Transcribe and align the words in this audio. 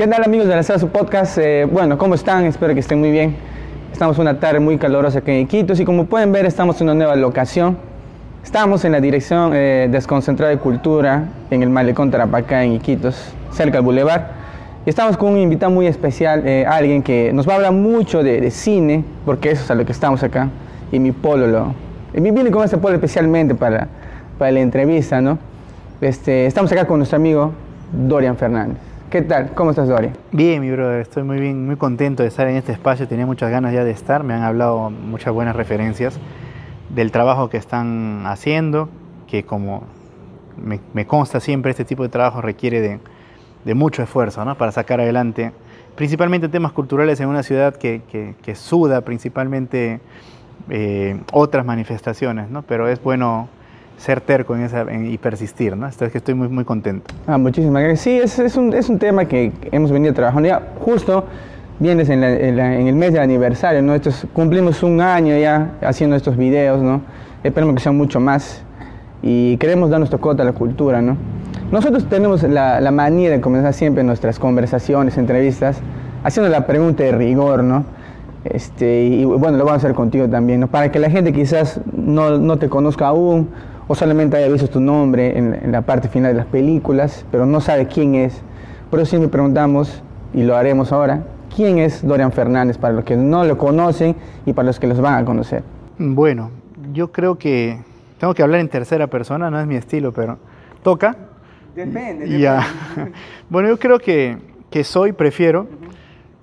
¿Qué 0.00 0.06
tal 0.06 0.24
amigos 0.24 0.48
de 0.48 0.56
la 0.56 0.62
su 0.62 0.88
podcast? 0.88 1.36
Eh, 1.36 1.66
bueno, 1.70 1.98
¿cómo 1.98 2.14
están? 2.14 2.46
Espero 2.46 2.72
que 2.72 2.80
estén 2.80 3.00
muy 3.00 3.10
bien. 3.10 3.36
Estamos 3.92 4.18
una 4.18 4.40
tarde 4.40 4.58
muy 4.58 4.78
calurosa 4.78 5.18
aquí 5.18 5.30
en 5.30 5.40
Iquitos 5.40 5.78
y 5.78 5.84
como 5.84 6.06
pueden 6.06 6.32
ver 6.32 6.46
estamos 6.46 6.80
en 6.80 6.86
una 6.86 6.94
nueva 6.94 7.16
locación. 7.16 7.76
Estamos 8.42 8.82
en 8.86 8.92
la 8.92 9.00
dirección 9.02 9.52
eh, 9.54 9.88
desconcentrada 9.92 10.52
de 10.52 10.56
cultura 10.56 11.24
en 11.50 11.62
el 11.62 11.68
malecón 11.68 12.10
Tarapacá 12.10 12.64
en 12.64 12.72
Iquitos, 12.72 13.30
cerca 13.52 13.76
del 13.76 13.84
Boulevard. 13.84 14.22
Y 14.86 14.88
estamos 14.88 15.18
con 15.18 15.32
un 15.32 15.38
invitado 15.38 15.70
muy 15.70 15.86
especial, 15.86 16.48
eh, 16.48 16.64
alguien 16.66 17.02
que 17.02 17.30
nos 17.34 17.46
va 17.46 17.52
a 17.52 17.56
hablar 17.56 17.72
mucho 17.72 18.22
de, 18.22 18.50
cine, 18.50 19.04
porque 19.26 19.50
eso 19.50 19.64
es 19.64 19.70
a 19.70 19.74
lo 19.74 19.84
que 19.84 19.92
estamos 19.92 20.22
acá. 20.22 20.48
Y 20.90 20.98
mi 20.98 21.12
polo 21.12 21.46
lo... 21.46 21.74
Y 22.14 22.20
vine 22.22 22.50
con 22.50 22.64
este 22.64 22.78
polo 22.78 22.94
especialmente 22.94 23.54
para, 23.54 23.86
para 24.38 24.50
la 24.50 24.60
entrevista, 24.60 25.20
¿no? 25.20 25.38
Este, 26.00 26.46
estamos 26.46 26.72
acá 26.72 26.86
con 26.86 27.00
nuestro 27.00 27.16
amigo 27.16 27.52
Dorian 27.92 28.38
Fernández. 28.38 28.89
¿Qué 29.10 29.22
tal? 29.22 29.54
¿Cómo 29.54 29.70
estás, 29.70 29.88
Dorian? 29.88 30.12
Bien, 30.30 30.60
mi 30.60 30.70
brother. 30.70 31.00
Estoy 31.00 31.24
muy 31.24 31.40
bien, 31.40 31.66
muy 31.66 31.74
contento 31.74 32.22
de 32.22 32.28
estar 32.28 32.46
en 32.46 32.54
este 32.54 32.70
espacio. 32.70 33.08
Tenía 33.08 33.26
muchas 33.26 33.50
ganas 33.50 33.74
ya 33.74 33.82
de 33.82 33.90
estar. 33.90 34.22
Me 34.22 34.34
han 34.34 34.44
hablado 34.44 34.88
muchas 34.88 35.34
buenas 35.34 35.56
referencias 35.56 36.20
del 36.90 37.10
trabajo 37.10 37.50
que 37.50 37.56
están 37.56 38.22
haciendo, 38.26 38.88
que 39.26 39.42
como 39.42 39.82
me, 40.56 41.06
consta 41.08 41.40
siempre, 41.40 41.72
este 41.72 41.84
tipo 41.84 42.04
de 42.04 42.08
trabajo 42.08 42.40
requiere 42.40 43.00
de, 43.64 43.74
mucho 43.74 44.00
esfuerzo 44.04 44.44
¿no? 44.44 44.56
para 44.56 44.70
sacar 44.70 45.00
adelante, 45.00 45.50
principalmente 45.96 46.48
temas 46.48 46.70
culturales 46.70 47.18
en 47.18 47.26
una 47.26 47.42
ciudad 47.42 47.74
que, 47.74 48.02
que, 48.40 48.54
suda 48.54 49.00
principalmente 49.00 49.98
eh, 50.68 51.20
otras 51.32 51.66
manifestaciones, 51.66 52.48
¿no? 52.48 52.62
pero 52.62 52.86
es 52.86 53.02
bueno 53.02 53.48
ser 54.00 54.22
terco 54.22 54.56
en 54.56 54.62
esa, 54.62 54.86
y 54.92 55.18
persistir, 55.18 55.76
¿no? 55.76 55.86
Estoy, 55.86 56.10
estoy 56.14 56.34
muy, 56.34 56.48
muy 56.48 56.64
contento. 56.64 57.14
Ah, 57.26 57.36
muchísimas 57.36 57.82
gracias. 57.82 58.00
Sí, 58.00 58.18
es, 58.18 58.38
es, 58.38 58.56
un, 58.56 58.72
es 58.72 58.88
un 58.88 58.98
tema 58.98 59.26
que 59.26 59.52
hemos 59.70 59.92
venido 59.92 60.14
trabajando 60.14 60.48
ya 60.48 60.62
justo 60.80 61.24
vienes 61.78 62.08
en, 62.08 62.24
en, 62.24 62.58
el 62.58 62.94
mes 62.94 63.12
de 63.12 63.20
aniversario, 63.20 63.82
¿no? 63.82 63.94
Estos, 63.94 64.26
cumplimos 64.32 64.82
un 64.82 65.00
año 65.02 65.36
ya 65.36 65.72
haciendo 65.82 66.16
estos 66.16 66.36
videos, 66.36 66.80
¿no? 66.82 67.02
Esperemos 67.44 67.74
que 67.74 67.82
sean 67.82 67.96
mucho 67.96 68.20
más 68.20 68.62
y 69.22 69.58
queremos 69.58 69.90
dar 69.90 69.98
nuestro 69.98 70.18
cota 70.18 70.42
a 70.42 70.46
la 70.46 70.52
cultura, 70.52 71.02
¿no? 71.02 71.16
Nosotros 71.70 72.08
tenemos 72.08 72.42
la, 72.42 72.80
la 72.80 72.90
manía 72.90 73.30
de 73.30 73.40
comenzar 73.40 73.74
siempre 73.74 74.02
nuestras 74.02 74.38
conversaciones, 74.38 75.18
entrevistas, 75.18 75.78
haciendo 76.24 76.50
la 76.50 76.66
pregunta 76.66 77.02
de 77.02 77.12
rigor, 77.12 77.64
¿no? 77.64 77.84
Este, 78.44 79.04
y 79.04 79.24
bueno, 79.26 79.58
lo 79.58 79.64
vamos 79.64 79.84
a 79.84 79.86
hacer 79.86 79.94
contigo 79.94 80.26
también, 80.28 80.60
¿no? 80.60 80.68
Para 80.68 80.90
que 80.90 80.98
la 80.98 81.10
gente 81.10 81.32
quizás 81.34 81.80
no, 81.94 82.38
no 82.38 82.56
te 82.56 82.70
conozca 82.70 83.08
aún 83.08 83.48
o 83.90 83.96
solamente 83.96 84.36
haya 84.36 84.46
visto 84.46 84.68
tu 84.68 84.78
nombre 84.78 85.36
en, 85.36 85.72
la 85.72 85.82
parte 85.82 86.08
final 86.08 86.30
de 86.30 86.38
las 86.38 86.46
películas, 86.46 87.26
pero 87.32 87.44
no 87.44 87.60
sabe 87.60 87.88
quién 87.88 88.14
es. 88.14 88.40
Por 88.88 89.00
eso 89.00 89.10
siempre 89.10 89.28
preguntamos, 89.28 90.00
y 90.32 90.44
lo 90.44 90.56
haremos 90.56 90.92
ahora, 90.92 91.24
¿quién 91.52 91.78
es 91.78 92.06
Dorian 92.06 92.30
Fernández 92.30 92.78
para 92.78 92.94
los 92.94 93.02
que 93.02 93.16
no 93.16 93.44
lo 93.44 93.58
conocen 93.58 94.14
y 94.46 94.52
para 94.52 94.66
los 94.66 94.78
que 94.78 94.86
los 94.86 95.00
van 95.00 95.20
a 95.20 95.24
conocer? 95.24 95.64
Bueno, 95.98 96.52
yo 96.92 97.10
creo 97.10 97.36
que 97.36 97.80
tengo 98.20 98.32
que 98.32 98.44
hablar 98.44 98.60
en 98.60 98.68
tercera 98.68 99.08
persona, 99.08 99.50
no 99.50 99.58
es 99.58 99.66
mi 99.66 99.74
estilo, 99.74 100.12
pero 100.12 100.38
toca. 100.84 101.16
Depende. 101.74 102.38
Ya. 102.38 102.64
bueno, 103.50 103.70
yo 103.70 103.76
creo 103.80 103.98
que, 103.98 104.38
que 104.70 104.84
soy, 104.84 105.10
prefiero. 105.10 105.66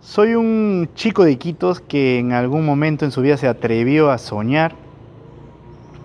Soy 0.01 0.35
un 0.35 0.89
chico 0.95 1.23
de 1.23 1.31
Iquitos 1.31 1.79
que 1.79 2.19
en 2.19 2.33
algún 2.33 2.65
momento 2.65 3.05
en 3.05 3.11
su 3.11 3.21
vida 3.21 3.37
se 3.37 3.47
atrevió 3.47 4.11
a 4.11 4.17
soñar 4.17 4.75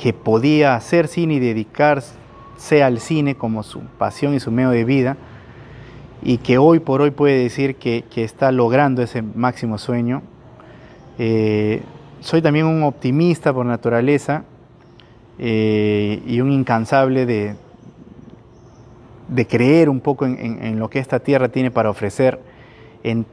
que 0.03 0.13
podía 0.13 0.75
hacer 0.75 1.07
cine 1.07 1.35
y 1.35 1.39
dedicarse 1.39 2.83
al 2.83 2.99
cine 2.99 3.37
como 3.37 3.63
su 3.63 3.83
pasión 3.99 4.35
y 4.35 4.41
su 4.41 4.51
medio 4.51 4.71
de 4.71 4.85
vida, 4.85 5.17
y 6.23 6.39
que 6.39 6.59
hoy 6.59 6.81
por 6.81 7.03
hoy 7.03 7.13
puede 7.13 7.41
decir 7.41 7.77
que, 7.77 8.05
está 8.17 8.51
logrando 8.51 9.01
ese 9.01 9.23
máximo 9.23 9.79
sueño. 9.79 10.23
Eh, 11.19 11.83
soy 12.19 12.43
también 12.43 12.67
un 12.67 12.83
optimista 12.83 13.53
por 13.53 13.65
naturaleza 13.65 14.43
eh, 15.39 16.21
y 16.27 16.41
un 16.41 16.51
incansable 16.51 17.25
de, 17.25 17.55
de 19.29 19.47
creer 19.47 19.89
un 19.89 20.01
poco 20.01 20.27
en, 20.27 20.79
lo 20.81 20.91
que 20.91 20.99
esta 20.99 21.21
tierra 21.21 21.49
tiene 21.49 21.71
para 21.71 21.91
ofrecer 21.91 22.41
en, 23.03 23.25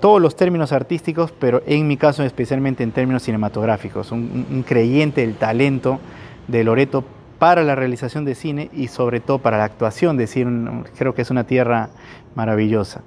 todos 0.00 0.20
los 0.20 0.34
términos 0.34 0.72
artísticos, 0.72 1.32
pero 1.38 1.62
en 1.64 1.86
mi 1.86 1.96
caso 1.96 2.24
especialmente 2.24 2.82
en 2.82 2.90
términos 2.90 3.22
cinematográficos, 3.22 4.10
un, 4.10 4.46
un 4.50 4.62
creyente 4.64 5.20
del 5.20 5.36
talento 5.36 6.00
de 6.48 6.64
Loreto 6.64 7.04
para 7.38 7.62
la 7.62 7.74
realización 7.74 8.24
de 8.24 8.34
cine 8.34 8.70
y 8.72 8.88
sobre 8.88 9.20
todo 9.20 9.38
para 9.38 9.58
la 9.58 9.64
actuación 9.64 10.16
de 10.16 10.26
cine. 10.26 10.82
Creo 10.98 11.14
que 11.14 11.22
es 11.22 11.30
una 11.30 11.44
tierra 11.44 11.90
maravillosa. 12.34 13.02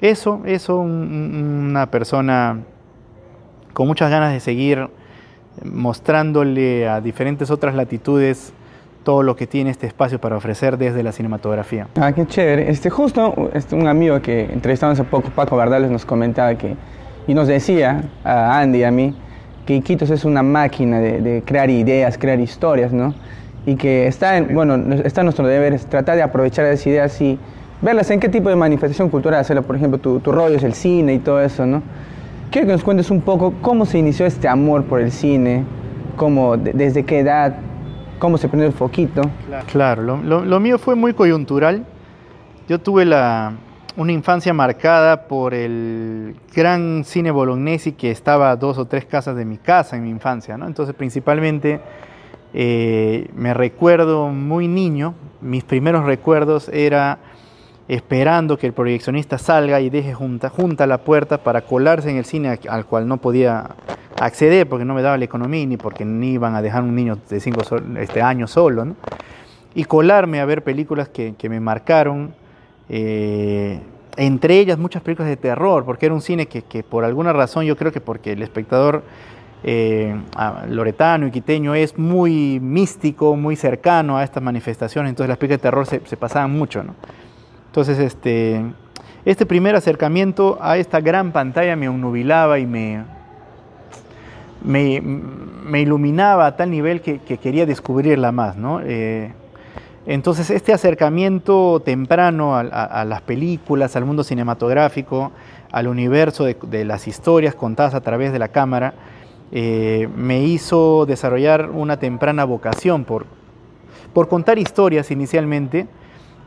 Eso, 0.00 0.42
eso, 0.44 0.78
una 0.78 1.90
persona 1.90 2.60
con 3.72 3.88
muchas 3.88 4.10
ganas 4.10 4.32
de 4.32 4.40
seguir 4.40 4.88
mostrándole 5.64 6.88
a 6.88 7.00
diferentes 7.00 7.50
otras 7.50 7.74
latitudes 7.74 8.52
todo 9.04 9.22
lo 9.22 9.36
que 9.36 9.46
tiene 9.46 9.70
este 9.70 9.86
espacio 9.86 10.20
para 10.20 10.36
ofrecer 10.36 10.78
desde 10.78 11.02
la 11.02 11.12
cinematografía. 11.12 11.88
Ah, 11.96 12.12
qué 12.12 12.26
chévere. 12.26 12.70
Este, 12.70 12.90
justo 12.90 13.50
este, 13.52 13.76
un 13.76 13.86
amigo 13.86 14.20
que 14.20 14.44
entrevistamos 14.44 14.98
hace 14.98 15.08
poco, 15.08 15.28
Paco 15.30 15.56
Bardales, 15.56 15.90
nos 15.90 16.04
comentaba 16.06 16.54
que, 16.56 16.74
y 17.26 17.34
nos 17.34 17.46
decía 17.46 18.04
a 18.24 18.58
Andy 18.60 18.78
y 18.78 18.84
a 18.84 18.90
mí, 18.90 19.14
que 19.66 19.74
Iquitos 19.76 20.10
es 20.10 20.24
una 20.24 20.42
máquina 20.42 21.00
de, 21.00 21.42
crear 21.44 21.70
ideas, 21.70 22.18
crear 22.18 22.38
historias, 22.40 22.92
¿no? 22.92 23.14
Y 23.66 23.76
que 23.76 24.06
está 24.06 24.36
en, 24.36 24.54
bueno, 24.54 24.74
está 25.04 25.22
en 25.22 25.26
nuestro 25.26 25.46
deber 25.46 25.78
tratar 25.80 26.16
de 26.16 26.22
aprovechar 26.22 26.66
esas 26.66 26.86
ideas 26.86 27.20
y 27.20 27.38
verlas 27.80 28.10
en 28.10 28.20
qué 28.20 28.28
tipo 28.28 28.50
de 28.50 28.56
manifestación 28.56 29.08
cultural 29.08 29.40
hacerlo. 29.40 29.62
Por 29.62 29.76
ejemplo, 29.76 29.98
tu, 29.98 30.20
tu 30.20 30.32
rollo 30.32 30.56
es 30.56 30.64
el 30.64 30.74
cine 30.74 31.14
y 31.14 31.18
todo 31.18 31.40
eso, 31.40 31.64
¿no? 31.64 31.82
Quiero 32.50 32.66
que 32.66 32.72
nos 32.72 32.84
cuentes 32.84 33.10
un 33.10 33.20
poco 33.20 33.54
cómo 33.62 33.86
se 33.86 33.98
inició 33.98 34.26
este 34.26 34.48
amor 34.48 34.84
por 34.84 35.00
el 35.00 35.10
cine, 35.10 35.64
cómo, 36.16 36.56
desde 36.56 37.04
qué 37.04 37.20
edad, 37.20 37.56
cómo 38.18 38.36
se 38.36 38.48
prendió 38.48 38.68
el 38.68 38.74
foquito. 38.74 39.22
Claro, 39.72 40.02
lo, 40.02 40.44
lo 40.44 40.60
mío 40.60 40.78
fue 40.78 40.94
muy 40.94 41.14
coyuntural. 41.14 41.84
Yo 42.68 42.78
tuve 42.78 43.04
la, 43.06 43.54
una 43.96 44.12
infancia 44.12 44.52
marcada 44.52 45.28
por 45.28 45.54
el 45.54 46.34
gran 46.54 47.04
cine 47.04 47.30
bolognesi 47.30 47.92
que 47.92 48.10
estaba 48.10 48.50
a 48.50 48.56
dos 48.56 48.78
o 48.78 48.86
tres 48.86 49.04
casas 49.04 49.36
de 49.36 49.44
mi 49.44 49.56
casa 49.56 49.96
en 49.96 50.02
mi 50.02 50.10
infancia, 50.10 50.58
¿no? 50.58 50.66
Entonces, 50.66 50.94
principalmente 50.94 51.80
eh, 52.52 53.28
me 53.34 53.54
recuerdo 53.54 54.28
muy 54.28 54.66
niño, 54.66 55.14
mis 55.40 55.64
primeros 55.64 56.04
recuerdos 56.04 56.68
era 56.68 57.18
esperando 57.86 58.58
que 58.58 58.66
el 58.66 58.72
proyeccionista 58.72 59.38
salga 59.38 59.80
y 59.80 59.90
deje 59.90 60.14
junta, 60.14 60.48
junta 60.48 60.86
la 60.86 60.98
puerta 60.98 61.38
para 61.38 61.62
colarse 61.62 62.10
en 62.10 62.16
el 62.16 62.24
cine 62.24 62.58
al 62.68 62.86
cual 62.86 63.06
no 63.06 63.18
podía 63.18 63.70
acceder 64.18 64.68
porque 64.68 64.84
no 64.84 64.94
me 64.94 65.02
daba 65.02 65.18
la 65.18 65.24
economía 65.24 65.66
ni 65.66 65.76
porque 65.76 66.04
ni 66.04 66.32
iban 66.32 66.54
a 66.54 66.62
dejar 66.62 66.82
un 66.82 66.94
niño 66.94 67.18
de 67.28 67.40
cinco 67.40 67.60
este, 67.98 68.22
años 68.22 68.50
solo. 68.50 68.86
Y 69.74 69.84
colarme 69.84 70.40
a 70.40 70.44
ver 70.44 70.64
películas 70.64 71.08
que, 71.08 71.34
que 71.36 71.48
me 71.48 71.60
marcaron 71.60 72.34
eh, 72.88 73.80
entre 74.16 74.58
ellas 74.58 74.78
muchas 74.78 75.02
películas 75.02 75.28
de 75.28 75.36
terror, 75.36 75.84
porque 75.84 76.06
era 76.06 76.14
un 76.14 76.22
cine 76.22 76.46
que, 76.46 76.82
por 76.82 77.04
alguna 77.04 77.32
razón, 77.32 77.64
yo 77.64 77.76
creo 77.76 77.92
que 77.92 78.00
porque 78.00 78.32
el 78.32 78.42
espectador 78.42 79.02
eh, 79.62 80.14
loretano 80.68 81.26
y 81.26 81.30
quiteño 81.30 81.74
es 81.74 81.98
muy 81.98 82.60
místico, 82.60 83.34
muy 83.36 83.56
cercano 83.56 84.18
a 84.18 84.24
estas 84.24 84.42
manifestaciones, 84.42 85.10
entonces 85.10 85.28
las 85.28 85.38
películas 85.38 85.60
de 85.60 85.62
terror 85.62 85.86
se, 85.86 86.16
pasaban 86.16 86.52
mucho. 86.52 86.82
¿no? 86.82 86.94
Entonces, 87.66 87.98
este, 87.98 88.62
este 89.24 89.46
primer 89.46 89.74
acercamiento 89.74 90.58
a 90.60 90.76
esta 90.76 91.00
gran 91.00 91.32
pantalla 91.32 91.74
me 91.76 91.86
nubilaba 91.86 92.58
y 92.58 92.66
me, 92.66 93.02
me, 94.62 95.80
iluminaba 95.80 96.46
a 96.46 96.56
tal 96.56 96.70
nivel 96.70 97.00
que, 97.00 97.18
quería 97.18 97.66
descubrirla 97.66 98.32
más. 98.32 98.56
¿no? 98.56 98.80
Eh, 98.80 99.32
entonces, 100.06 100.50
este 100.50 100.74
acercamiento 100.74 101.80
temprano 101.80 102.56
a, 102.56 103.04
las 103.06 103.22
películas, 103.22 103.96
al 103.96 104.04
mundo 104.04 104.22
cinematográfico, 104.22 105.32
al 105.72 105.88
universo 105.88 106.44
de, 106.44 106.84
las 106.84 107.08
historias 107.08 107.54
contadas 107.54 107.94
a 107.94 108.02
través 108.02 108.30
de 108.30 108.38
la 108.38 108.48
cámara, 108.48 108.94
eh, 109.50 110.08
me 110.14 110.42
hizo 110.42 111.06
desarrollar 111.06 111.70
una 111.70 111.98
temprana 111.98 112.44
vocación 112.44 113.04
por, 113.04 113.24
por 114.12 114.28
contar 114.28 114.58
historias 114.58 115.10
inicialmente, 115.10 115.86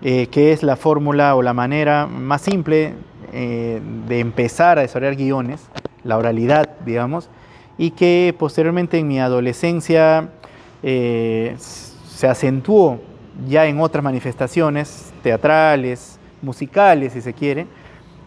eh, 0.03 0.27
que 0.27 0.51
es 0.51 0.61
la 0.61 0.75
fórmula 0.75 1.33
o 1.35 1.41
la 1.41 1.53
manera 1.53 2.05
más 2.05 2.43
simple 2.43 2.93
eh, 3.33 3.81
de 4.07 4.19
empezar 4.19 4.77
a 4.77 4.81
desarrollar 4.81 5.15
guiones, 5.15 5.67
la 6.03 6.17
oralidad, 6.17 6.77
digamos, 6.85 7.31
y 7.79 7.91
que 7.91 8.35
posteriormente 8.37 8.99
en 8.99 9.07
mi 9.07 9.19
adolescencia 9.19 10.29
se 10.83 12.27
acentuó 12.27 12.99
ya 13.45 13.65
en 13.65 13.79
otras 13.79 14.03
manifestaciones 14.03 15.11
teatrales, 15.21 16.19
musicales, 16.41 17.13
si 17.13 17.21
se 17.21 17.33
quiere, 17.33 17.67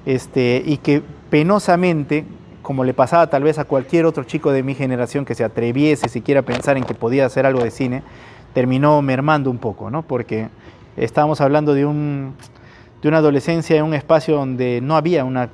este, 0.07 0.63
y 0.65 0.77
que 0.79 1.03
penosamente, 1.31 2.25
como 2.63 2.85
le 2.85 2.95
pasaba 2.95 3.29
tal 3.29 3.43
vez 3.43 3.59
a 3.59 3.65
cualquier 3.65 4.07
otro 4.07 4.25
chico 4.25 4.53
de 4.53 4.63
mi 4.63 4.75
generación 4.75 5.25
que 5.25 5.35
se 5.35 5.45
atreviese 5.45 6.09
siquiera 6.09 6.41
a 6.41 6.45
pensar 6.45 6.77
en 6.77 6.85
que 6.85 6.95
podía 6.95 7.27
hacer 7.27 7.47
algo 7.47 7.63
de 7.63 7.71
cine, 7.71 8.03
terminó 8.55 9.01
mermando 9.03 9.51
un 9.51 9.59
poco, 9.59 9.91
¿no? 9.91 10.03
Porque 10.03 10.49
estábamos 10.97 11.41
hablando 11.41 11.75
de 11.75 11.87
un, 11.87 12.35
de 13.03 13.09
una 13.09 13.19
adolescencia 13.19 13.77
en 13.77 13.85
un 13.85 13.95
espacio 13.95 14.37
donde 14.37 14.81
no 14.83 14.97
había 14.97 15.25
una, 15.25 15.51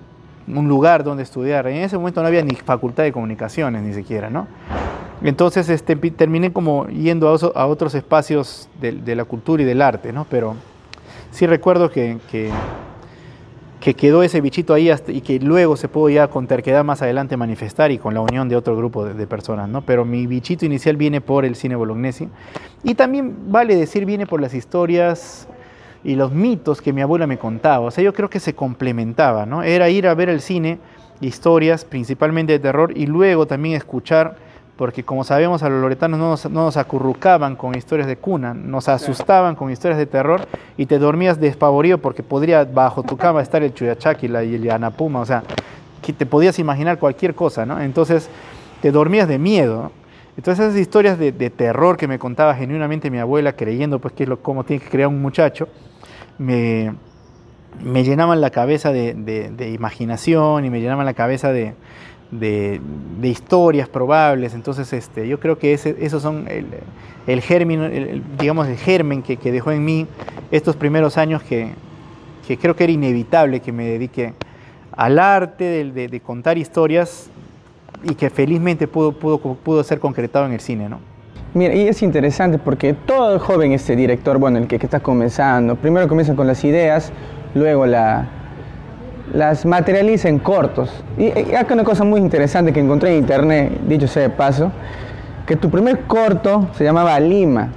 un 0.48 0.68
lugar 0.68 1.04
donde 1.04 1.22
estudiar. 1.22 1.66
En 1.66 1.76
ese 1.76 1.96
momento 1.96 2.22
no 2.22 2.28
había 2.28 2.42
ni 2.42 2.54
facultad 2.54 3.02
de 3.02 3.12
comunicaciones 3.12 3.82
ni 3.82 3.94
siquiera, 3.94 4.30
¿no? 4.30 4.46
Entonces 5.22 5.68
este, 5.68 5.96
terminé 5.96 6.52
como 6.52 6.86
yendo 6.88 7.28
a, 7.28 7.66
otros 7.66 7.94
espacios 7.94 8.68
de, 8.80 9.16
la 9.16 9.24
cultura 9.24 9.62
y 9.62 9.66
del 9.66 9.80
arte, 9.80 10.12
¿no? 10.12 10.26
Pero 10.28 10.56
sí 11.30 11.46
recuerdo 11.46 11.90
que, 11.90 12.18
que, 12.30 12.50
quedó 13.94 14.24
ese 14.24 14.40
bichito 14.40 14.74
ahí 14.74 14.90
y 15.08 15.20
que 15.20 15.38
luego 15.38 15.76
se 15.76 15.86
pudo 15.86 16.08
ya 16.08 16.26
con 16.26 16.48
terquedad 16.48 16.84
más 16.84 17.02
adelante 17.02 17.36
manifestar 17.36 17.92
y 17.92 17.98
con 17.98 18.14
la 18.14 18.20
unión 18.20 18.48
de 18.48 18.56
otro 18.56 18.76
grupo 18.76 19.04
de, 19.04 19.26
personas, 19.28 19.68
¿no? 19.68 19.82
Pero 19.82 20.04
mi 20.04 20.26
bichito 20.26 20.66
inicial 20.66 20.96
viene 20.96 21.20
por 21.20 21.44
el 21.44 21.54
cine 21.54 21.76
bolognesi 21.76 22.28
y 22.82 22.96
también 22.96 23.52
vale 23.52 23.76
decir 23.76 24.04
viene 24.04 24.26
por 24.26 24.40
las 24.40 24.54
historias 24.54 25.46
y 26.02 26.16
los 26.16 26.32
mitos 26.32 26.82
que 26.82 26.92
mi 26.92 27.00
abuela 27.00 27.28
me 27.28 27.38
contaba. 27.38 27.86
O 27.86 27.90
sea, 27.92 28.02
yo 28.02 28.12
creo 28.12 28.28
que 28.28 28.40
se 28.40 28.54
complementaba, 28.54 29.46
¿no? 29.46 29.62
Era 29.62 29.88
ir 29.88 30.08
a 30.08 30.14
ver 30.14 30.28
el 30.28 30.40
cine, 30.40 30.78
historias 31.20 31.84
principalmente 31.84 32.52
de 32.52 32.58
terror 32.58 32.92
y 32.96 33.06
luego 33.06 33.46
también 33.46 33.76
escuchar 33.76 34.36
porque 34.76 35.05
como 35.05 35.25
sabemos 35.25 35.62
a 35.62 35.69
los 35.69 35.81
loretanos 35.81 36.20
no 36.20 36.31
nos, 36.31 36.50
no 36.50 36.69
acurrucaban 36.69 37.56
con 37.56 37.76
historias 37.76 38.06
de 38.06 38.17
cuna, 38.17 38.52
nos 38.52 38.88
asustaban 38.88 39.56
con 39.56 39.70
historias 39.70 39.99
de 39.99 40.06
terror 40.06 40.46
y 40.76 40.87
te 40.87 40.99
dormías 40.99 41.40
despavorido 41.40 41.99
porque 41.99 42.23
podría 42.23 42.64
bajo 42.64 43.02
tu 43.02 43.17
cama 43.17 43.40
estar 43.40 43.62
el 43.62 43.73
Chuyachaki 43.73 44.26
y 44.26 44.55
el 44.55 44.62
Yanapuma, 44.62 45.20
o 45.20 45.26
sea, 45.26 45.43
que 46.02 46.12
te 46.12 46.26
podías 46.26 46.58
imaginar 46.58 46.99
cualquier 46.99 47.34
cosa, 47.34 47.64
¿no? 47.64 47.81
Entonces 47.81 48.28
te 48.82 48.93
dormías 48.93 49.28
de 49.28 49.38
miedo. 49.38 49.90
Entonces 50.37 50.67
esas 50.67 50.78
historias 50.78 51.19
de, 51.19 51.32
terror 51.32 51.96
que 51.96 52.06
me 52.06 52.19
contaba 52.19 52.55
genuinamente 52.55 53.11
mi 53.11 53.19
abuela, 53.19 53.55
creyendo 53.55 53.99
pues 53.99 54.12
que 54.12 54.25
es 54.25 54.28
lo, 54.28 54.43
cómo 54.43 54.64
tiene 54.64 54.84
que 54.84 54.90
crear 54.90 55.08
un 55.08 55.23
muchacho, 55.23 55.69
me, 56.37 56.93
me 57.82 58.05
llenaban 58.05 58.43
la 58.43 58.50
cabeza 58.50 58.93
de 58.93 59.70
imaginación 59.75 60.67
y 60.67 60.70
me 60.70 60.82
llenaban 60.82 61.06
la 61.06 61.14
cabeza 61.14 61.50
de, 61.50 61.73
de, 62.31 62.81
historias 63.23 63.88
probables. 63.88 64.55
Entonces, 64.55 64.93
este, 64.93 65.26
yo 65.28 65.40
creo 65.40 65.58
que 65.58 65.73
ese, 65.73 65.96
esos 66.00 66.23
son 66.23 66.46
el, 66.49 66.67
el 67.26 67.40
germen, 67.40 68.23
digamos, 68.38 68.69
el 68.69 68.76
germen 68.76 69.23
que, 69.23 69.37
dejó 69.37 69.73
en 69.73 69.84
mí 69.84 70.06
estos 70.50 70.76
primeros 70.76 71.19
años 71.19 71.43
que, 71.43 71.73
creo 72.61 72.76
que 72.76 72.84
era 72.84 72.93
inevitable 72.93 73.61
que 73.61 73.73
me 73.73 73.84
dedique 73.87 74.34
al 74.93 75.19
arte 75.19 75.84
de, 75.84 76.20
contar 76.20 76.58
historias 76.58 77.28
y 78.02 78.14
que 78.14 78.31
felizmente 78.31 78.87
pudo, 78.87 79.12
pudo, 79.12 79.38
pudo 79.38 79.82
ser 79.82 79.99
concretado 79.99 80.46
en 80.46 80.52
el 80.52 80.61
cine, 80.61 80.88
¿no? 80.88 81.00
Mira, 81.55 81.75
y 81.75 81.88
es 81.88 82.02
interesante 82.02 82.58
porque 82.58 82.93
todo 82.93 83.38
joven, 83.38 83.73
este 83.73 83.96
director, 83.96 84.37
bueno, 84.38 84.58
el 84.58 84.67
que, 84.67 84.78
que 84.78 84.87
está 84.87 85.00
comenzando, 85.00 85.75
primero 85.75 86.06
comienza 86.06 86.34
con 86.37 86.46
las 86.46 86.62
ideas, 86.64 87.12
luego 87.55 87.87
la, 87.87 88.28
las 89.32 89.64
materializa 89.67 90.28
en 90.28 90.38
cortos. 90.38 90.90
Y, 91.19 91.55
acá 91.55 91.75
una 91.75 91.84
cosa 91.84 92.05
muy 92.05 92.20
interesante 92.20 92.73
que 92.73 92.81
encontré 92.81 93.12
en 93.12 93.19
internet, 93.19 93.81
dicho 93.87 94.06
sea 94.06 94.23
de 94.23 94.31
paso, 94.31 94.73
que 95.46 95.56
tu 95.56 95.70
primer 95.70 96.00
corto 96.02 96.69
se 96.75 96.84
llamaba 96.84 97.19
Lima 97.20 97.70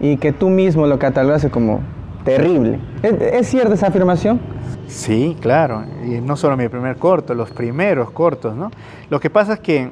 y 0.00 0.16
que 0.16 0.32
tú 0.32 0.48
mismo 0.48 0.86
lo 0.86 0.98
catalogaste 0.98 1.50
como 1.50 1.80
terrible. 2.24 2.78
¿Es, 3.02 3.48
cierta 3.48 3.74
esa 3.74 3.88
afirmación? 3.88 4.40
Sí, 4.86 5.36
claro. 5.40 5.84
Y 6.04 6.20
no 6.20 6.36
solo 6.36 6.56
mi 6.56 6.68
primer 6.68 6.96
corto, 6.96 7.34
los 7.34 7.50
primeros 7.50 8.10
cortos, 8.10 8.56
¿no? 8.56 8.70
Lo 9.08 9.20
que 9.20 9.30
pasa 9.30 9.54
es 9.54 9.60
que, 9.60 9.90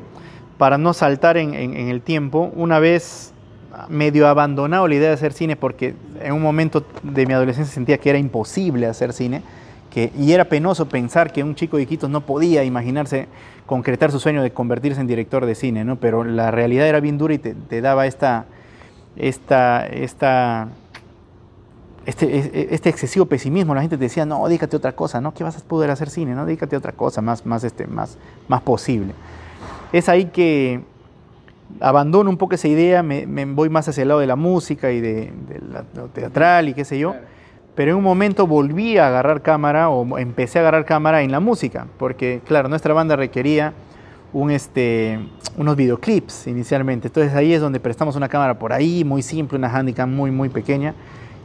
para 0.56 0.78
no 0.78 0.92
saltar 0.92 1.36
en, 1.36 1.54
en 1.54 1.88
el 1.88 2.00
tiempo, 2.02 2.50
una 2.54 2.78
vez 2.78 3.32
medio 3.88 4.26
abandonado 4.26 4.88
la 4.88 4.94
idea 4.94 5.08
de 5.08 5.14
hacer 5.14 5.32
cine 5.32 5.54
porque 5.54 5.94
en 6.20 6.32
un 6.32 6.42
momento 6.42 6.84
de 7.02 7.26
mi 7.26 7.32
adolescencia 7.32 7.72
sentía 7.72 7.98
que 7.98 8.10
era 8.10 8.18
imposible 8.18 8.86
hacer 8.86 9.12
cine, 9.12 9.42
y 9.94 10.32
era 10.32 10.44
penoso 10.44 10.88
pensar 10.88 11.32
que 11.32 11.42
un 11.42 11.54
chico 11.54 11.76
de 11.76 11.84
Iquitos 11.84 12.10
no 12.10 12.20
podía 12.20 12.62
imaginarse 12.64 13.26
concretar 13.66 14.12
su 14.12 14.20
sueño 14.20 14.42
de 14.42 14.52
convertirse 14.52 15.00
en 15.00 15.06
director 15.06 15.44
de 15.44 15.54
cine, 15.54 15.84
¿no? 15.84 15.96
Pero 15.96 16.24
la 16.24 16.50
realidad 16.50 16.86
era 16.86 17.00
bien 17.00 17.18
dura 17.18 17.34
y 17.34 17.38
te, 17.38 17.80
daba 17.80 18.06
esta, 18.06 18.46
esta, 19.16 19.86
esta, 19.86 20.68
este, 22.06 22.74
este, 22.74 22.88
excesivo 22.88 23.26
pesimismo. 23.26 23.74
La 23.74 23.80
gente 23.80 23.96
te 23.96 24.04
decía, 24.04 24.24
no, 24.24 24.46
dígate 24.48 24.76
otra 24.76 24.92
cosa, 24.92 25.20
¿no? 25.20 25.34
¿Qué 25.34 25.42
vas 25.42 25.56
a 25.56 25.60
poder 25.64 25.90
hacer 25.90 26.10
cine? 26.10 26.34
No, 26.34 26.46
dígate 26.46 26.76
otra 26.76 26.92
cosa 26.92 27.20
más, 27.20 27.44
más, 27.44 27.64
este, 27.64 27.86
más, 27.86 28.18
más 28.46 28.62
posible. 28.62 29.14
Es 29.92 30.08
ahí 30.08 30.26
que 30.26 30.82
abandono 31.80 32.30
un 32.30 32.36
poco 32.36 32.54
esa 32.54 32.68
idea, 32.68 33.02
me, 33.02 33.26
voy 33.46 33.68
más 33.68 33.88
hacia 33.88 34.02
el 34.02 34.08
lado 34.08 34.20
de 34.20 34.26
la 34.26 34.36
música 34.36 34.92
y 34.92 35.00
de, 35.00 35.32
lo 35.94 36.06
teatral 36.06 36.68
y 36.68 36.74
qué 36.74 36.84
sé 36.84 36.98
yo 36.98 37.14
pero 37.78 37.92
en 37.92 37.98
un 37.98 38.02
momento 38.02 38.48
volví 38.48 38.98
a 38.98 39.06
agarrar 39.06 39.40
cámara 39.40 39.88
o 39.88 40.18
empecé 40.18 40.58
a 40.58 40.62
agarrar 40.62 40.84
cámara 40.84 41.22
en 41.22 41.30
la 41.30 41.38
música, 41.38 41.86
porque 41.96 42.40
claro, 42.44 42.68
nuestra 42.68 42.92
banda 42.92 43.14
requería 43.14 43.72
este, 44.50 45.20
unos 45.56 45.76
videoclips 45.76 46.48
inicialmente, 46.48 47.06
entonces 47.06 47.32
ahí 47.34 47.52
es 47.52 47.60
donde 47.60 47.78
prestamos 47.78 48.16
una 48.16 48.28
cámara 48.28 48.58
por 48.58 48.72
ahí, 48.72 49.04
muy 49.04 49.22
simple, 49.22 49.58
una 49.58 49.72
handicam 49.72 50.12
muy, 50.12 50.32
muy 50.32 50.48
pequeña, 50.48 50.96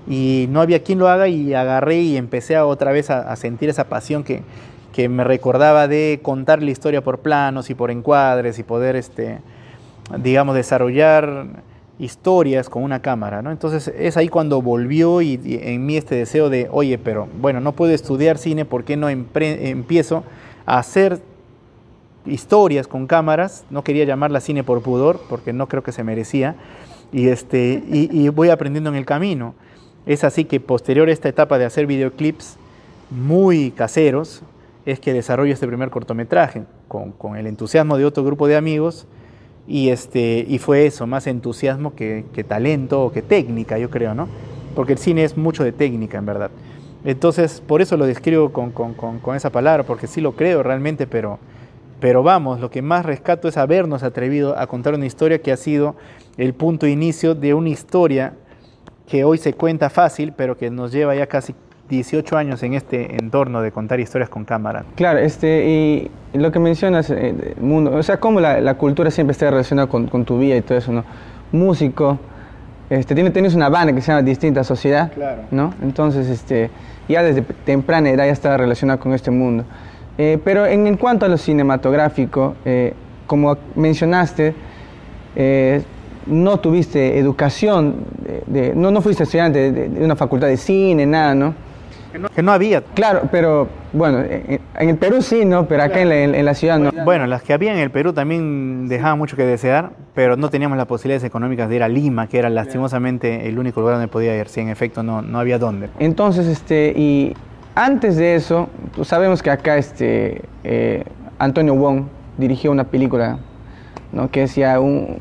y 0.07 0.47
no 0.49 0.59
había 0.59 0.81
quien 0.81 0.97
lo 0.97 1.07
haga 1.07 1.27
y 1.27 1.53
agarré 1.53 2.01
y 2.01 2.17
empecé 2.17 2.57
otra 2.57 2.91
vez 2.91 3.11
a, 3.11 3.35
sentir 3.35 3.69
esa 3.69 3.83
pasión 3.83 4.23
que, 4.23 4.41
que, 4.91 5.09
me 5.09 5.23
recordaba 5.23 5.87
de 5.87 6.19
contar 6.23 6.63
la 6.63 6.71
historia 6.71 7.03
por 7.03 7.19
planos 7.19 7.69
y 7.69 7.75
por 7.75 7.91
encuadres 7.91 8.57
y 8.57 8.63
poder, 8.63 8.95
este, 8.95 9.37
digamos, 10.17 10.55
desarrollar 10.55 11.45
historias 12.03 12.69
con 12.69 12.83
una 12.83 13.01
cámara, 13.01 13.41
¿no? 13.41 13.51
Entonces 13.51 13.91
es 13.97 14.17
ahí 14.17 14.27
cuando 14.27 14.61
volvió 14.61 15.21
y, 15.21 15.39
en 15.63 15.85
mí 15.85 15.95
este 15.95 16.15
deseo 16.15 16.49
de, 16.49 16.67
oye, 16.71 16.97
pero 16.97 17.27
bueno, 17.39 17.61
no 17.61 17.71
puedo 17.71 17.93
estudiar 17.93 18.37
cine, 18.37 18.65
¿por 18.65 18.83
qué 18.83 18.97
no 18.97 19.09
empiezo 19.09 20.23
a 20.65 20.79
hacer 20.79 21.21
historias 22.25 22.87
con 22.87 23.07
cámaras? 23.07 23.63
No 23.69 23.83
quería 23.83 24.03
llamarla 24.03 24.41
cine 24.41 24.63
por 24.63 24.81
pudor, 24.81 25.21
porque 25.29 25.53
no 25.53 25.67
creo 25.67 25.81
que 25.81 25.93
se 25.93 26.03
merecía, 26.03 26.55
y, 27.11 27.29
este, 27.29 27.83
y, 27.87 28.27
voy 28.29 28.49
aprendiendo 28.49 28.89
en 28.89 28.95
el 28.95 29.05
camino. 29.05 29.55
Es 30.05 30.23
así 30.23 30.45
que 30.45 30.59
posterior 30.59 31.07
a 31.07 31.11
esta 31.11 31.29
etapa 31.29 31.57
de 31.57 31.65
hacer 31.65 31.85
videoclips 31.85 32.57
muy 33.11 33.71
caseros, 33.71 34.41
es 34.85 34.99
que 34.99 35.13
desarrollo 35.13 35.53
este 35.53 35.67
primer 35.67 35.89
cortometraje, 35.89 36.63
con, 36.89 37.11
con 37.13 37.37
el 37.37 37.47
entusiasmo 37.47 37.97
de 37.97 38.03
otro 38.03 38.25
grupo 38.25 38.47
de 38.47 38.57
amigos, 38.57 39.07
y, 39.67 39.89
este, 39.89 40.45
y 40.47 40.57
fue 40.59 40.85
eso, 40.85 41.07
más 41.07 41.27
entusiasmo 41.27 41.95
que, 41.95 42.25
talento 42.47 43.03
o 43.03 43.11
que 43.11 43.21
técnica, 43.21 43.77
yo 43.77 43.89
creo, 43.89 44.13
¿no? 44.13 44.27
Porque 44.75 44.93
el 44.93 44.99
cine 44.99 45.23
es 45.23 45.37
mucho 45.37 45.63
de 45.63 45.71
técnica, 45.71 46.17
en 46.17 46.25
verdad. 46.25 46.51
Entonces, 47.05 47.61
por 47.65 47.81
eso 47.81 47.97
lo 47.97 48.05
describo 48.05 48.51
con, 48.51 48.71
con, 48.71 49.35
esa 49.35 49.49
palabra, 49.49 49.83
porque 49.83 50.07
sí 50.07 50.21
lo 50.21 50.33
creo 50.33 50.63
realmente, 50.63 51.07
pero, 51.07 51.39
pero 51.99 52.23
vamos, 52.23 52.59
lo 52.59 52.69
que 52.69 52.81
más 52.81 53.05
rescato 53.05 53.47
es 53.47 53.57
habernos 53.57 54.03
atrevido 54.03 54.57
a 54.57 54.67
contar 54.67 54.93
una 54.93 55.05
historia 55.05 55.41
que 55.41 55.51
ha 55.51 55.57
sido 55.57 55.95
el 56.37 56.53
punto 56.53 56.87
inicio 56.87 57.35
de 57.35 57.53
una 57.53 57.69
historia 57.69 58.33
que 59.07 59.23
hoy 59.23 59.37
se 59.37 59.53
cuenta 59.53 59.89
fácil, 59.89 60.33
pero 60.35 60.57
que 60.57 60.69
nos 60.69 60.91
lleva 60.91 61.15
ya 61.15 61.27
casi 61.27 61.53
18 61.89 62.37
años 62.37 62.63
en 62.63 62.73
este 62.73 63.15
entorno 63.17 63.61
de 63.61 63.71
contar 63.71 63.99
historias 63.99 64.29
con 64.29 64.45
cámara. 64.45 64.85
Claro, 64.95 65.19
este, 65.19 65.67
y 65.67 66.11
lo 66.37 66.51
que 66.51 66.59
mencionas, 66.59 67.09
eh, 67.09 67.55
mundo, 67.59 67.91
o 67.93 68.03
sea, 68.03 68.19
cómo 68.19 68.39
la, 68.39 68.73
cultura 68.75 69.11
siempre 69.11 69.33
está 69.33 69.49
relacionada 69.49 69.87
con, 69.87 70.25
tu 70.25 70.39
vida 70.39 70.55
y 70.55 70.61
todo 70.61 70.77
eso, 70.77 70.91
¿no? 70.91 71.03
Músico, 71.51 72.17
este, 72.89 73.15
tienes 73.15 73.53
una 73.53 73.69
banda 73.69 73.93
que 73.93 74.01
se 74.01 74.11
llama 74.11 74.21
Distinta 74.23 74.63
Sociedad, 74.63 75.11
¿no? 75.51 75.73
Entonces, 75.81 76.27
este, 76.29 76.69
ya 77.07 77.21
desde 77.21 77.41
temprana 77.41 78.09
edad 78.09 78.25
ya 78.25 78.31
estaba 78.31 78.57
relacionado 78.57 78.99
con 78.99 79.13
este 79.13 79.29
mundo. 79.29 79.65
Eh, 80.17 80.39
pero 80.43 80.65
en, 80.65 80.95
cuanto 80.97 81.25
a 81.25 81.29
lo 81.29 81.37
cinematográfico, 81.37 82.55
eh, 82.65 82.93
como 83.27 83.57
mencionaste, 83.75 84.53
no 86.27 86.59
tuviste 86.59 87.17
educación, 87.17 88.05
de, 88.47 88.73
no, 88.75 88.91
no 88.91 89.01
fuiste 89.01 89.23
estudiante 89.23 89.71
de, 89.71 89.89
de, 89.89 90.05
una 90.05 90.15
facultad 90.15 90.47
de 90.47 90.57
cine, 90.57 91.05
nada, 91.05 91.35
¿no? 91.35 91.72
Que 92.35 92.43
no, 92.43 92.51
había. 92.51 92.81
Claro, 92.81 93.23
pero 93.31 93.67
bueno, 93.91 94.19
en, 94.19 94.59
el 94.77 94.97
Perú 94.97 95.21
sí, 95.21 95.45
¿no? 95.45 95.67
Pero 95.67 95.83
acá 95.83 96.01
en, 96.01 96.45
la, 96.45 96.53
ciudad 96.53 96.77
no. 96.77 96.91
Bueno, 97.03 97.25
las 97.25 97.41
que 97.41 97.53
había 97.53 97.73
en 97.73 97.79
el 97.79 97.89
Perú 97.89 98.13
también 98.13 98.87
dejaban 98.87 99.17
mucho 99.17 99.35
que 99.35 99.43
desear, 99.43 99.91
pero 100.13 100.37
no 100.37 100.49
teníamos 100.49 100.77
las 100.77 100.85
posibilidades 100.85 101.23
económicas 101.23 101.69
de 101.69 101.77
ir 101.77 101.83
a 101.83 101.87
Lima, 101.87 102.27
que 102.27 102.37
era 102.37 102.49
lastimosamente 102.49 103.47
el 103.47 103.57
único 103.57 103.79
lugar 103.79 103.95
donde 103.95 104.07
podía 104.07 104.37
ir. 104.37 104.47
Sí, 104.47 104.61
en 104.61 104.69
efecto, 104.69 105.01
no, 105.01 105.21
no 105.23 105.39
había 105.39 105.57
dónde. 105.57 105.89
Entonces, 105.99 106.45
este, 106.47 106.93
y 106.95 107.33
antes 107.75 108.17
de 108.17 108.35
eso, 108.35 108.69
pues 108.95 109.07
sabemos 109.07 109.41
que 109.41 109.49
acá 109.49 109.77
este, 109.77 110.43
eh, 110.63 111.03
Antonio 111.39 111.73
Wong 111.73 112.03
dirigió 112.37 112.71
una 112.71 112.83
película 112.83 113.39
¿no? 114.11 114.29
que 114.29 114.41
decía 114.41 114.79
un, 114.79 115.17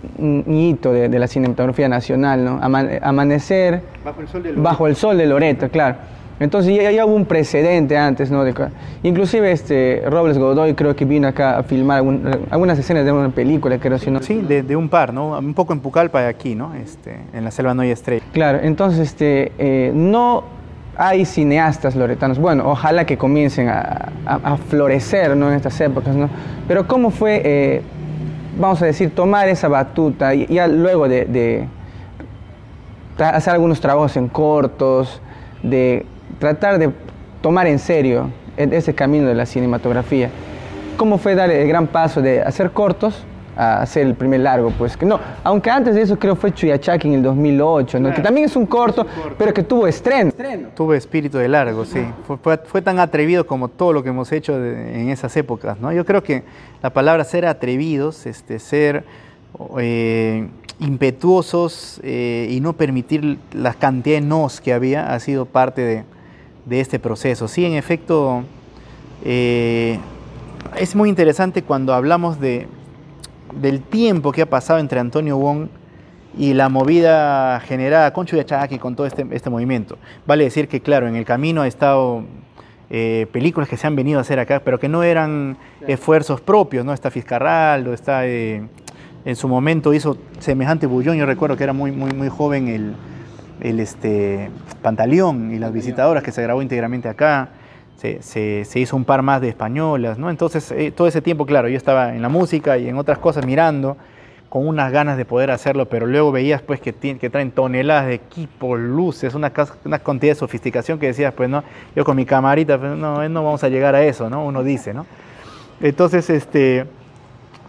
hito 0.46 0.92
de, 0.92 1.08
la 1.18 1.26
cinematografía 1.26 1.88
nacional, 1.88 2.44
¿no? 2.44 2.60
Amanecer 2.62 3.82
bajo 4.56 4.86
el 4.86 4.96
sol 4.96 5.16
de 5.16 5.26
Loreto 5.26 5.68
claro. 5.70 5.96
Entonces 6.42 6.94
ya, 6.94 7.04
hubo 7.06 7.14
un 7.14 7.24
precedente 7.24 7.96
antes, 7.96 8.30
¿no? 8.30 8.44
De, 8.44 8.54
inclusive 9.02 9.52
este 9.52 10.02
Robles 10.06 10.38
Godoy 10.38 10.74
creo 10.74 10.96
que 10.96 11.04
vino 11.04 11.28
acá 11.28 11.58
a 11.58 11.62
filmar 11.62 12.02
algunas 12.50 12.78
escenas 12.78 13.04
de 13.04 13.12
una 13.12 13.30
película, 13.30 13.78
creo. 13.78 13.98
Si 13.98 14.12
Sí, 14.22 14.40
de, 14.42 14.76
un 14.76 14.88
par, 14.88 15.12
¿no? 15.12 15.38
Un 15.38 15.54
poco 15.54 15.72
en 15.72 15.80
Pucallpa 15.80 16.26
aquí, 16.26 16.54
¿no? 16.54 16.74
Este, 16.74 17.16
en 17.32 17.44
la 17.44 17.50
selva 17.50 17.74
no 17.74 17.82
hay 17.82 17.90
estrella. 17.90 18.22
Claro, 18.32 18.58
entonces 18.62 19.00
este, 19.00 19.52
eh, 19.58 19.92
no 19.94 20.44
hay 20.96 21.24
cineastas 21.24 21.96
loretanos, 21.96 22.38
bueno, 22.38 22.68
ojalá 22.68 23.06
que 23.06 23.16
comiencen 23.16 23.68
a, 23.68 24.56
florecer 24.68 25.36
¿no? 25.36 25.48
en 25.48 25.56
estas 25.56 25.80
épocas, 25.80 26.14
¿no? 26.14 26.28
Pero 26.68 26.86
¿cómo 26.86 27.10
fue, 27.10 27.40
eh, 27.44 27.82
vamos 28.58 28.82
a 28.82 28.86
decir, 28.86 29.14
tomar 29.14 29.48
esa 29.48 29.68
batuta 29.68 30.34
y 30.34 30.46
ya 30.46 30.66
luego 30.68 31.08
de, 31.08 31.66
hacer 33.18 33.54
algunos 33.54 33.80
trabajos 33.80 34.16
en 34.16 34.28
cortos, 34.28 35.20
de 35.62 36.04
tratar 36.42 36.76
de 36.78 36.90
tomar 37.40 37.68
en 37.68 37.78
serio 37.78 38.28
e-, 38.56 38.68
ese 38.72 38.94
camino 38.94 39.28
de 39.28 39.34
la 39.34 39.46
cinematografía? 39.46 40.28
¿Cómo 40.96 41.16
fue 41.18 41.36
dar 41.36 41.50
el 41.50 41.68
gran 41.68 41.86
paso 41.86 42.20
de 42.20 42.42
hacer 42.42 42.72
cortos 42.72 43.24
a 43.56 43.82
hacer 43.82 44.06
el 44.06 44.14
primer 44.14 44.40
largo, 44.40 44.70
pues 44.70 44.96
que 44.96 45.04
no, 45.04 45.20
aunque 45.44 45.70
antes 45.70 45.94
de 45.94 46.00
eso 46.00 46.18
creo 46.18 46.34
fue 46.34 46.52
Chuyachaki 46.52 47.06
en 47.08 47.14
el 47.14 47.22
2008, 47.22 48.00
¿no? 48.00 48.14
que 48.14 48.22
también 48.22 48.46
es 48.46 48.56
un, 48.56 48.64
corto, 48.64 49.06
pero 49.36 49.52
que 49.52 49.62
tuvo 49.62 49.86
estreno. 49.86 50.32
Tuvo 50.74 50.94
espíritu 50.94 51.36
de 51.36 51.48
largo, 51.48 51.84
sí. 51.84 52.02
Fue, 52.26 52.56
fue, 52.64 52.80
tan 52.80 52.98
atrevido 52.98 53.46
como 53.46 53.68
todo 53.68 53.92
lo 53.92 54.02
que 54.02 54.08
hemos 54.08 54.32
hecho 54.32 54.56
en 54.56 55.10
esas 55.10 55.36
épocas, 55.36 55.78
¿no? 55.78 55.92
Yo 55.92 56.06
creo 56.06 56.22
que 56.22 56.44
la 56.82 56.90
palabra 56.90 57.24
ser 57.24 57.44
atrevidos, 57.44 58.24
este, 58.24 58.58
ser 58.58 59.04
eh, 59.78 60.48
impetuosos 60.80 62.00
eh, 62.02 62.48
y 62.50 62.60
no 62.60 62.72
permitir 62.72 63.38
la 63.52 63.74
cantidad 63.74 64.16
de 64.16 64.26
nos 64.26 64.62
que 64.62 64.72
había 64.72 65.12
ha 65.12 65.20
sido 65.20 65.44
parte 65.44 65.82
de, 65.82 66.04
de 66.66 66.80
este 66.80 66.98
proceso. 66.98 67.48
Sí, 67.48 67.64
en 67.64 67.74
efecto, 67.74 68.44
eh, 69.24 69.98
es 70.76 70.94
muy 70.94 71.08
interesante 71.08 71.62
cuando 71.62 71.94
hablamos 71.94 72.40
de 72.40 72.68
del 73.60 73.82
tiempo 73.82 74.32
que 74.32 74.42
ha 74.42 74.46
pasado 74.46 74.78
entre 74.78 74.98
Antonio 75.00 75.36
Wong 75.36 75.68
y 76.38 76.54
la 76.54 76.68
movida 76.68 77.60
generada 77.60 78.12
con 78.12 78.26
y 78.26 78.78
con 78.78 78.96
todo 78.96 79.06
este, 79.06 79.26
este 79.30 79.50
movimiento. 79.50 79.98
Vale 80.26 80.44
decir 80.44 80.68
que, 80.68 80.80
claro, 80.80 81.06
en 81.06 81.16
el 81.16 81.24
camino 81.24 81.62
ha 81.62 81.66
estado 81.66 82.24
eh, 82.88 83.26
películas 83.32 83.68
que 83.68 83.76
se 83.76 83.86
han 83.86 83.94
venido 83.96 84.18
a 84.18 84.22
hacer 84.22 84.38
acá, 84.38 84.62
pero 84.64 84.80
que 84.80 84.88
no 84.88 85.02
eran 85.02 85.58
esfuerzos 85.86 86.40
propios, 86.40 86.84
¿no? 86.84 86.92
Está 86.92 87.10
Fiscarraldo, 87.10 87.92
está... 87.92 88.26
Eh, 88.26 88.62
en 89.24 89.36
su 89.36 89.46
momento 89.46 89.94
hizo 89.94 90.16
semejante 90.40 90.86
bullón, 90.86 91.16
yo 91.16 91.26
recuerdo 91.26 91.56
que 91.56 91.62
era 91.62 91.72
muy, 91.72 91.92
muy, 91.92 92.10
muy 92.10 92.28
joven 92.28 92.66
el, 92.66 92.96
el 93.62 93.80
este, 93.80 94.50
Pantaleón 94.82 95.52
y 95.52 95.58
las 95.58 95.72
visitadoras 95.72 96.22
que 96.22 96.32
se 96.32 96.42
grabó 96.42 96.62
íntegramente 96.62 97.08
acá 97.08 97.50
se, 97.96 98.66
hizo 98.74 98.96
un 98.96 99.04
par 99.04 99.22
más 99.22 99.40
de 99.40 99.48
españolas, 99.48 100.18
¿no? 100.18 100.28
Entonces, 100.28 100.72
eh, 100.72 100.90
todo 100.90 101.06
ese 101.06 101.22
tiempo, 101.22 101.46
claro, 101.46 101.68
yo 101.68 101.76
estaba 101.76 102.14
en 102.14 102.20
la 102.20 102.28
música 102.28 102.76
y 102.76 102.88
en 102.88 102.96
otras 102.98 103.18
cosas 103.18 103.46
mirando, 103.46 103.96
con 104.48 104.66
unas 104.66 104.92
ganas 104.92 105.16
de 105.16 105.24
poder 105.24 105.50
hacerlo, 105.50 105.86
pero 105.88 106.06
luego 106.06 106.32
veías 106.32 106.60
pues 106.60 106.80
que, 106.80 106.92
que 106.92 107.30
traen 107.30 107.52
toneladas 107.52 108.06
de 108.06 108.14
equipo, 108.14 108.76
luces, 108.76 109.34
una, 109.34 109.52
una 109.84 109.98
cantidad 110.00 110.32
de 110.32 110.38
sofisticación 110.38 110.98
que 110.98 111.06
decías, 111.06 111.32
pues 111.32 111.48
no, 111.48 111.62
yo 111.96 112.04
con 112.04 112.16
mi 112.16 112.26
camarita, 112.26 112.78
pues 112.78 112.96
no, 112.96 113.26
no 113.28 113.44
vamos 113.44 113.64
a 113.64 113.68
llegar 113.68 113.94
a 113.94 114.02
eso, 114.02 114.28
¿no? 114.28 114.44
Uno 114.44 114.62
dice, 114.62 114.92
¿no? 114.92 115.06
Entonces, 115.80 116.28
este, 116.28 116.86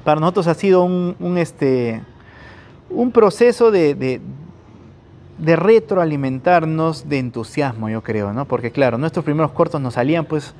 para 0.03 0.19
nosotros 0.19 0.47
ha 0.47 0.55
sido 0.55 0.83
un, 0.83 1.15
un 1.19 1.38
este, 1.38 2.01
un 2.89 3.12
proceso 3.12 3.71
de, 3.71 3.95
de 3.95 4.19
retroalimentarnos 5.45 7.09
de 7.09 7.19
entusiasmo, 7.19 7.89
yo 7.89 8.01
creo, 8.01 8.33
¿no? 8.33 8.45
Porque 8.45 8.71
claro, 8.71 8.97
nuestros 8.97 9.25
primeros 9.25 9.51
cortos 9.51 9.81
nos 9.81 9.95
salían 9.95 10.25
pues 10.25 10.53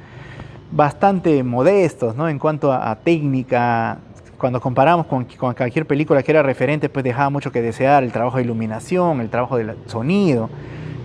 bastante 0.72 1.44
modestos, 1.44 2.16
¿no? 2.16 2.28
En 2.28 2.40
cuanto 2.40 2.74
a, 2.74 2.96
técnica, 2.98 4.00
cuando 4.38 4.60
comparamos 4.60 5.06
con, 5.06 5.26
cualquier 5.26 5.86
película 5.86 6.24
que 6.24 6.32
era 6.32 6.44
referente, 6.44 6.90
pues 6.90 7.04
dejaba 7.04 7.30
mucho 7.30 7.52
que 7.52 7.62
desear 7.62 8.04
el 8.04 8.12
trabajo 8.12 8.38
de 8.38 8.44
iluminación, 8.44 9.22
el 9.22 9.30
trabajo 9.30 9.58
del 9.58 9.76
sonido, 9.86 10.50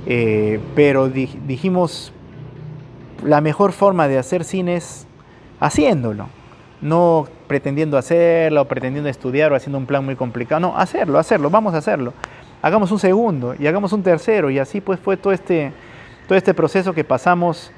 eh, 0.06 0.58
pero 0.74 1.08
dijimos, 1.08 2.12
la 3.24 3.40
mejor 3.40 3.72
forma 3.72 4.08
de 4.08 4.18
hacer 4.18 4.44
cine 4.44 4.76
es 4.76 5.06
haciéndolo, 5.60 6.28
no 6.80 7.26
pretendiendo 7.46 7.98
hacerlo, 7.98 8.66
pretendiendo 8.66 9.10
estudiar 9.10 9.52
o 9.52 9.56
haciendo 9.56 9.78
un 9.78 9.86
plan 9.86 10.04
muy 10.04 10.16
complicado, 10.16 10.60
no, 10.60 10.76
hacerlo, 10.76 11.18
hacerlo, 11.18 11.50
vamos 11.50 11.74
a 11.74 11.78
hacerlo 11.78 12.12
hagamos 12.62 12.90
un 12.92 12.98
segundo 12.98 13.54
y 13.58 13.66
hagamos 13.66 13.92
un 13.92 14.02
tercero. 14.02 14.50
Y 14.50 14.58
así 14.58 14.80
pues 14.80 14.98
fue 15.00 15.16
todo 15.16 15.32
este, 15.32 15.72
todo 16.26 16.36
este 16.36 16.54
proceso 16.54 16.92
que 16.92 17.04
pasamos 17.04 17.72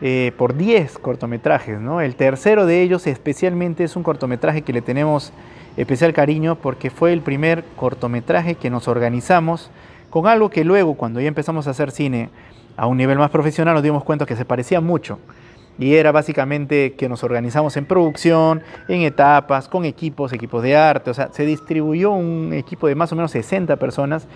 eh, 0.00 0.32
por 0.36 0.56
10 0.56 0.98
cortometrajes. 0.98 1.80
¿no? 1.80 2.00
El 2.00 2.16
tercero 2.16 2.66
de 2.66 2.82
ellos 2.82 3.06
especialmente 3.06 3.84
es 3.84 3.96
un 3.96 4.02
cortometraje 4.02 4.62
que 4.62 4.72
le 4.72 4.82
tenemos 4.82 5.32
especial 5.76 6.12
cariño 6.12 6.56
porque 6.56 6.90
fue 6.90 7.12
el 7.12 7.20
primer 7.20 7.64
cortometraje 7.76 8.54
que 8.54 8.70
nos 8.70 8.88
organizamos 8.88 9.70
con 10.10 10.26
algo 10.26 10.50
que 10.50 10.64
luego 10.64 10.94
cuando 10.94 11.20
ya 11.20 11.28
empezamos 11.28 11.66
a 11.66 11.70
hacer 11.70 11.90
cine 11.92 12.28
a 12.76 12.86
un 12.86 12.96
nivel 12.96 13.18
más 13.18 13.30
profesional 13.30 13.74
nos 13.74 13.82
dimos 13.82 14.02
cuenta 14.02 14.26
que 14.26 14.34
se 14.34 14.44
parecía 14.44 14.80
mucho 14.80 15.20
y 15.80 15.94
era 15.94 16.12
básicamente 16.12 16.92
que 16.92 17.08
nos 17.08 17.24
organizamos 17.24 17.76
en 17.78 17.86
producción, 17.86 18.62
en 18.86 19.00
etapas, 19.00 19.66
con 19.66 19.86
equipos, 19.86 20.32
equipos 20.34 20.62
de 20.62 20.76
arte, 20.76 21.10
o 21.10 21.14
sea, 21.14 21.30
se 21.32 21.46
distribuyó 21.46 22.12
un 22.12 22.52
equipo 22.52 22.86
de 22.86 22.94
más 22.94 23.10
o 23.12 23.16
menos 23.16 23.30
60 23.30 23.76
personas, 23.76 24.28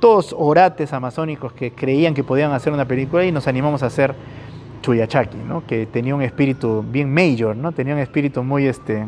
todos 0.00 0.34
orates 0.36 0.94
amazónicos 0.94 1.52
que 1.52 1.72
creían 1.72 2.14
que 2.14 2.24
podían 2.24 2.52
hacer 2.52 2.72
una 2.72 2.88
película 2.88 3.22
y 3.24 3.30
nos 3.30 3.46
animamos 3.46 3.82
a 3.82 3.86
hacer 3.86 4.14
Chuyachaki, 4.80 5.36
¿no? 5.36 5.64
que 5.66 5.84
tenía 5.84 6.14
un 6.14 6.22
espíritu 6.22 6.82
bien 6.90 7.12
major, 7.12 7.54
¿no? 7.54 7.72
tenía 7.72 7.92
un 7.94 8.00
espíritu 8.00 8.42
muy, 8.42 8.66
este, 8.66 9.06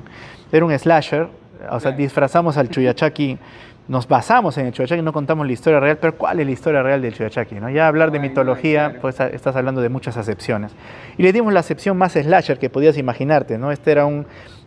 era 0.52 0.66
un 0.66 0.78
slasher, 0.78 1.28
o 1.70 1.80
sea, 1.80 1.92
disfrazamos 1.92 2.58
al 2.58 2.68
Chuyachaki 2.68 3.38
nos 3.86 4.08
basamos 4.08 4.56
en 4.56 4.66
el 4.66 4.72
Chuyachaki, 4.72 5.02
no 5.02 5.12
contamos 5.12 5.46
la 5.46 5.52
historia 5.52 5.78
real, 5.78 5.98
pero 5.98 6.16
¿cuál 6.16 6.40
es 6.40 6.46
la 6.46 6.52
historia 6.52 6.82
real 6.82 7.02
del 7.02 7.14
Chuyachaki? 7.14 7.56
¿no? 7.56 7.68
Ya 7.68 7.86
hablar 7.86 8.10
de 8.10 8.18
mitología, 8.18 8.96
pues 9.00 9.20
estás 9.20 9.56
hablando 9.56 9.82
de 9.82 9.90
muchas 9.90 10.16
acepciones. 10.16 10.72
Y 11.18 11.22
le 11.22 11.32
dimos 11.32 11.52
la 11.52 11.60
acepción 11.60 11.96
más 11.98 12.12
slasher 12.12 12.58
que 12.58 12.70
podías 12.70 12.96
imaginarte, 12.96 13.58
¿no? 13.58 13.72
Este 13.72 13.92
era 13.92 14.06
un 14.06 14.26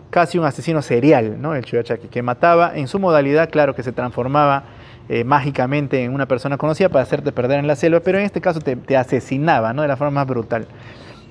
casi 0.09 0.37
un 0.37 0.45
asesino 0.45 0.81
serial, 0.81 1.41
¿no? 1.41 1.55
El 1.55 1.65
Chuyachaki, 1.65 2.07
que 2.07 2.21
mataba 2.21 2.71
en 2.75 2.87
su 2.87 2.99
modalidad, 2.99 3.49
claro, 3.49 3.75
que 3.75 3.83
se 3.83 3.91
transformaba 3.91 4.63
eh, 5.09 5.23
mágicamente 5.23 6.03
en 6.03 6.13
una 6.13 6.27
persona 6.27 6.57
conocida 6.57 6.89
para 6.89 7.03
hacerte 7.03 7.31
perder 7.31 7.59
en 7.59 7.67
la 7.67 7.75
selva, 7.75 7.99
pero 8.01 8.19
en 8.19 8.25
este 8.25 8.39
caso 8.39 8.59
te, 8.59 8.75
te 8.75 8.95
asesinaba, 8.95 9.73
¿no? 9.73 9.81
De 9.81 9.87
la 9.87 9.97
forma 9.97 10.11
más 10.11 10.27
brutal. 10.27 10.67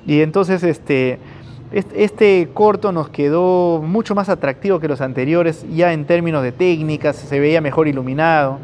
Y 0.06 0.22
entonces, 0.22 0.62
este 0.62 1.18
este 1.72 2.48
corto 2.54 2.92
nos 2.92 3.08
quedó 3.08 3.82
mucho 3.82 4.14
más 4.14 4.28
atractivo 4.28 4.78
que 4.78 4.88
los 4.88 5.00
anteriores, 5.00 5.66
ya 5.74 5.92
en 5.92 6.04
términos 6.04 6.42
de 6.42 6.52
técnicas, 6.52 7.16
se 7.16 7.40
veía 7.40 7.60
mejor 7.60 7.88
iluminado. 7.88 8.58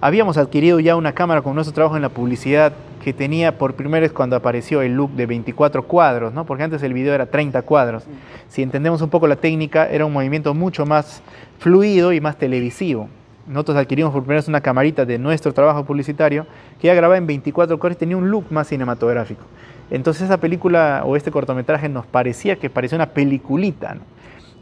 Habíamos 0.00 0.36
adquirido 0.36 0.80
ya 0.80 0.96
una 0.96 1.12
cámara 1.12 1.42
con 1.42 1.54
nuestro 1.54 1.74
trabajo 1.74 1.96
en 1.96 2.02
la 2.02 2.08
publicidad 2.08 2.72
que 3.02 3.12
tenía 3.12 3.56
por 3.56 3.74
primera 3.74 4.00
vez 4.00 4.12
cuando 4.12 4.36
apareció 4.36 4.82
el 4.82 4.94
look 4.94 5.12
de 5.12 5.26
24 5.26 5.84
cuadros, 5.84 6.32
¿no? 6.32 6.44
porque 6.44 6.64
antes 6.64 6.82
el 6.82 6.92
video 6.92 7.14
era 7.14 7.26
30 7.26 7.62
cuadros. 7.62 8.04
Si 8.48 8.62
entendemos 8.62 9.00
un 9.00 9.10
poco 9.10 9.26
la 9.26 9.36
técnica, 9.36 9.88
era 9.88 10.06
un 10.06 10.12
movimiento 10.12 10.54
mucho 10.54 10.86
más 10.86 11.22
fluido 11.58 12.12
y 12.12 12.20
más 12.20 12.36
televisivo. 12.36 13.08
Nosotros 13.46 13.76
adquirimos 13.76 14.12
por 14.12 14.22
primera 14.22 14.40
vez 14.40 14.48
una 14.48 14.60
camarita 14.60 15.04
de 15.04 15.18
nuestro 15.18 15.52
trabajo 15.52 15.84
publicitario 15.84 16.46
que 16.80 16.88
ya 16.88 16.94
grababa 16.94 17.16
en 17.16 17.26
24 17.26 17.78
cuadros 17.78 17.96
y 17.96 18.00
tenía 18.00 18.16
un 18.16 18.28
look 18.28 18.46
más 18.50 18.66
cinematográfico. 18.66 19.44
Entonces 19.90 20.22
esa 20.24 20.38
película 20.38 21.02
o 21.04 21.16
este 21.16 21.30
cortometraje 21.30 21.88
nos 21.88 22.06
parecía 22.06 22.56
que 22.56 22.70
parecía 22.70 22.96
una 22.96 23.10
peliculita. 23.10 23.96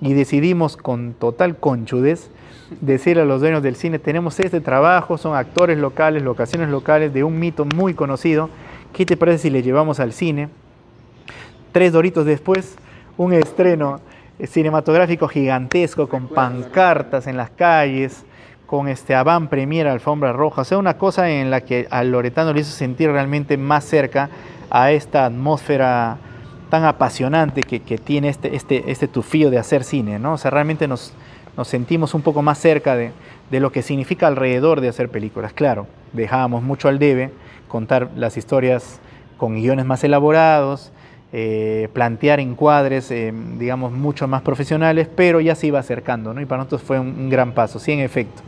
Y 0.01 0.13
decidimos 0.13 0.77
con 0.77 1.15
total 1.15 1.57
conchudez 1.57 2.31
decirle 2.81 3.23
a 3.23 3.25
los 3.27 3.41
dueños 3.41 3.63
del 3.63 3.77
cine, 3.77 3.99
tenemos 3.99 4.39
este 4.41 4.61
trabajo, 4.61 5.19
son 5.19 5.37
actores 5.37 5.79
locales, 5.79 6.23
locaciones 6.23 6.69
locales 6.69 7.13
de 7.15 7.25
un 7.25 7.39
mito 7.39 7.65
muy 7.65 7.95
conocido. 7.95 8.51
¿Qué 8.93 9.07
te 9.07 9.17
parece 9.17 9.39
si 9.39 9.51
le 9.51 9.63
llevamos 9.63 10.01
al 10.01 10.13
cine? 10.13 10.49
Tres 11.73 11.93
doritos 11.93 12.27
después, 12.27 12.77
un 13.17 13.33
estreno 13.33 14.01
cinematográfico 14.43 15.29
gigantesco 15.29 16.09
con 16.09 16.29
pancartas 16.29 17.27
en 17.27 17.37
las 17.37 17.51
calles, 17.51 18.25
con 18.67 18.89
este 18.89 19.15
avant 19.15 19.49
premier 19.49 19.87
alfombra 19.87 20.33
roja, 20.33 20.63
o 20.63 20.65
sea, 20.65 20.79
una 20.79 20.99
cosa 20.99 21.31
en 21.31 21.51
la 21.51 21.61
que 21.61 21.87
al 21.91 22.11
loretano 22.11 22.53
le 22.53 22.61
hizo 22.61 22.73
sentir 22.73 23.11
realmente 23.11 23.57
más 23.57 23.85
cerca 23.85 24.31
a 24.71 24.93
esta 24.93 25.27
atmósfera 25.27 26.19
tan 26.71 26.85
apasionante 26.85 27.63
que, 27.63 27.99
tiene 27.99 28.29
este, 28.29 28.57
este, 28.57 28.91
este 28.91 29.07
tufío 29.07 29.51
de 29.51 29.59
hacer 29.59 29.85
cine, 29.85 30.19
¿no? 30.19 30.33
O 30.33 30.39
sea, 30.39 30.51
realmente 30.51 30.89
nos, 30.89 31.13
nos 31.57 31.69
sentimos 31.69 32.15
un 32.15 32.23
poco 32.23 32.43
más 32.43 32.59
cerca 32.59 32.97
de, 32.97 33.13
de, 33.51 33.61
lo 33.61 33.71
que 33.71 33.83
significa 33.83 34.27
alrededor 34.27 34.81
de 34.81 34.89
hacer 34.89 35.09
películas. 35.09 35.53
Claro, 35.53 35.87
dejábamos 36.13 36.63
mucho 36.63 36.89
al 36.89 36.99
debe, 36.99 37.31
contar 37.69 38.11
las 38.17 38.37
historias 38.37 39.01
con 39.37 39.55
guiones 39.55 39.85
más 39.85 40.03
elaborados, 40.05 40.91
eh, 41.33 41.89
plantear 41.93 42.41
encuadres, 42.41 43.11
eh, 43.11 43.33
digamos, 43.59 43.93
mucho 43.93 44.27
más 44.29 44.43
profesionales, 44.43 45.09
pero 45.15 45.41
ya 45.41 45.55
se 45.55 45.69
iba 45.69 45.79
acercando, 45.79 46.35
¿no? 46.35 46.41
Y 46.41 46.47
para 46.47 46.59
nosotros 46.59 46.83
fue 46.83 46.99
un, 46.99 47.09
un 47.09 47.31
gran 47.31 47.53
paso, 47.53 47.79
sí, 47.79 47.93
en 47.93 48.01
efecto. 48.01 48.43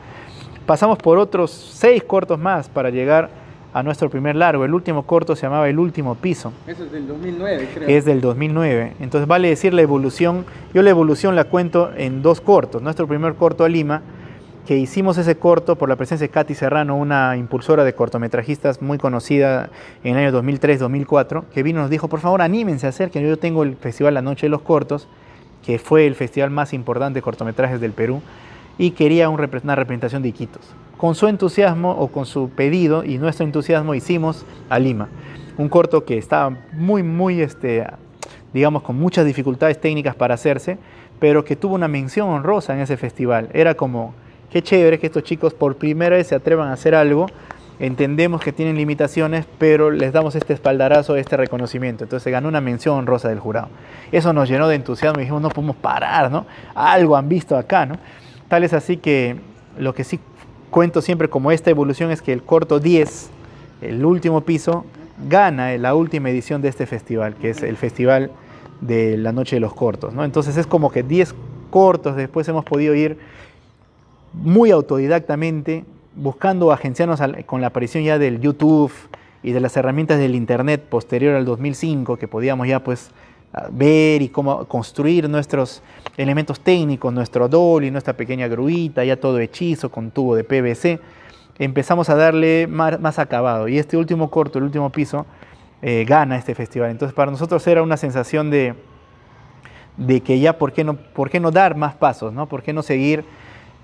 Pasamos 0.66 0.98
por 0.98 1.18
otros 1.18 1.50
seis 1.50 2.02
cortos 2.02 2.38
más 2.38 2.68
para 2.68 2.90
llegar 2.90 3.45
a 3.76 3.82
nuestro 3.82 4.08
primer 4.08 4.36
largo. 4.36 4.64
El 4.64 4.72
último 4.72 5.02
corto 5.02 5.36
se 5.36 5.42
llamaba 5.42 5.68
El 5.68 5.78
último 5.78 6.14
piso. 6.14 6.50
Eso 6.66 6.84
es 6.84 6.92
del 6.92 7.06
2009, 7.06 7.68
creo. 7.74 7.88
Es 7.90 8.06
del 8.06 8.22
2009. 8.22 8.94
Entonces 9.00 9.28
vale 9.28 9.48
decir 9.48 9.74
la 9.74 9.82
evolución. 9.82 10.46
Yo 10.72 10.80
la 10.80 10.88
evolución 10.88 11.36
la 11.36 11.44
cuento 11.44 11.90
en 11.94 12.22
dos 12.22 12.40
cortos. 12.40 12.80
Nuestro 12.80 13.06
primer 13.06 13.34
corto 13.34 13.64
a 13.64 13.68
Lima 13.68 14.00
que 14.66 14.78
hicimos 14.78 15.18
ese 15.18 15.36
corto 15.36 15.76
por 15.76 15.90
la 15.90 15.96
presencia 15.96 16.26
de 16.26 16.30
Katy 16.30 16.54
Serrano, 16.54 16.96
una 16.96 17.36
impulsora 17.36 17.84
de 17.84 17.94
cortometrajistas 17.94 18.80
muy 18.80 18.96
conocida 18.96 19.68
en 20.02 20.16
el 20.16 20.26
año 20.26 20.42
2003-2004, 20.42 21.44
que 21.52 21.62
vino 21.62 21.80
y 21.80 21.82
nos 21.82 21.90
dijo, 21.90 22.08
por 22.08 22.20
favor, 22.20 22.40
anímense 22.40 22.86
a 22.86 22.88
hacer, 22.88 23.10
que 23.10 23.20
yo 23.22 23.38
tengo 23.38 23.62
el 23.62 23.76
Festival 23.76 24.14
La 24.14 24.22
Noche 24.22 24.46
de 24.46 24.50
los 24.50 24.62
Cortos, 24.62 25.06
que 25.64 25.78
fue 25.78 26.06
el 26.06 26.14
festival 26.14 26.50
más 26.50 26.72
importante 26.72 27.18
de 27.18 27.22
cortometrajes 27.22 27.80
del 27.80 27.92
Perú, 27.92 28.22
y 28.78 28.92
quería 28.92 29.28
una 29.28 29.46
representación 29.76 30.22
de 30.22 30.30
Iquitos. 30.30 30.74
Con 30.96 31.14
su 31.14 31.28
entusiasmo 31.28 31.92
o 31.92 32.08
con 32.08 32.26
su 32.26 32.50
pedido 32.50 33.04
y 33.04 33.18
nuestro 33.18 33.44
entusiasmo 33.44 33.94
hicimos 33.94 34.44
a 34.70 34.78
Lima, 34.78 35.08
un 35.58 35.68
corto 35.68 36.04
que 36.04 36.18
estaba 36.18 36.56
muy, 36.72 37.02
muy, 37.02 37.40
este, 37.40 37.86
digamos, 38.52 38.82
con 38.82 38.98
muchas 38.98 39.26
dificultades 39.26 39.80
técnicas 39.80 40.14
para 40.14 40.34
hacerse, 40.34 40.78
pero 41.18 41.44
que 41.44 41.56
tuvo 41.56 41.74
una 41.74 41.88
mención 41.88 42.28
honrosa 42.28 42.74
en 42.74 42.80
ese 42.80 42.96
festival. 42.96 43.48
Era 43.52 43.74
como 43.74 44.14
Qué 44.50 44.62
chévere 44.62 44.98
que 44.98 45.06
estos 45.06 45.24
chicos 45.24 45.54
por 45.54 45.76
primera 45.76 46.16
vez 46.16 46.28
se 46.28 46.34
atrevan 46.34 46.68
a 46.68 46.74
hacer 46.74 46.94
algo. 46.94 47.26
Entendemos 47.78 48.40
que 48.40 48.52
tienen 48.52 48.76
limitaciones, 48.76 49.44
pero 49.58 49.90
les 49.90 50.12
damos 50.12 50.34
este 50.34 50.54
espaldarazo, 50.54 51.16
este 51.16 51.36
reconocimiento. 51.36 52.04
Entonces 52.04 52.32
ganó 52.32 52.48
una 52.48 52.60
mención 52.60 52.96
honrosa 52.96 53.28
del 53.28 53.40
jurado. 53.40 53.68
Eso 54.12 54.32
nos 54.32 54.48
llenó 54.48 54.68
de 54.68 54.76
entusiasmo 54.76 55.20
y 55.20 55.24
dijimos, 55.24 55.42
no 55.42 55.50
podemos 55.50 55.76
parar, 55.76 56.30
¿no? 56.30 56.46
Algo 56.74 57.16
han 57.16 57.28
visto 57.28 57.56
acá, 57.56 57.84
¿no? 57.84 57.98
Tal 58.48 58.64
es 58.64 58.72
así 58.72 58.96
que 58.96 59.36
lo 59.78 59.94
que 59.94 60.04
sí 60.04 60.20
cuento 60.76 61.00
siempre 61.00 61.30
como 61.30 61.52
esta 61.52 61.70
evolución 61.70 62.10
es 62.10 62.20
que 62.20 62.34
el 62.34 62.42
corto 62.42 62.80
10, 62.80 63.30
el 63.80 64.04
último 64.04 64.42
piso, 64.42 64.84
gana 65.26 65.74
la 65.78 65.94
última 65.94 66.28
edición 66.28 66.60
de 66.60 66.68
este 66.68 66.84
festival, 66.84 67.34
que 67.36 67.48
es 67.48 67.62
el 67.62 67.78
festival 67.78 68.30
de 68.82 69.16
la 69.16 69.32
Noche 69.32 69.56
de 69.56 69.60
los 69.60 69.72
Cortos. 69.72 70.12
Entonces 70.18 70.58
es 70.58 70.66
como 70.66 70.92
que 70.92 71.02
10 71.02 71.34
cortos 71.70 72.14
después 72.14 72.46
hemos 72.48 72.62
podido 72.66 72.94
ir 72.94 73.16
muy 74.34 74.70
autodidactamente, 74.70 75.86
buscando 76.14 76.70
agenciarnos 76.70 77.22
con 77.46 77.62
la 77.62 77.68
aparición 77.68 78.04
ya 78.04 78.18
del 78.18 78.42
YouTube 78.42 78.92
y 79.42 79.52
de 79.52 79.60
las 79.60 79.78
herramientas 79.78 80.18
del 80.18 80.34
Internet 80.34 80.82
posterior 80.82 81.36
al 81.36 81.46
2005, 81.46 82.18
que 82.18 82.28
podíamos 82.28 82.68
ya 82.68 82.84
pues 82.84 83.12
ver 83.70 84.22
y 84.22 84.28
cómo 84.28 84.66
construir 84.66 85.28
nuestros 85.28 85.82
elementos 86.16 86.60
técnicos, 86.60 87.12
nuestro 87.12 87.48
dolly, 87.48 87.90
nuestra 87.90 88.14
pequeña 88.14 88.48
gruita, 88.48 89.04
ya 89.04 89.16
todo 89.16 89.38
hechizo 89.38 89.90
con 89.90 90.10
tubo 90.10 90.34
de 90.34 90.44
PVC, 90.44 91.00
empezamos 91.58 92.08
a 92.10 92.16
darle 92.16 92.66
más, 92.66 93.18
acabado. 93.18 93.68
Y 93.68 93.78
este 93.78 93.96
último 93.96 94.30
corto, 94.30 94.58
el 94.58 94.64
último 94.64 94.90
piso, 94.90 95.26
eh, 95.82 96.04
gana 96.06 96.36
este 96.36 96.54
festival. 96.54 96.90
Entonces 96.90 97.14
para 97.14 97.30
nosotros 97.30 97.66
era 97.66 97.82
una 97.82 97.96
sensación 97.96 98.50
de, 98.50 98.74
de 99.96 100.20
que 100.20 100.38
ya, 100.38 100.58
¿por 100.58 100.72
qué, 100.72 100.84
no, 100.84 100.96
¿por 100.96 101.30
qué 101.30 101.40
no 101.40 101.50
dar 101.50 101.76
más 101.76 101.94
pasos? 101.94 102.32
¿no? 102.32 102.46
¿Por 102.46 102.62
qué 102.62 102.72
no 102.72 102.82
seguir 102.82 103.24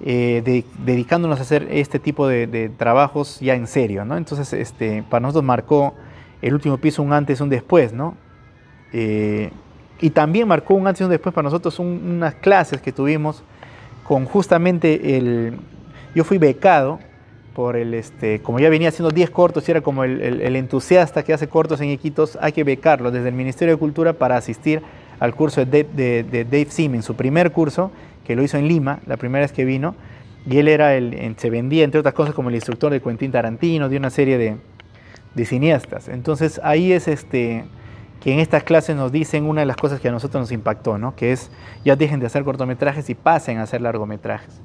eh, 0.05 0.65
dedicándonos 0.79 1.39
a 1.39 1.43
hacer 1.43 1.69
este 1.71 2.01
tipo 2.01 2.27
de, 2.27 2.73
trabajos 2.77 3.39
ya 3.39 3.55
en 3.55 3.69
serio, 3.69 4.05
¿no? 4.05 4.17
Entonces, 4.17 4.53
este, 4.53 5.05
para 5.09 5.21
nosotros 5.21 5.45
marcó 5.45 5.95
el 6.41 6.55
último 6.55 6.79
piso 6.79 7.05
un 7.05 7.13
antes 7.13 7.41
un 7.41 7.49
después, 7.49 7.93
¿no? 7.93 8.17
Eh, 8.93 9.51
y 10.01 10.11
también 10.11 10.49
marcó 10.49 10.75
un 10.75 10.87
antes 10.87 11.01
y 11.01 11.05
un 11.05 11.11
después 11.11 11.35
para 11.35 11.45
nosotros 11.45 11.79
unas 11.79 12.35
clases 12.35 12.81
que 12.81 12.93
tuvimos 12.93 13.43
con 14.05 14.25
justamente 14.25 15.17
el... 15.17 15.57
Yo 16.15 16.25
fui 16.25 16.39
becado 16.39 16.99
por 17.55 17.77
el, 17.77 17.95
este, 17.95 18.41
como 18.41 18.59
ya 18.59 18.69
venía 18.69 18.89
haciendo 18.89 19.11
10 19.11 19.31
cortos 19.31 19.69
y 19.69 19.71
era 19.71 19.81
como 19.81 20.05
el, 20.05 20.57
entusiasta 20.57 21.23
que 21.23 21.33
hace 21.33 21.49
cortos 21.49 21.81
en 21.81 21.91
Iquitos, 21.91 22.39
hay 22.41 22.53
que 22.53 22.65
becarlo 22.65 23.11
desde 23.11 23.29
el 23.29 23.35
Ministerio 23.35 23.75
de 23.75 23.79
Cultura 23.79 24.15
para 24.15 24.37
asistir 24.37 24.83
al 25.21 25.35
curso 25.35 25.65
de 25.65 25.85
Dave, 25.85 26.25
de, 26.25 26.45
de 26.45 27.03
su 27.03 27.15
primer 27.15 27.53
curso, 27.53 27.93
que 28.25 28.35
lo 28.35 28.43
hizo 28.43 28.57
en 28.57 28.69
Lima, 28.69 29.01
la 29.07 29.17
primera 29.17 29.45
vez 29.45 29.53
que 29.53 29.65
vino, 29.65 29.95
y 30.47 30.59
él 30.59 30.69
era 30.69 30.95
el, 30.95 31.35
se 31.37 31.51
vendía, 31.51 31.85
entre 31.85 32.01
otras 32.01 32.15
cosas, 32.15 32.35
como 32.35 32.49
el 32.49 32.55
instructor 32.57 32.91
de 32.91 33.01
Quentin 33.01 33.31
Tarantino, 33.31 33.89
de 33.89 33.97
una 33.97 34.11
serie 34.11 34.39
de, 34.39 34.57
de 35.35 35.45
cineastas. 35.45 36.09
Entonces 36.09 36.61
ahí 36.65 36.93
es 36.93 37.07
este 37.07 37.65
que 38.23 38.33
en 38.33 38.39
estas 38.39 38.63
clases 38.63 38.97
nos 38.97 39.11
dicen 39.11 39.45
una 39.45 39.63
de 39.63 39.67
las 39.67 39.77
cosas 39.77 40.01
que 40.01 40.09
a 40.09 40.13
nosotros 40.13 40.43
nos 40.43 40.53
impactó, 40.53 40.99
¿no? 40.99 41.17
que 41.17 41.33
es 41.33 41.51
ya 41.85 41.97
dejen 41.97 42.21
de 42.21 42.27
hacer 42.27 42.45
cortometrajes 42.45 43.11
y 43.11 43.15
pasen 43.15 43.59
a 43.59 43.63
hacer 43.63 43.81
largometrajes. 43.81 44.61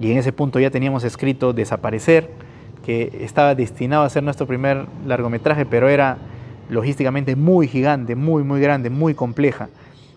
Y 0.00 0.10
en 0.10 0.18
ese 0.18 0.32
punto 0.32 0.58
ya 0.58 0.70
teníamos 0.70 1.04
escrito 1.04 1.52
Desaparecer, 1.52 2.30
que 2.84 3.18
estaba 3.20 3.54
destinado 3.54 4.04
a 4.04 4.10
ser 4.10 4.22
nuestro 4.22 4.46
primer 4.46 4.86
largometraje, 5.06 5.66
pero 5.66 5.88
era 5.88 6.18
logísticamente 6.68 7.36
muy 7.36 7.68
gigante, 7.68 8.14
muy, 8.14 8.42
muy 8.42 8.60
grande, 8.60 8.90
muy 8.90 9.14
compleja 9.14 9.68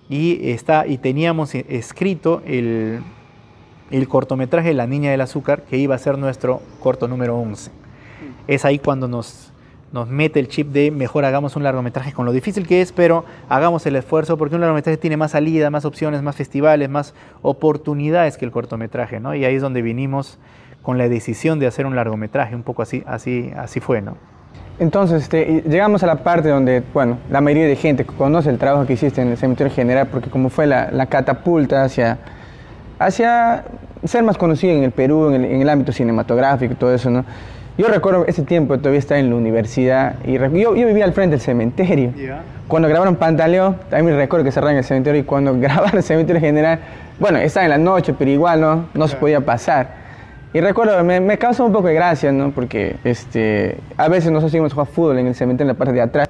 y, 0.10 0.52
está, 0.52 0.88
y 0.88 0.98
teníamos 0.98 1.54
escrito 1.56 2.42
el, 2.46 3.02
el 3.92 4.08
cortometraje 4.08 4.74
La 4.74 4.88
Niña 4.88 5.12
del 5.12 5.22
Azúcar, 5.22 5.64
que 5.64 5.78
iba 5.78 5.96
a 5.96 5.98
ser 5.98 6.18
nuestro 6.18 6.62
corto 6.80 7.08
número 7.08 7.38
11. 7.38 7.72
Es 8.48 8.64
ahí 8.66 8.80
cuando 8.80 9.08
nos, 9.08 9.52
nos 9.92 10.10
mete 10.10 10.40
el 10.40 10.48
chip 10.48 10.70
de 10.72 10.92
mejor 10.92 11.26
hagamos 11.26 11.56
un 11.56 11.64
largometraje 11.64 12.14
con 12.14 12.26
lo 12.26 12.32
difícil 12.32 12.68
que 12.68 12.82
es, 12.82 12.92
pero 12.92 13.26
hagamos 13.50 13.86
el 13.86 13.96
esfuerzo 13.96 14.38
porque 14.38 14.56
un 14.56 14.62
largometraje 14.62 14.98
tiene 14.98 15.18
más 15.18 15.32
salida, 15.32 15.70
más 15.70 15.86
opciones, 15.86 16.22
más 16.22 16.36
festivales, 16.36 16.90
más 16.90 17.14
oportunidades 17.42 18.38
que 18.38 18.46
el 18.46 18.52
cortometraje, 18.52 19.20
¿no? 19.20 19.34
Y 19.34 19.46
ahí 19.46 19.56
es 19.56 19.62
donde 19.62 19.82
vinimos 19.82 20.38
con 20.82 20.98
la 20.98 21.10
decisión 21.10 21.60
de 21.60 21.68
hacer 21.68 21.86
un 21.86 21.96
largometraje, 21.96 22.56
un 22.56 22.64
poco 22.64 22.82
así, 22.82 23.04
así, 23.06 23.52
así 23.58 23.80
fue, 23.80 24.02
¿no? 24.02 24.16
Entonces, 24.80 25.24
este, 25.24 25.64
llegamos 25.68 26.04
a 26.04 26.08
la 26.08 26.18
parte 26.18 26.50
donde, 26.50 26.84
bueno, 26.94 27.18
la 27.32 27.42
mayoría 27.42 27.66
de 27.66 27.76
gente 27.76 28.06
conoce 28.06 28.50
el 28.52 28.60
trabajo 28.60 28.86
que 28.86 28.94
hiciste 28.94 29.22
en 29.22 29.30
el 29.30 29.38
cementerio 29.38 29.74
general, 29.74 30.08
porque 30.08 30.30
como 30.30 30.50
fue 30.50 30.68
la, 30.68 31.06
catapulta 31.08 31.84
hacia, 31.84 32.20
hacia 33.00 33.66
ser 34.04 34.24
más 34.24 34.38
conocido 34.38 34.74
en 34.74 34.84
el 34.84 34.92
Perú, 34.92 35.34
en 35.34 35.62
el, 35.62 35.70
ámbito 35.70 35.92
cinematográfico 35.92 36.74
y 36.74 36.76
todo 36.76 36.94
eso, 36.94 37.10
¿no? 37.10 37.26
Yo 37.78 37.88
recuerdo 37.88 38.26
ese 38.26 38.42
tiempo, 38.42 38.78
todavía 38.80 39.00
estaba 39.00 39.20
en 39.20 39.30
la 39.30 39.36
universidad, 39.36 40.16
y 40.26 40.34
yo, 40.34 40.76
yo 40.76 40.88
vivía 40.88 41.06
al 41.06 41.14
frente 41.14 41.36
del 41.36 41.42
cementerio. 41.42 42.12
Cuando 42.68 42.90
grabaron 42.90 43.16
Pantaleón, 43.16 43.78
también 43.90 44.18
recuerdo 44.18 44.44
que 44.44 44.52
cerraron 44.52 44.78
el 44.78 44.84
cementerio, 44.84 45.22
y 45.22 45.24
cuando 45.24 45.54
grabaron 45.60 45.98
el 45.98 46.04
cementerio 46.04 46.42
general, 46.42 46.80
bueno, 47.20 47.38
estaba 47.38 47.66
en 47.66 47.70
la 47.70 47.78
noche, 47.78 48.16
pero 48.18 48.32
igual 48.32 48.62
no, 48.62 48.86
no 48.94 49.08
se 49.08 49.16
podía 49.16 49.42
pasar. 49.42 50.08
Y 50.54 50.62
recuerdo, 50.62 51.04
me, 51.04 51.20
me, 51.20 51.38
causa 51.38 51.64
un 51.64 51.72
poco 51.72 51.88
de 51.88 51.94
gracia, 51.94 52.32
¿no? 52.32 52.52
Porque 52.52 52.96
este, 53.04 53.78
a 53.96 54.08
veces 54.08 54.32
nosotros 54.32 54.54
íbamos 54.56 54.72
a 54.72 54.76
jugar 54.76 54.88
fútbol 54.88 55.20
en 55.20 55.28
el 55.28 55.36
cementerio 55.36 55.70
en 55.70 55.76
la 55.76 55.78
parte 55.78 55.94
de 55.94 56.02
atrás 56.02 56.28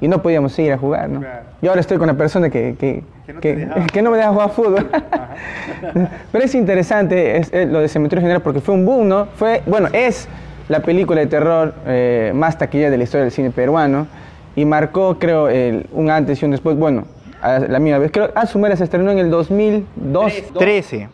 y 0.00 0.08
no 0.08 0.20
podíamos 0.20 0.58
ir 0.58 0.72
a 0.72 0.78
jugar, 0.78 1.08
¿no? 1.08 1.20
Yo 1.62 1.70
ahora 1.70 1.80
estoy 1.80 1.96
con 1.96 2.10
una 2.10 2.18
persona 2.18 2.50
que, 2.50 2.74
que, 2.78 3.04
que, 3.40 4.02
no, 4.02 4.10
me 4.10 4.16
deja 4.18 4.30
jugar 4.30 4.50
fútbol. 4.50 4.90
Pero 6.32 6.44
es 6.44 6.54
interesante 6.54 7.38
es, 7.38 7.52
lo 7.70 7.80
de 7.80 7.88
Cementerio 7.88 8.20
General 8.20 8.42
porque 8.42 8.60
fue 8.60 8.74
un 8.74 8.84
boom, 8.84 9.08
¿no? 9.08 9.26
Fue, 9.36 9.62
bueno, 9.66 9.88
es 9.92 10.28
la 10.70 10.82
película 10.82 11.20
de 11.20 11.26
terror 11.26 11.74
eh, 11.84 12.30
más 12.32 12.56
taquilla 12.56 12.90
de 12.90 12.96
la 12.96 13.02
historia 13.02 13.24
del 13.24 13.32
cine 13.32 13.50
peruano 13.50 14.06
y 14.54 14.64
marcó, 14.64 15.18
creo, 15.18 15.48
el, 15.48 15.86
un 15.90 16.10
antes 16.10 16.40
y 16.40 16.44
un 16.44 16.52
después. 16.52 16.76
Bueno, 16.76 17.06
la 17.42 17.80
misma 17.80 17.98
vez. 17.98 18.12
Creo 18.12 18.30
Azumera 18.36 18.76
se 18.76 18.84
estrenó 18.84 19.10
en 19.10 19.18
el 19.18 19.30
2002. 19.30 20.32
13. 20.54 21.08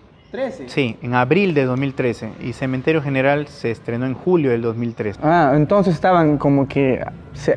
Sí, 0.66 0.98
en 1.00 1.14
abril 1.14 1.54
de 1.54 1.64
2013 1.64 2.32
y 2.42 2.52
Cementerio 2.52 3.00
General 3.00 3.46
se 3.46 3.70
estrenó 3.70 4.04
en 4.04 4.12
julio 4.12 4.50
del 4.50 4.60
2013. 4.60 5.20
Ah, 5.22 5.52
entonces 5.54 5.94
estaban 5.94 6.36
como 6.36 6.68
que, 6.68 7.02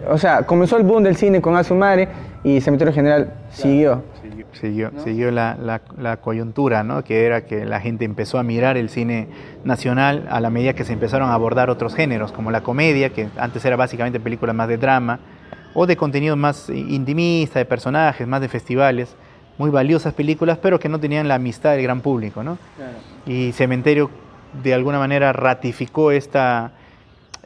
o 0.09 0.17
sea, 0.17 0.43
comenzó 0.43 0.77
el 0.77 0.83
boom 0.83 1.03
del 1.03 1.17
cine 1.17 1.41
con 1.41 1.57
Asumare 1.57 2.07
y 2.41 2.61
Cementerio 2.61 2.93
General 2.93 3.33
siguió. 3.51 4.03
Siguió, 4.53 4.91
siguió, 5.03 5.31
la, 5.31 5.57
la, 5.97 6.17
coyuntura, 6.17 6.83
¿no? 6.83 7.03
que 7.03 7.25
era 7.25 7.45
que 7.45 7.65
la 7.65 7.79
gente 7.79 8.03
empezó 8.03 8.39
a 8.39 8.43
mirar 8.43 8.77
el 8.77 8.89
cine 8.89 9.27
nacional 9.63 10.27
a 10.29 10.39
la 10.39 10.49
medida 10.49 10.73
que 10.73 10.83
se 10.83 10.93
empezaron 10.93 11.29
a 11.29 11.33
abordar 11.33 11.69
otros 11.69 11.93
géneros, 11.93 12.31
como 12.31 12.49
la 12.49 12.61
comedia, 12.61 13.11
que 13.11 13.29
antes 13.37 13.63
era 13.63 13.75
básicamente 13.75 14.19
películas 14.19 14.55
más 14.55 14.67
de 14.67 14.77
drama, 14.77 15.19
o 15.75 15.85
de 15.85 15.95
contenido 15.95 16.35
más 16.35 16.69
intimista, 16.69 17.59
de 17.59 17.65
personajes, 17.65 18.27
más 18.27 18.41
de 18.41 18.49
festivales 18.49 19.15
muy 19.59 19.69
valiosas 19.69 20.13
películas, 20.13 20.57
pero 20.57 20.79
que 20.79 20.89
no 20.89 20.99
tenían 20.99 21.27
la 21.27 21.35
amistad 21.35 21.71
del 21.73 21.83
gran 21.83 21.99
público, 21.99 22.43
¿no? 22.43 22.57
Y 23.27 23.51
Cementerio 23.51 24.09
de 24.63 24.73
alguna 24.73 24.97
manera 24.97 25.33
ratificó 25.33 26.11
esta, 26.11 26.71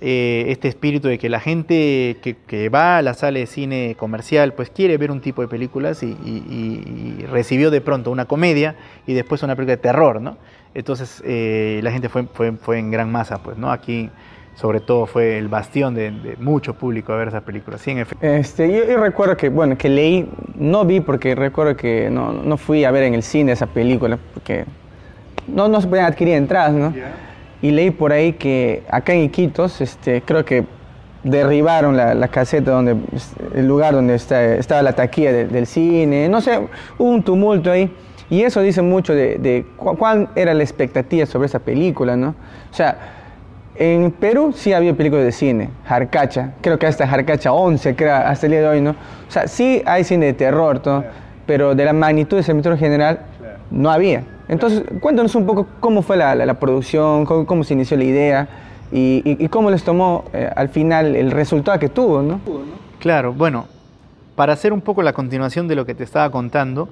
eh, 0.02 0.46
este 0.50 0.68
espíritu 0.68 1.08
de 1.08 1.18
que 1.18 1.30
la 1.30 1.40
gente 1.40 2.18
que, 2.22 2.70
va 2.70 2.98
a 2.98 3.02
la 3.02 3.14
sala 3.14 3.40
de 3.40 3.46
cine 3.46 3.96
comercial 3.98 4.54
pues 4.54 4.70
quiere 4.70 4.98
ver 4.98 5.12
un 5.12 5.22
tipo 5.22 5.42
de 5.42 5.48
películas 5.48 6.04
y, 6.04 7.26
recibió 7.30 7.72
de 7.72 7.82
pronto 7.82 8.12
una 8.12 8.26
comedia 8.26 8.76
y 9.08 9.14
después 9.14 9.44
una 9.44 9.56
película 9.56 9.76
de 9.76 9.82
terror, 9.82 10.22
¿no? 10.22 10.38
Entonces 10.74 11.22
eh, 11.26 11.80
la 11.84 11.92
gente 11.92 12.10
fue, 12.10 12.26
fue, 12.34 12.52
fue, 12.54 12.80
en 12.80 12.92
gran 12.92 13.12
masa, 13.12 13.42
pues, 13.42 13.58
¿no? 13.58 13.72
Aquí 13.72 14.10
sobre 14.56 14.80
todo 14.80 15.06
fue 15.06 15.38
el 15.38 15.48
bastión 15.48 15.96
de, 15.96 16.36
mucho 16.40 16.76
público 16.76 17.14
a 17.14 17.18
ver 17.18 17.30
esa 17.30 17.42
película. 17.42 17.78
Sí, 17.78 17.92
en 17.92 18.00
efecto. 18.00 18.26
Este, 18.26 18.72
yo, 18.72 18.98
recuerdo 18.98 19.36
que, 19.36 19.50
bueno, 19.50 19.78
que 19.78 19.90
leí, 19.90 20.30
no 20.56 20.86
vi 20.86 21.00
porque 21.00 21.36
recuerdo 21.36 21.76
que 21.76 22.10
no, 22.10 22.32
no, 22.34 22.58
fui 22.58 22.86
a 22.86 22.92
ver 22.92 23.04
en 23.04 23.16
el 23.16 23.24
cine 23.24 23.52
esa 23.52 23.68
película 23.68 24.18
porque 24.34 24.66
no, 25.48 25.68
no 25.68 25.82
se 25.82 25.88
podían 25.88 26.06
adquirir 26.06 26.36
entradas, 26.36 26.74
¿no? 26.74 26.94
Y 27.64 27.72
leí 27.72 27.92
por 27.92 28.12
ahí 28.12 28.34
que 28.34 28.84
acá 28.90 29.14
en 29.14 29.22
Iquitos, 29.22 29.80
este, 29.80 30.22
creo 30.22 30.44
que 30.44 30.66
derribaron 31.24 31.96
la, 31.96 32.14
la 32.14 32.28
caseta 32.28 32.72
donde, 32.72 32.98
el 33.56 33.66
lugar 33.66 33.94
donde 33.94 34.16
está, 34.16 34.44
estaba 34.56 34.82
la 34.82 34.92
taquilla 34.94 35.32
del 35.32 35.66
cine, 35.66 36.28
no 36.28 36.42
sé, 36.42 36.60
hubo 36.98 37.10
un 37.10 37.24
tumulto 37.24 37.72
ahí. 37.72 37.90
Y 38.30 38.42
eso 38.42 38.60
dice 38.60 38.82
mucho 38.82 39.16
de, 39.16 39.38
de 39.38 39.66
cuál 39.78 40.28
era 40.36 40.54
la 40.54 40.62
expectativa 40.62 41.26
sobre 41.26 41.46
esa 41.46 41.60
película, 41.60 42.18
¿no? 42.18 42.36
O 42.70 42.76
sea, 42.76 42.98
en 43.76 44.12
Perú 44.12 44.52
sí 44.54 44.74
había 44.74 44.94
películas 44.94 45.24
de 45.24 45.32
cine, 45.32 45.70
Jarcacha, 45.86 46.56
creo 46.60 46.78
que 46.78 46.86
hasta 46.86 47.08
Jarcacha 47.08 47.54
11, 47.54 47.96
creo, 47.96 48.14
hasta 48.14 48.46
el 48.46 48.52
día 48.52 48.62
de 48.62 48.68
hoy, 48.68 48.82
¿no? 48.82 48.92
O 48.92 49.32
sea, 49.32 49.48
sí 49.48 49.82
hay 49.86 50.04
cine 50.04 50.26
de 50.26 50.34
terror, 50.34 50.82
¿no? 50.86 51.06
pero 51.46 51.76
de 51.76 51.86
la 51.86 51.94
magnitud 51.94 52.36
de 52.36 52.44
cementerio 52.44 52.78
general 52.78 53.22
no 53.72 53.90
había. 53.90 54.24
Entonces, 54.48 54.84
cuéntanos 55.00 55.36
un 55.36 55.46
poco 55.46 55.68
cómo 55.80 56.02
fue 56.02 56.18
la, 56.18 56.36
la, 56.36 56.54
producción, 56.56 57.26
cómo, 57.26 57.64
se 57.64 57.74
inició 57.74 57.98
la 57.98 58.04
idea 58.04 58.50
y, 58.92 59.22
y, 59.26 59.48
cómo 59.48 59.72
les 59.72 59.84
tomó 59.84 60.26
eh, 60.34 60.50
al 60.56 60.70
final 60.70 61.16
el 61.16 61.32
resultado 61.32 61.80
que 61.80 61.90
tuvo, 61.90 62.22
¿no? 62.22 62.42
Claro, 63.00 63.34
bueno, 63.34 63.68
para 64.36 64.54
hacer 64.54 64.74
un 64.74 64.82
poco 64.82 65.02
la 65.02 65.14
continuación 65.14 65.68
de 65.68 65.76
lo 65.76 65.86
que 65.86 65.96
te 65.96 66.04
estaba 66.04 66.30
contando, 66.30 66.90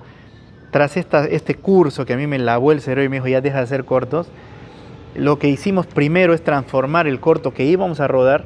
tras 0.72 0.96
esta, 0.96 1.26
este 1.26 1.56
curso 1.56 2.06
que 2.06 2.14
a 2.14 2.18
mí 2.18 2.28
me 2.28 2.40
lavó 2.40 2.72
el 2.72 2.82
cerebro 2.82 3.04
y 3.04 3.10
me 3.10 3.18
dijo, 3.18 3.28
ya 3.28 3.42
deja 3.42 3.58
de 3.58 3.64
hacer 3.64 3.84
cortos, 3.84 4.28
lo 5.16 5.38
que 5.38 5.50
hicimos 5.50 5.86
primero 5.88 6.34
es 6.34 6.44
transformar 6.44 7.08
el 7.08 7.20
corto 7.20 7.54
que 7.54 7.66
íbamos 7.66 8.00
a 8.00 8.08
rodar, 8.08 8.46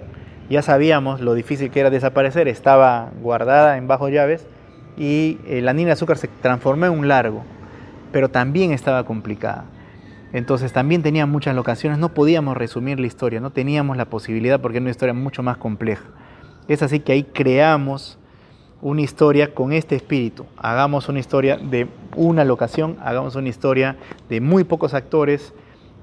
ya 0.49 0.61
sabíamos 0.61 1.21
lo 1.21 1.33
difícil 1.35 1.69
que 1.69 1.79
era 1.79 1.89
desaparecer, 1.89 2.47
estaba 2.47 3.11
guardada 3.21 3.77
en 3.77 3.87
bajo 3.87 4.09
llaves, 4.09 4.47
y 4.97 5.39
eh, 5.47 5.61
la 5.61 5.73
niña 5.73 5.87
de 5.87 5.93
azúcar 5.93 6.17
se 6.17 6.27
transformó 6.27 6.85
en 6.85 6.93
un 6.93 7.07
largo, 7.07 7.43
pero 8.15 8.29
también 8.29 8.71
estaba 8.71 9.03
complicada. 9.03 9.65
Entonces 10.31 10.71
también 10.71 11.03
tenía 11.03 11.25
muchas 11.25 11.53
locaciones, 11.53 11.99
no 11.99 12.13
podíamos 12.13 12.55
resumir 12.55 12.97
la 12.97 13.07
historia, 13.07 13.41
no 13.41 13.49
teníamos 13.49 13.97
la 13.97 14.05
posibilidad 14.05 14.61
porque 14.61 14.77
era 14.77 14.83
una 14.83 14.91
historia 14.91 15.13
mucho 15.13 15.43
más 15.43 15.57
compleja. 15.57 16.05
Es 16.69 16.81
así 16.81 17.01
que 17.01 17.11
ahí 17.11 17.23
creamos 17.23 18.17
una 18.81 19.01
historia 19.01 19.53
con 19.53 19.73
este 19.73 19.97
espíritu. 19.97 20.45
Hagamos 20.55 21.09
una 21.09 21.19
historia 21.19 21.57
de 21.57 21.89
una 22.15 22.45
locación, 22.45 22.95
hagamos 23.03 23.35
una 23.35 23.49
historia 23.49 23.97
de 24.29 24.39
muy 24.39 24.63
pocos 24.63 24.93
actores 24.93 25.53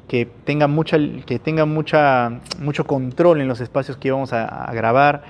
que 0.06 0.26
tengan, 0.26 0.70
mucha, 0.70 0.98
que 1.24 1.38
tengan 1.38 1.72
mucha, 1.72 2.42
mucho 2.60 2.84
control 2.84 3.40
en 3.40 3.48
los 3.48 3.62
espacios 3.62 3.96
que 3.96 4.08
íbamos 4.08 4.34
a 4.34 4.70
grabar 4.74 5.22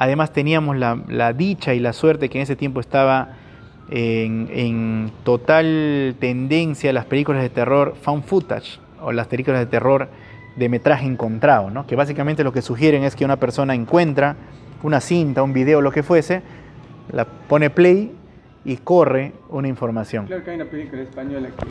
Además 0.00 0.32
teníamos 0.32 0.78
la, 0.78 1.32
dicha 1.34 1.74
y 1.74 1.78
la 1.78 1.92
suerte 1.92 2.30
que 2.30 2.38
en 2.38 2.42
ese 2.42 2.56
tiempo 2.56 2.80
estaba 2.80 3.36
en, 3.90 5.10
total 5.24 6.14
tendencia 6.18 6.92
las 6.92 7.04
películas 7.06 7.42
de 7.42 7.50
terror 7.50 7.94
found 8.00 8.24
footage 8.24 8.78
o 9.00 9.12
las 9.12 9.26
películas 9.26 9.60
de 9.60 9.66
terror 9.66 10.08
de 10.56 10.68
metraje 10.68 11.06
encontrado, 11.06 11.70
¿no? 11.70 11.86
que 11.86 11.96
básicamente 11.96 12.44
lo 12.44 12.52
que 12.52 12.62
sugieren 12.62 13.02
es 13.04 13.16
que 13.16 13.24
una 13.24 13.36
persona 13.36 13.74
encuentra 13.74 14.36
una 14.82 15.00
cinta, 15.00 15.42
un 15.42 15.52
video, 15.52 15.80
lo 15.80 15.92
que 15.92 16.02
fuese, 16.02 16.42
la 17.12 17.24
pone 17.24 17.70
play 17.70 18.12
y 18.64 18.76
corre 18.76 19.32
una 19.48 19.68
información. 19.68 20.26
Claro 20.26 20.44
que 20.44 20.50
hay 20.50 20.56
una 20.56 20.70
película 20.70 21.02
española 21.02 21.48
que 21.48 21.66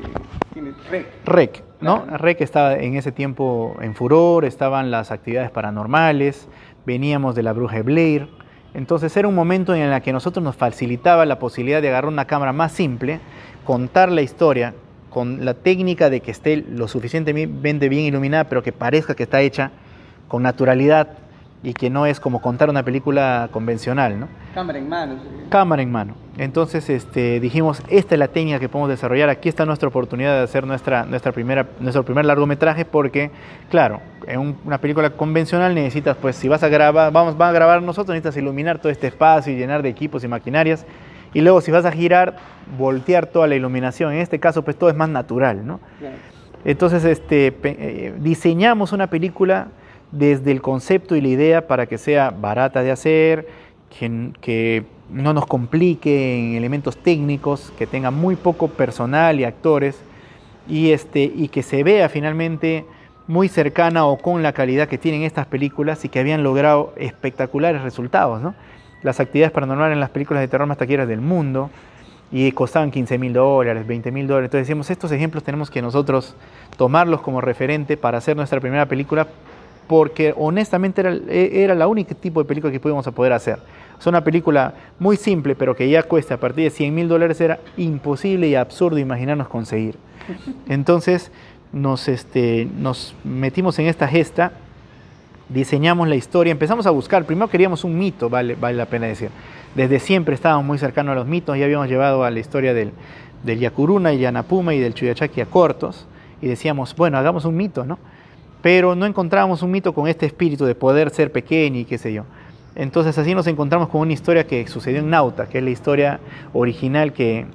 tiene 0.54 0.72
REC. 0.90 1.06
REC, 1.26 1.64
¿no? 1.82 2.06
REC 2.18 2.42
estaba 2.42 2.76
en 2.76 2.96
ese 2.96 3.12
tiempo 3.12 3.78
en 3.82 3.94
furor, 3.96 4.46
estaban 4.46 4.92
las 4.92 5.12
actividades 5.12 5.52
paranormales, 5.52 6.48
veníamos 6.86 7.36
de 7.36 7.44
la 7.44 7.54
bruja 7.54 7.82
Blair. 7.84 8.28
Entonces 8.74 9.16
era 9.18 9.28
un 9.28 9.36
momento 9.36 9.74
en 9.74 9.82
el 9.82 10.02
que 10.02 10.14
nosotros 10.14 10.44
nos 10.44 10.56
facilitaba 10.56 11.26
la 11.26 11.40
posibilidad 11.40 11.82
de 11.82 11.90
agarrar 11.90 12.12
una 12.12 12.26
cámara 12.26 12.54
más 12.54 12.72
simple, 12.72 13.20
contar 13.66 14.12
la 14.12 14.22
historia 14.22 14.74
con 15.10 15.44
la 15.44 15.56
técnica 15.56 16.10
de 16.10 16.20
que 16.22 16.32
esté 16.32 16.58
lo 16.58 16.88
suficientemente 16.88 17.90
bien 17.90 18.06
iluminada, 18.06 18.44
pero 18.44 18.62
que 18.62 18.72
parezca 18.72 19.16
que 19.16 19.24
está 19.24 19.42
hecha 19.42 19.72
con 20.28 20.44
naturalidad 20.44 21.18
y 21.62 21.74
que 21.74 21.90
no 21.90 22.06
es 22.06 22.20
como 22.20 22.42
contar 22.42 22.70
una 22.70 22.84
película 22.84 23.50
convencional, 23.52 24.20
¿no? 24.20 24.28
Cámara 24.54 24.80
en 24.80 24.90
mano. 24.90 25.16
Cámara 25.50 25.82
en 25.82 25.92
mano. 25.92 26.16
Entonces 26.38 26.90
este, 26.90 27.40
dijimos, 27.40 27.84
esta 27.90 28.16
es 28.16 28.20
la 28.20 28.30
técnica 28.30 28.60
que 28.60 28.70
podemos 28.70 28.90
desarrollar, 28.90 29.30
aquí 29.30 29.50
está 29.50 29.66
nuestra 29.66 29.90
oportunidad 29.90 30.38
de 30.38 30.44
hacer 30.44 30.66
nuestra, 30.66 31.06
nuestra 31.06 31.34
primera, 31.34 31.68
nuestro 31.80 32.04
primer 32.04 32.26
largometraje, 32.26 32.86
porque, 32.86 33.32
claro, 33.70 34.00
en 34.26 34.56
una 34.64 34.78
película 34.78 35.10
convencional 35.10 35.76
necesitas, 35.76 36.16
pues 36.16 36.38
si 36.38 36.48
vas 36.48 36.64
a 36.64 36.70
grabar, 36.70 37.12
vamos, 37.12 37.36
a 37.38 37.52
grabar 37.52 37.82
nosotros, 37.82 38.14
necesitas 38.16 38.38
iluminar 38.38 38.80
todo 38.80 38.92
este 38.92 39.08
espacio 39.08 39.52
y 39.52 39.58
llenar 39.58 39.82
de 39.82 39.90
equipos 39.90 40.24
y 40.24 40.30
maquinarias, 40.30 40.86
y 41.34 41.42
luego 41.42 41.60
si 41.62 41.72
vas 41.72 41.86
a 41.86 41.92
girar, 41.92 42.38
voltear 42.78 43.28
toda 43.28 43.48
la 43.48 43.56
iluminación. 43.56 44.14
En 44.14 44.20
este 44.20 44.40
caso, 44.40 44.64
pues 44.64 44.78
todo 44.78 44.90
es 44.90 44.96
más 44.96 45.10
natural, 45.10 45.66
¿no? 45.66 45.80
Entonces, 46.66 47.04
este, 47.06 47.56
eh, 47.64 48.14
diseñamos 48.18 48.94
una 48.94 49.08
película 49.08 49.68
desde 50.12 50.52
el 50.52 50.62
concepto 50.62 51.16
y 51.16 51.22
la 51.22 51.28
idea 51.28 51.68
para 51.68 51.86
que 51.86 51.98
sea 51.98 52.32
barata 52.32 52.82
de 52.82 52.92
hacer, 52.92 53.48
que, 53.90 54.84
no 55.10 55.34
nos 55.34 55.48
complique 55.48 56.38
en 56.38 56.56
elementos 56.56 56.96
técnicos, 56.98 57.74
que 57.80 57.88
tenga 57.88 58.12
muy 58.12 58.36
poco 58.36 58.68
personal 58.68 59.40
y 59.40 59.44
actores 59.44 60.00
y, 60.68 60.92
este, 60.92 61.24
y 61.24 61.48
que 61.48 61.64
se 61.64 61.84
vea 61.84 62.10
finalmente 62.10 62.86
muy 63.26 63.48
cercana 63.48 64.06
o 64.06 64.18
con 64.18 64.44
la 64.44 64.54
calidad 64.54 64.88
que 64.88 65.00
tienen 65.00 65.24
estas 65.24 65.48
películas 65.48 66.06
y 66.06 66.10
que 66.10 66.20
habían 66.20 66.44
logrado 66.44 66.94
espectaculares 66.96 67.82
resultados. 67.82 68.40
¿no? 68.40 68.54
Las 69.02 69.20
actividades 69.20 69.52
paranormales 69.52 69.94
en 69.94 70.00
las 70.00 70.12
películas 70.12 70.42
de 70.42 70.48
terror 70.48 70.68
más 70.68 70.78
taquilleras 70.78 71.08
del 71.08 71.22
mundo 71.22 71.72
y 72.32 72.52
costaban 72.52 72.92
15 72.92 73.18
mil 73.18 73.34
dólares, 73.34 73.88
20 73.88 74.12
mil 74.12 74.28
dólares. 74.28 74.48
Entonces 74.48 74.68
decíamos, 74.68 74.90
estos 74.92 75.12
ejemplos 75.12 75.44
tenemos 75.44 75.72
que 75.72 75.82
nosotros 75.82 76.36
tomarlos 76.78 77.22
como 77.22 77.42
referente 77.42 77.98
para 77.98 78.20
hacer 78.20 78.38
nuestra 78.38 78.60
primera 78.60 78.86
película 78.86 79.28
porque 79.90 80.36
honestamente 80.38 81.02
era, 81.02 81.12
e, 81.12 81.64
era 81.64 81.74
la 81.74 81.88
única 81.88 82.14
tipo 82.14 82.40
de 82.40 82.48
película 82.48 82.72
que 82.72 82.80
podíamos 82.80 83.08
poder 83.08 83.34
hacer. 83.34 83.58
Es 84.00 84.06
una 84.06 84.24
película 84.24 84.76
muy 85.00 85.18
simple, 85.18 85.56
pero 85.56 85.76
que 85.76 85.90
ya 85.90 86.04
cuesta 86.04 86.36
a 86.36 86.38
partir 86.38 86.66
de 86.66 86.70
100 86.70 86.94
mil 86.94 87.08
dólares, 87.08 87.42
era 87.42 87.60
imposible 87.76 88.48
y 88.48 88.54
absurdo 88.54 89.00
imaginarnos 89.00 89.48
conseguir. 89.48 89.96
Entonces 90.70 91.32
nos, 91.74 92.08
este, 92.08 92.68
nos 92.78 93.16
metimos 93.24 93.80
en 93.80 93.88
esta 93.88 94.08
gesta, 94.08 94.52
diseñamos 95.50 96.08
la 96.08 96.16
historia, 96.16 96.52
empezamos 96.52 96.86
a 96.86 96.92
buscar, 96.92 97.26
primero 97.26 97.50
queríamos 97.50 97.84
un 97.84 97.98
mito, 97.98 98.30
vale, 98.30 98.54
vale 98.54 98.78
la 98.78 98.86
pena 98.86 99.08
decir. 99.08 99.32
Desde 99.74 100.00
siempre 100.00 100.36
estábamos 100.36 100.68
muy 100.68 100.78
cercanos 100.78 101.14
a 101.14 101.16
los 101.16 101.26
mitos, 101.26 101.58
ya 101.58 101.66
habíamos 101.66 101.88
llevado 101.88 102.24
a 102.24 102.30
la 102.30 102.40
historia 102.40 102.76
del, 102.76 102.92
del 103.44 103.58
Yakuruna 103.58 104.14
y 104.14 104.20
Yanapuma 104.20 104.76
y 104.76 104.80
del 104.80 104.94
Chuyachaki 104.94 105.42
a 105.42 105.48
cortos, 105.48 106.06
y 106.44 106.48
decíamos, 106.48 106.96
bueno, 106.96 107.18
hagamos 107.18 107.44
un 107.46 107.58
mito, 107.58 107.86
¿no? 107.86 107.98
Pero 108.62 108.96
no 108.96 109.06
encontrábamos 109.06 109.62
un 109.62 109.72
mito 109.72 109.94
con 109.94 110.08
este 110.08 110.26
espíritu 110.26 110.66
de 110.66 110.76
poder 110.76 111.10
ser 111.12 111.32
pequeño 111.32 111.80
y 111.80 111.86
qué 111.86 111.98
sé 111.98 112.14
yo. 112.14 112.24
Entonces 112.76 113.18
así 113.18 113.34
nos 113.34 113.48
encontramos 113.48 113.90
con 113.90 114.02
una 114.02 114.14
historia 114.14 114.46
que 114.46 114.68
sucedió 114.68 115.00
en 115.00 115.10
Nauta, 115.10 115.48
que 115.48 115.58
es 115.58 115.64
la 115.64 115.70
historia 115.70 116.20
original 116.54 117.14
que, 117.14 117.46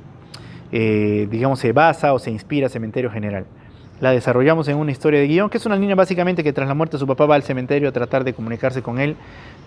eh, 0.73 1.29
digamos, 1.31 1.61
se 1.61 1.73
basa 1.73 2.13
o 2.13 2.19
se 2.19 2.31
inspira 2.31 2.69
Cementerio 2.69 3.11
General. 3.11 3.47
La 4.01 4.11
desarrollamos 4.11 4.69
en 4.69 4.77
una 4.77 4.91
historia 4.91 5.21
de 5.21 5.29
guion, 5.29 5.49
que 5.49 5.59
es 5.59 5.67
una 5.67 5.77
línea 5.77 5.95
básicamente 5.95 6.43
que 6.43 6.53
tras 6.53 6.69
la 6.69 6.75
muerte 6.75 6.97
de 6.97 7.01
su 7.01 7.07
papá 7.07 7.27
va 7.27 7.37
al 7.37 7.43
cementerio 7.43 7.89
a 7.89 7.93
tratar 7.93 8.25
de 8.25 8.35
comunicarse 8.35 8.83
con 8.83 8.99
él, 8.99 9.17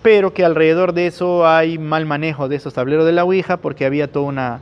pero 0.02 0.34
que 0.34 0.44
alrededor 0.44 0.92
de 0.92 1.06
eso 1.06 1.46
hay 1.46 1.78
mal 1.78 2.04
manejo 2.04 2.48
de 2.48 2.56
esos 2.56 2.74
tableros 2.74 3.06
de 3.06 3.12
la 3.12 3.24
Ouija, 3.24 3.56
porque 3.56 3.86
había 3.86 4.12
todo 4.12 4.24
una, 4.24 4.60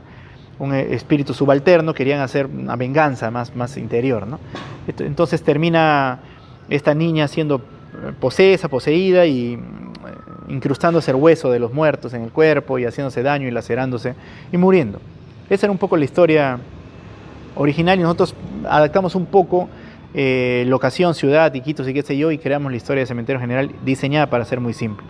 un 0.57 0.73
espíritu 0.73 1.33
subalterno, 1.33 1.93
querían 1.93 2.21
hacer 2.21 2.47
una 2.47 2.75
venganza 2.75 3.29
más, 3.29 3.55
más 3.55 3.77
interior. 3.77 4.25
¿no? 4.25 4.39
Entonces 4.87 5.43
termina 5.43 6.19
esta 6.69 6.93
niña 6.93 7.27
siendo 7.27 7.57
eh, 7.57 8.13
posesa, 8.19 8.67
poseída 8.67 9.25
y 9.25 9.53
eh, 9.53 9.59
incrustándose 10.49 11.11
el 11.11 11.17
hueso 11.17 11.51
de 11.51 11.59
los 11.59 11.73
muertos 11.73 12.13
en 12.13 12.23
el 12.23 12.31
cuerpo 12.31 12.79
y 12.79 12.85
haciéndose 12.85 13.23
daño 13.23 13.47
y 13.47 13.51
lacerándose 13.51 14.15
y 14.51 14.57
muriendo. 14.57 14.99
Esa 15.49 15.65
era 15.65 15.71
un 15.71 15.77
poco 15.77 15.97
la 15.97 16.05
historia 16.05 16.59
original 17.55 17.99
y 17.99 18.03
nosotros 18.03 18.35
adaptamos 18.67 19.15
un 19.15 19.25
poco 19.25 19.69
eh, 20.13 20.65
locación, 20.67 21.15
ciudad, 21.15 21.53
Iquitos 21.53 21.87
y 21.87 21.93
qué 21.93 22.01
sé 22.01 22.17
yo 22.17 22.31
y 22.31 22.37
creamos 22.37 22.71
la 22.71 22.77
historia 22.77 23.01
de 23.01 23.07
Cementerio 23.07 23.39
General 23.39 23.71
diseñada 23.83 24.29
para 24.29 24.45
ser 24.45 24.59
muy 24.59 24.73
simple. 24.73 25.05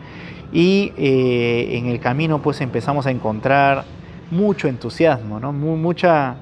Y 0.54 0.94
en 0.98 1.88
el 1.88 2.00
camino 2.00 2.42
pues 2.42 2.62
empezamos 2.62 3.06
a 3.06 3.12
encontrar 3.12 3.84
mucho 4.32 4.70
entusiasmo, 4.70 5.42
¿no? 5.42 5.52
mucha 5.52 6.38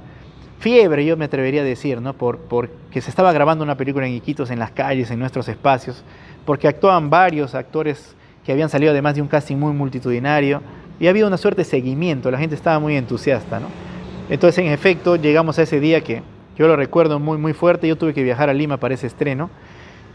fiebre, 0.59 1.05
yo 1.05 1.17
me 1.17 1.25
atrevería 1.25 1.61
a 1.61 1.63
decir, 1.65 2.01
¿no? 2.01 2.13
Por, 2.13 2.37
porque 2.37 3.01
se 3.01 3.09
estaba 3.09 3.31
grabando 3.33 3.63
una 3.63 3.75
película 3.75 4.07
en 4.07 4.13
Iquitos, 4.13 4.51
en 4.51 4.59
las 4.59 4.71
calles, 4.71 5.11
en 5.11 5.19
nuestros 5.19 5.47
espacios, 5.47 6.03
porque 6.45 6.67
actuaban 6.67 7.09
varios 7.09 7.55
actores 7.55 8.15
que 8.45 8.51
habían 8.51 8.69
salido 8.69 8.91
además 8.91 9.15
de 9.15 9.21
un 9.21 9.27
casting 9.27 9.57
muy 9.57 9.73
multitudinario 9.73 10.61
y 10.99 11.07
había 11.07 11.25
una 11.25 11.37
suerte 11.37 11.61
de 11.61 11.65
seguimiento, 11.65 12.31
la 12.31 12.37
gente 12.37 12.55
estaba 12.55 12.79
muy 12.79 12.95
entusiasta, 12.95 13.59
¿no? 13.59 13.67
Entonces, 14.29 14.65
en 14.65 14.71
efecto, 14.71 15.17
llegamos 15.17 15.59
a 15.59 15.63
ese 15.63 15.79
día 15.79 16.01
que 16.01 16.23
yo 16.57 16.67
lo 16.67 16.75
recuerdo 16.75 17.19
muy, 17.19 17.37
muy 17.37 17.53
fuerte, 17.53 17.87
yo 17.87 17.97
tuve 17.97 18.13
que 18.13 18.23
viajar 18.23 18.49
a 18.49 18.53
Lima 18.53 18.77
para 18.77 18.93
ese 18.93 19.07
estreno 19.07 19.49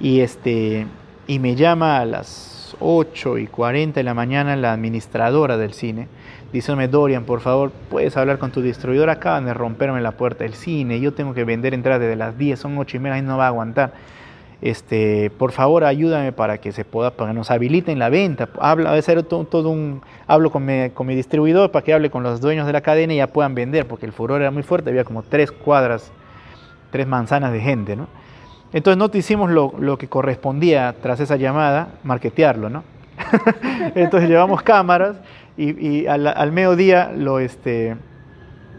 y, 0.01 0.21
este, 0.21 0.87
y 1.27 1.39
me 1.39 1.55
llama 1.55 1.99
a 1.99 2.05
las 2.07 2.77
8 2.81 3.39
y 3.39 3.47
40 3.47 4.01
de 4.01 4.05
la 4.05 4.15
mañana 4.15 4.57
la 4.57 4.73
administradora 4.73 5.59
del 5.59 5.75
cine 5.75 6.09
Díceme, 6.53 6.89
Dorian, 6.89 7.25
por 7.25 7.41
favor, 7.41 7.71
puedes 7.91 8.17
hablar 8.17 8.39
con 8.39 8.51
tu 8.51 8.61
distribuidor. 8.61 9.09
Acaban 9.09 9.45
de 9.45 9.55
romperme 9.55 10.01
la 10.01 10.13
puerta 10.13 10.43
del 10.43 10.55
cine. 10.55 10.99
Yo 10.99 11.13
tengo 11.13 11.33
que 11.33 11.45
vender 11.45 11.75
entradas 11.75 12.01
desde 12.01 12.17
las 12.17 12.37
10, 12.37 12.59
son 12.59 12.77
8 12.77 12.97
y 12.97 13.01
media 13.01 13.19
y 13.19 13.23
no 13.23 13.39
va 13.39 13.45
a 13.45 13.49
aguantar. 13.49 13.93
este, 14.63 15.31
por 15.39 15.53
favor 15.53 15.85
ayúdame 15.85 16.33
para 16.33 16.59
que 16.59 16.73
se 16.73 16.85
pueda, 16.85 17.13
para 17.13 17.33
nos 17.33 17.53
habiliten 17.53 18.01
la 18.01 18.09
venta. 18.09 18.49
Habla, 18.59 19.01
ser 19.01 19.23
todo, 19.23 19.71
un, 19.71 20.03
hablo 20.27 20.51
con 20.51 20.65
mi, 20.67 20.91
con 20.91 21.07
mi, 21.07 21.15
distribuidor 21.15 21.71
para 21.71 21.85
que 21.85 21.95
hable 21.95 22.11
con 22.11 22.25
los 22.25 22.41
dueños 22.41 22.67
de 22.67 22.73
la 22.73 22.81
cadena 22.81 23.15
y 23.15 23.19
ya 23.19 23.29
puedan 23.29 23.55
vender, 23.55 23.87
porque 23.87 24.07
el 24.07 24.13
furor 24.13 24.41
era 24.41 24.51
muy 24.51 24.65
fuerte, 24.65 24.91
había 24.91 25.05
como 25.05 25.23
tres 25.23 25.53
cuadras, 25.53 26.11
tres 26.91 27.07
manzanas 27.07 27.53
de 27.53 27.61
gente, 27.61 27.97
¿no? 27.97 28.09
Entonces 28.73 28.99
no 28.99 29.09
te 29.09 29.19
hicimos 29.19 29.51
lo, 29.51 29.73
lo 29.79 29.99
que 29.99 30.09
correspondía 30.09 30.95
tras 31.01 31.21
esa 31.21 31.37
llamada, 31.37 31.95
marketearlo, 32.03 32.71
¿no? 32.71 32.83
Entonces 33.95 34.29
llevamos 34.29 34.63
cámaras 34.63 35.17
y, 35.57 36.07
al, 36.07 36.53
mediodía 36.53 37.13
lo, 37.15 37.39
este, 37.39 37.97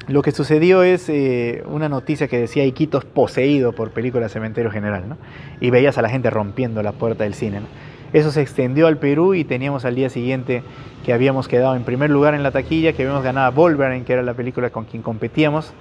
lo 0.08 0.22
que 0.22 0.32
sucedió 0.32 0.84
es 0.84 1.10
eh, 1.10 1.64
una 1.68 1.90
noticia 1.90 2.28
que 2.28 2.40
decía 2.40 2.66
Iquitos 2.66 3.06
poseído 3.06 3.74
por 3.74 3.92
película 3.92 4.30
Cementerio 4.30 4.72
General, 4.72 5.08
¿no? 5.08 5.18
Y 5.60 5.70
veías 5.70 5.98
a 5.98 6.02
la 6.02 6.10
gente 6.10 6.30
rompiendo 6.30 6.82
la 6.82 6.94
puerta 6.94 7.24
del 7.24 7.36
cine. 7.36 7.62
Eso 8.14 8.32
se 8.32 8.42
extendió 8.42 8.88
al 8.88 8.98
Perú 8.98 9.36
y 9.36 9.44
teníamos 9.44 9.86
al 9.86 9.96
día 9.96 10.10
siguiente 10.10 10.64
que 11.06 11.14
habíamos 11.14 11.48
quedado 11.48 11.76
en 11.76 11.84
primer 11.84 12.10
lugar 12.10 12.34
en 12.34 12.44
la 12.44 12.52
taquilla, 12.52 12.94
que 12.94 13.04
habíamos 13.04 13.24
ganado 13.24 13.48
a 13.48 13.50
Wolverine, 13.52 14.04
que 14.04 14.14
era 14.14 14.22
la 14.22 14.34
película 14.34 14.70
con 14.70 14.86
quien 14.86 15.02
competíamos, 15.02 15.74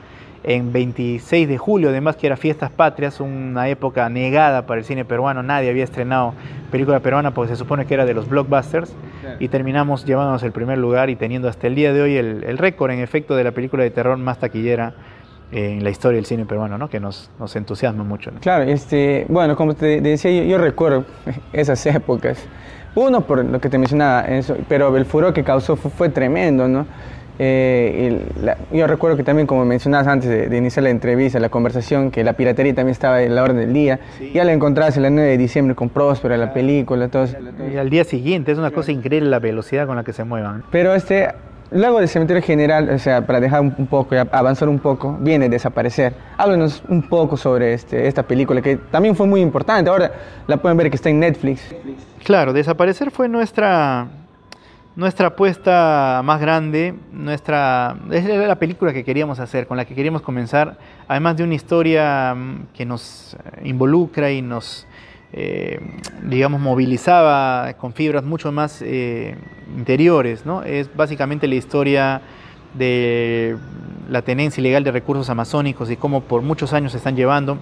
en 0.42 0.72
26 0.72 1.48
de 1.48 1.58
julio, 1.58 1.90
además 1.90 2.16
que 2.16 2.26
era 2.26 2.36
Fiestas 2.36 2.70
Patrias, 2.70 3.20
una 3.20 3.68
época 3.68 4.08
negada 4.08 4.66
para 4.66 4.80
el 4.80 4.86
cine 4.86 5.04
peruano, 5.04 5.42
nadie 5.42 5.68
había 5.68 5.84
estrenado 5.84 6.34
película 6.70 7.00
peruana 7.00 7.34
porque 7.34 7.50
se 7.50 7.56
supone 7.56 7.84
que 7.86 7.94
era 7.94 8.06
de 8.06 8.14
los 8.14 8.28
blockbusters, 8.28 8.94
y 9.38 9.48
terminamos 9.48 10.04
llevándonos 10.06 10.42
el 10.42 10.52
primer 10.52 10.78
lugar 10.78 11.10
y 11.10 11.16
teniendo 11.16 11.48
hasta 11.48 11.66
el 11.66 11.74
día 11.74 11.92
de 11.92 12.00
hoy 12.00 12.16
el, 12.16 12.58
récord 12.58 12.90
en 12.90 13.00
efecto 13.00 13.36
de 13.36 13.44
la 13.44 13.52
película 13.52 13.82
de 13.82 13.90
terror 13.90 14.16
más 14.16 14.38
taquillera 14.38 14.94
en 15.52 15.82
la 15.82 15.90
historia 15.90 16.16
del 16.16 16.26
cine 16.26 16.46
peruano, 16.46 16.78
¿no? 16.78 16.88
que 16.88 17.00
nos, 17.00 17.30
nos 17.38 17.54
entusiasma 17.56 18.04
mucho. 18.04 18.30
Claro, 18.40 18.64
este, 18.64 19.26
bueno, 19.28 19.56
como 19.56 19.74
te 19.74 20.00
decía, 20.00 20.30
yo, 20.44 20.58
recuerdo 20.58 21.04
esas 21.52 21.84
épocas. 21.86 22.46
Uno, 22.94 23.20
por 23.20 23.44
lo 23.44 23.60
que 23.60 23.68
te 23.68 23.78
mencionaba, 23.78 24.22
eso, 24.22 24.56
pero 24.68 24.96
el 24.96 25.04
furor 25.04 25.32
que 25.32 25.44
causó 25.44 25.76
fue, 25.76 25.90
fue 25.90 26.08
tremendo, 26.08 26.66
¿no? 26.66 26.86
Eh, 27.42 28.22
yo 28.70 28.86
recuerdo 28.86 29.16
que 29.16 29.24
también, 29.24 29.46
como 29.46 29.64
mencionabas 29.64 30.06
antes 30.06 30.50
de, 30.50 30.54
iniciar 30.54 30.82
la 30.82 30.90
entrevista, 30.90 31.40
la 31.40 31.48
conversación, 31.48 32.10
que 32.10 32.22
la 32.22 32.34
piratería 32.34 32.74
también 32.74 32.92
estaba 32.92 33.22
en 33.22 33.34
la 33.34 33.42
orden 33.42 33.56
del 33.56 33.72
día. 33.72 33.98
Ya 34.34 34.44
la 34.44 34.52
encontraste 34.52 35.00
el 35.00 35.14
9 35.14 35.30
de 35.30 35.38
diciembre 35.38 35.74
con 35.74 35.88
Próspera, 35.88 36.36
la 36.36 36.52
película, 36.52 37.08
todo 37.08 37.24
Y 37.72 37.78
al 37.78 37.88
día 37.88 38.04
siguiente, 38.04 38.52
es 38.52 38.58
una 38.58 38.70
cosa 38.72 38.92
increíble 38.92 39.30
la 39.30 39.38
velocidad 39.38 39.86
con 39.86 39.96
la 39.96 40.04
que 40.04 40.12
se 40.12 40.22
muevan. 40.22 40.64
Pero 40.70 40.94
este, 40.94 41.28
luego 41.70 42.00
del 42.00 42.08
cementerio 42.08 42.42
general, 42.42 42.90
o 42.90 42.98
sea, 42.98 43.22
para 43.26 43.40
dejar 43.40 43.62
un, 43.62 43.86
poco 43.86 44.14
y 44.14 44.18
avanzar 44.18 44.68
un 44.68 44.78
poco, 44.78 45.16
viene 45.18 45.46
a 45.46 45.48
desaparecer. 45.48 46.12
Háblanos 46.36 46.82
un 46.90 47.08
poco 47.08 47.38
sobre 47.38 47.72
este, 47.72 48.06
esta 48.06 48.22
película, 48.22 48.60
que 48.60 48.76
también 48.76 49.16
fue 49.16 49.26
muy 49.26 49.40
importante. 49.40 49.88
Ahora 49.88 50.12
la 50.46 50.58
pueden 50.58 50.76
ver 50.76 50.90
que 50.90 50.96
está 50.96 51.08
en 51.08 51.20
Netflix. 51.20 51.74
Claro, 52.22 52.52
desaparecer 52.52 53.10
fue 53.10 53.30
nuestra 53.30 54.08
nuestra 54.96 55.28
apuesta 55.28 56.20
más 56.24 56.40
grande, 56.40 56.94
nuestra, 57.12 57.96
es 58.10 58.24
la 58.24 58.58
película 58.58 58.92
que 58.92 59.04
queríamos 59.04 59.38
hacer, 59.38 59.66
con 59.66 59.76
la 59.76 59.84
que 59.84 59.94
queríamos 59.94 60.22
comenzar, 60.22 60.78
además 61.06 61.36
de 61.36 61.44
una 61.44 61.54
historia 61.54 62.34
mm, 62.34 62.66
que 62.74 62.84
nos 62.84 63.36
involucra 63.62 64.32
y 64.32 64.42
nos, 64.42 64.86
eh, 65.32 65.80
digamos, 66.24 66.60
movilizaba 66.60 67.74
con 67.74 67.92
fibras 67.92 68.24
mucho 68.24 68.50
más 68.50 68.82
eh, 68.82 69.36
interiores, 69.76 70.44
¿no? 70.44 70.62
Es 70.64 70.94
básicamente 70.94 71.46
la 71.46 71.54
historia 71.54 72.20
de 72.74 73.56
la 74.08 74.22
tenencia 74.22 74.60
ilegal 74.60 74.84
de 74.84 74.92
recursos 74.92 75.30
amazónicos 75.30 75.90
y 75.90 75.96
cómo 75.96 76.22
por 76.22 76.42
muchos 76.42 76.72
años 76.72 76.92
se 76.92 76.98
están 76.98 77.16
llevando, 77.16 77.58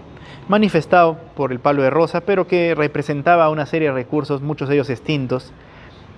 manifestado 0.49 1.19
por 1.37 1.53
el 1.53 1.61
palo 1.61 1.83
de 1.83 1.91
rosa, 1.91 2.23
pero 2.23 2.47
que 2.47 2.75
representaba 2.75 3.51
una 3.51 3.67
serie 3.67 3.89
de 3.89 3.95
recursos, 3.95 4.41
muchos 4.41 4.69
de 4.69 4.77
ellos 4.77 4.89
extintos, 4.89 5.53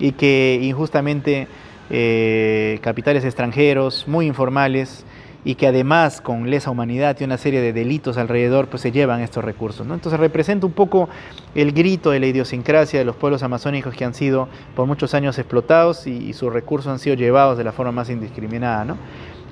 y 0.01 0.13
que 0.13 0.59
injustamente 0.61 1.47
eh, 1.91 2.79
capitales 2.81 3.23
extranjeros 3.23 4.07
muy 4.07 4.25
informales 4.25 5.05
y 5.43 5.55
que 5.55 5.67
además 5.67 6.21
con 6.21 6.49
lesa 6.49 6.69
humanidad 6.71 7.17
y 7.19 7.23
una 7.23 7.37
serie 7.37 7.61
de 7.61 7.71
delitos 7.71 8.17
alrededor 8.17 8.67
pues 8.67 8.81
se 8.81 8.91
llevan 8.91 9.21
estos 9.21 9.43
recursos. 9.43 9.85
¿no? 9.85 9.93
Entonces 9.93 10.19
representa 10.19 10.65
un 10.65 10.73
poco 10.73 11.07
el 11.55 11.71
grito 11.71 12.11
de 12.11 12.19
la 12.19 12.27
idiosincrasia 12.27 12.99
de 12.99 13.05
los 13.05 13.15
pueblos 13.15 13.43
amazónicos 13.43 13.95
que 13.95 14.03
han 14.03 14.13
sido 14.13 14.47
por 14.75 14.87
muchos 14.87 15.13
años 15.13 15.37
explotados 15.37 16.07
y, 16.07 16.33
sus 16.33 16.51
recursos 16.51 16.91
han 16.91 16.99
sido 16.99 17.15
llevados 17.15 17.57
de 17.57 17.63
la 17.63 17.71
forma 17.71 17.91
más 17.91 18.09
indiscriminada. 18.09 18.85
¿no? 18.85 18.97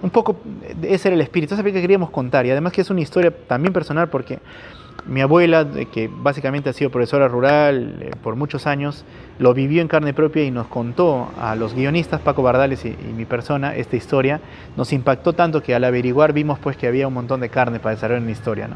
Un 0.02 0.10
poco 0.10 0.38
ese 0.82 1.10
era 1.10 1.16
el 1.16 1.22
espíritu, 1.22 1.54
esa 1.54 1.64
que 1.64 1.74
queríamos 1.74 2.10
contar 2.10 2.46
y 2.46 2.52
además 2.52 2.74
que 2.74 2.82
es 2.82 2.90
una 2.90 3.02
historia 3.02 3.32
también 3.48 3.74
personal 3.74 4.10
porque 4.10 4.40
mi 5.06 5.22
abuela, 5.22 5.68
que 5.92 6.10
básicamente 6.12 6.70
ha 6.70 6.74
sido 6.74 6.90
profesora 6.90 7.28
rural 7.28 7.98
eh, 8.02 8.12
por 8.22 8.36
muchos 8.36 8.68
años, 8.68 9.06
lo 9.38 9.54
vivió 9.54 9.82
en 9.82 9.88
carne 9.88 10.14
propia 10.14 10.44
y 10.44 10.52
nos 10.52 10.68
contó 10.68 11.30
a 11.40 11.56
los 11.56 11.74
guionistas, 11.74 12.22
Paco 12.22 12.44
Bardales 12.44 12.86
y, 12.86 12.96
mi 13.16 13.26
persona, 13.26 13.76
esta 13.76 13.96
historia. 13.96 14.42
Nos 14.76 14.94
impactó 14.94 15.34
tanto 15.34 15.62
que 15.62 15.76
al 15.76 15.84
averiguar 15.84 16.34
vimos 16.34 16.60
pues 16.60 16.78
que 16.78 16.88
había 16.88 17.08
un 17.08 17.14
montón 17.14 17.40
de 17.40 17.50
carne 17.50 17.80
para 17.80 17.96
desarrollar 17.96 18.22
una 18.22 18.32
historia. 18.32 18.68
¿no? 18.68 18.76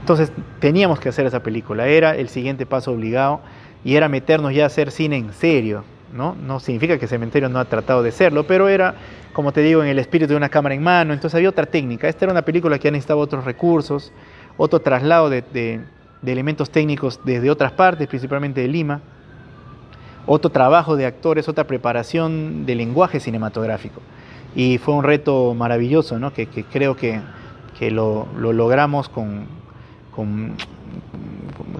Entonces 0.00 0.32
teníamos 0.58 1.00
que 1.00 1.08
hacer 1.08 1.26
esa 1.26 1.42
película, 1.42 1.86
era 1.86 2.16
el 2.16 2.28
siguiente 2.28 2.66
paso 2.66 2.92
obligado 2.92 3.40
y 3.84 3.96
era 3.96 4.08
meternos 4.08 4.54
ya 4.54 4.64
a 4.64 4.66
hacer 4.66 4.90
cine 4.90 5.16
en 5.16 5.32
serio. 5.32 5.84
¿no? 6.12 6.34
no 6.34 6.58
significa 6.58 6.98
que 6.98 7.06
Cementerio 7.06 7.48
no 7.48 7.58
ha 7.58 7.66
tratado 7.66 8.02
de 8.02 8.12
serlo, 8.12 8.46
pero 8.46 8.68
era, 8.68 8.94
como 9.32 9.52
te 9.52 9.60
digo, 9.60 9.82
en 9.82 9.88
el 9.88 9.98
espíritu 9.98 10.32
de 10.32 10.36
una 10.36 10.48
cámara 10.48 10.74
en 10.74 10.82
mano, 10.82 11.12
entonces 11.12 11.34
había 11.34 11.50
otra 11.50 11.66
técnica. 11.66 12.08
Esta 12.08 12.24
era 12.24 12.32
una 12.32 12.42
película 12.42 12.78
que 12.78 12.90
necesitaba 12.90 13.20
otros 13.20 13.44
recursos 13.44 14.12
otro 14.58 14.80
traslado 14.80 15.30
de, 15.30 15.80
elementos 16.26 16.70
técnicos 16.70 17.20
desde 17.24 17.50
otras 17.50 17.72
partes, 17.72 18.06
principalmente 18.08 18.60
de 18.60 18.68
Lima, 18.68 19.00
otro 20.26 20.50
trabajo 20.50 20.96
de 20.96 21.06
actores, 21.06 21.48
otra 21.48 21.64
preparación 21.64 22.66
de 22.66 22.74
lenguaje 22.74 23.20
cinematográfico. 23.20 24.02
Y 24.54 24.78
fue 24.78 24.94
un 24.94 25.04
reto 25.04 25.54
maravilloso, 25.54 26.18
¿no? 26.18 26.34
que, 26.34 26.46
creo 26.46 26.96
que, 26.96 27.20
lo, 27.90 28.26
logramos 28.36 29.08
con, 29.08 29.46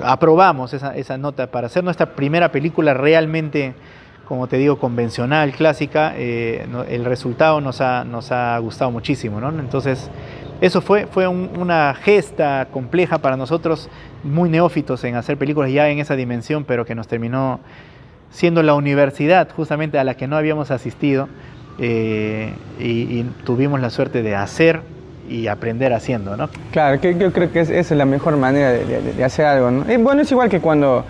aprobamos 0.02 0.72
esa, 0.72 1.18
nota 1.18 1.48
para 1.48 1.66
hacer 1.66 1.82
nuestra 1.82 2.14
primera 2.14 2.52
película 2.52 2.94
realmente, 2.94 3.74
como 4.26 4.46
te 4.46 4.56
digo, 4.56 4.78
convencional, 4.78 5.50
clásica, 5.52 6.14
eh, 6.16 6.66
el 6.88 7.04
resultado 7.04 7.60
nos 7.60 7.80
ha, 7.80 8.04
nos 8.04 8.30
ha 8.30 8.56
gustado 8.58 8.92
muchísimo. 8.92 9.40
¿no? 9.40 9.48
Entonces, 9.58 10.08
eso 10.60 10.80
fue, 10.80 11.06
fue 11.06 11.28
una 11.28 11.94
gesta 11.94 12.68
compleja 12.72 13.18
para 13.18 13.36
nosotros, 13.36 13.88
muy 14.24 14.50
neófitos 14.50 15.04
en 15.04 15.14
hacer 15.14 15.36
películas 15.36 15.70
ya 15.70 15.88
en 15.88 15.98
esa 15.98 16.16
dimensión, 16.16 16.64
pero 16.64 16.84
que 16.84 16.94
nos 16.94 17.06
terminó 17.06 17.60
siendo 18.30 18.62
la 18.62 18.74
universidad 18.74 19.48
justamente 19.54 19.98
a 19.98 20.04
la 20.04 20.14
que 20.14 20.26
no 20.26 20.36
habíamos 20.36 20.70
asistido 20.70 21.28
eh, 21.78 22.52
y, 22.78 23.22
tuvimos 23.44 23.80
la 23.80 23.90
suerte 23.90 24.22
de 24.22 24.34
hacer 24.34 24.82
y 25.28 25.46
aprender 25.46 25.92
haciendo, 25.92 26.36
¿no? 26.36 26.48
Claro, 26.72 27.00
que 27.00 27.16
yo 27.16 27.32
creo 27.32 27.52
que 27.52 27.60
esa 27.60 27.74
es 27.74 27.90
la 27.92 28.04
mejor 28.04 28.36
manera 28.36 28.72
de, 28.72 29.24
hacer 29.24 29.46
algo, 29.46 29.70
¿no? 29.70 29.84
bueno, 30.00 30.22
es 30.22 30.32
igual 30.32 30.48
que 30.48 30.58
cuando, 30.58 31.04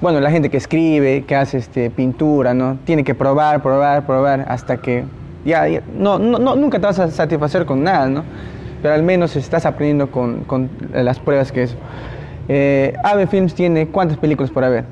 bueno, 0.00 0.20
la 0.20 0.30
gente 0.30 0.48
que 0.48 0.56
escribe, 0.56 1.24
que 1.24 1.36
hace 1.36 1.58
este, 1.58 1.90
pintura, 1.90 2.54
¿no? 2.54 2.78
Tiene 2.84 3.04
que 3.04 3.14
probar, 3.14 3.62
probar, 3.62 4.06
probar 4.06 4.46
hasta 4.48 4.78
que 4.78 5.04
ya, 5.44 5.66
no, 5.94 6.18
no, 6.18 6.56
nunca 6.56 6.78
te 6.78 6.86
vas 6.86 6.98
a 6.98 7.10
satisfacer 7.10 7.66
con 7.66 7.82
nada, 7.82 8.08
¿no? 8.08 8.24
Pero 8.86 8.94
al 8.94 9.02
menos 9.02 9.34
estás 9.34 9.66
aprendiendo 9.66 10.12
con, 10.12 10.44
con 10.44 10.70
las 10.92 11.18
pruebas 11.18 11.50
que 11.50 11.64
es. 11.64 11.76
Eh, 12.48 12.94
Ave 13.02 13.26
Films 13.26 13.52
tiene 13.52 13.88
cuántas 13.88 14.16
películas 14.16 14.52
por 14.52 14.62
haber? 14.62 14.84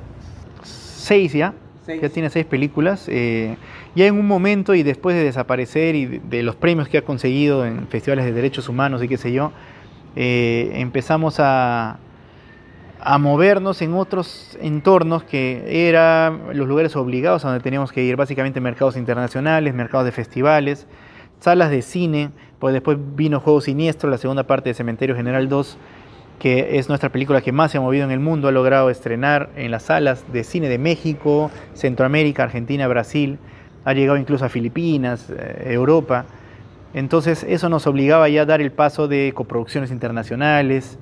Seis 0.65 1.33
ya. 1.33 1.55
Ya 1.87 2.09
tiene 2.09 2.29
seis 2.29 2.45
películas. 2.45 3.07
Eh, 3.09 3.57
ya 3.95 4.07
en 4.07 4.19
un 4.19 4.27
momento 4.27 4.75
y 4.75 4.83
después 4.83 5.15
de 5.15 5.23
desaparecer 5.23 5.95
y 5.95 6.07
de, 6.07 6.43
los 6.43 6.57
premios 6.57 6.89
que 6.89 6.99
ha 6.99 7.03
conseguido 7.03 7.65
en 7.65 7.87
festivales 7.87 8.25
de 8.25 8.33
derechos 8.33 8.69
humanos 8.69 9.01
y 9.01 9.07
qué 9.07 9.17
sé 9.17 9.31
yo, 9.33 9.53
eh, 10.17 10.73
empezamos 10.75 11.37
a, 11.39 12.01
a 12.99 13.19
movernos 13.19 13.81
en 13.81 13.95
otros 13.95 14.59
entornos 14.61 15.23
que 15.23 15.89
eran 15.89 16.41
los 16.53 16.67
lugares 16.67 16.97
obligados 16.97 17.45
a 17.45 17.49
donde 17.51 17.63
teníamos 17.63 17.93
que 17.93 18.03
ir, 18.03 18.17
básicamente 18.17 18.61
mercados 18.61 18.97
internacionales, 18.97 19.73
mercados 19.73 20.05
de 20.05 20.11
festivales, 20.11 20.89
salas 21.39 21.71
de 21.71 21.83
cine, 21.83 22.31
pues 22.65 22.73
después 22.73 22.97
vino 23.15 23.41
Juego 23.41 23.61
Siniestro, 23.61 24.09
la 24.09 24.17
segunda 24.17 24.45
parte 24.45 24.71
de 24.71 24.75
Cementerio 24.75 25.15
General 25.15 25.51
2, 25.51 25.77
que 26.39 26.79
es 26.79 26.89
nuestra 26.89 27.11
película 27.11 27.43
que 27.43 27.53
más 27.53 27.71
se 27.71 27.77
ha 27.77 27.81
movido 27.83 28.07
en 28.07 28.11
el 28.11 28.21
mundo, 28.21 28.49
ha 28.49 28.53
logrado 28.53 28.89
estrenar 28.89 29.51
en 29.55 29.71
las 29.71 29.83
salas 29.83 30.25
de 30.33 30.45
cine 30.45 30.71
de 30.71 30.79
México, 30.79 31.51
Centroamérica, 31.75 32.45
Argentina, 32.45 32.89
Brasil, 32.89 33.37
ha 33.85 33.93
llegado 33.93 34.17
incluso 34.17 34.47
a 34.47 34.49
Filipinas, 34.49 35.29
eh, 35.29 35.73
Europa. 35.75 36.25
Entonces 36.95 37.45
eso 37.47 37.69
nos 37.69 37.87
obligaba 37.87 38.31
ya 38.31 38.41
a 38.41 38.47
dar 38.47 38.63
el 38.63 38.73
paso 38.73 39.09
de 39.09 39.33
coproducciones 39.35 39.91
internacionales. 39.91 40.99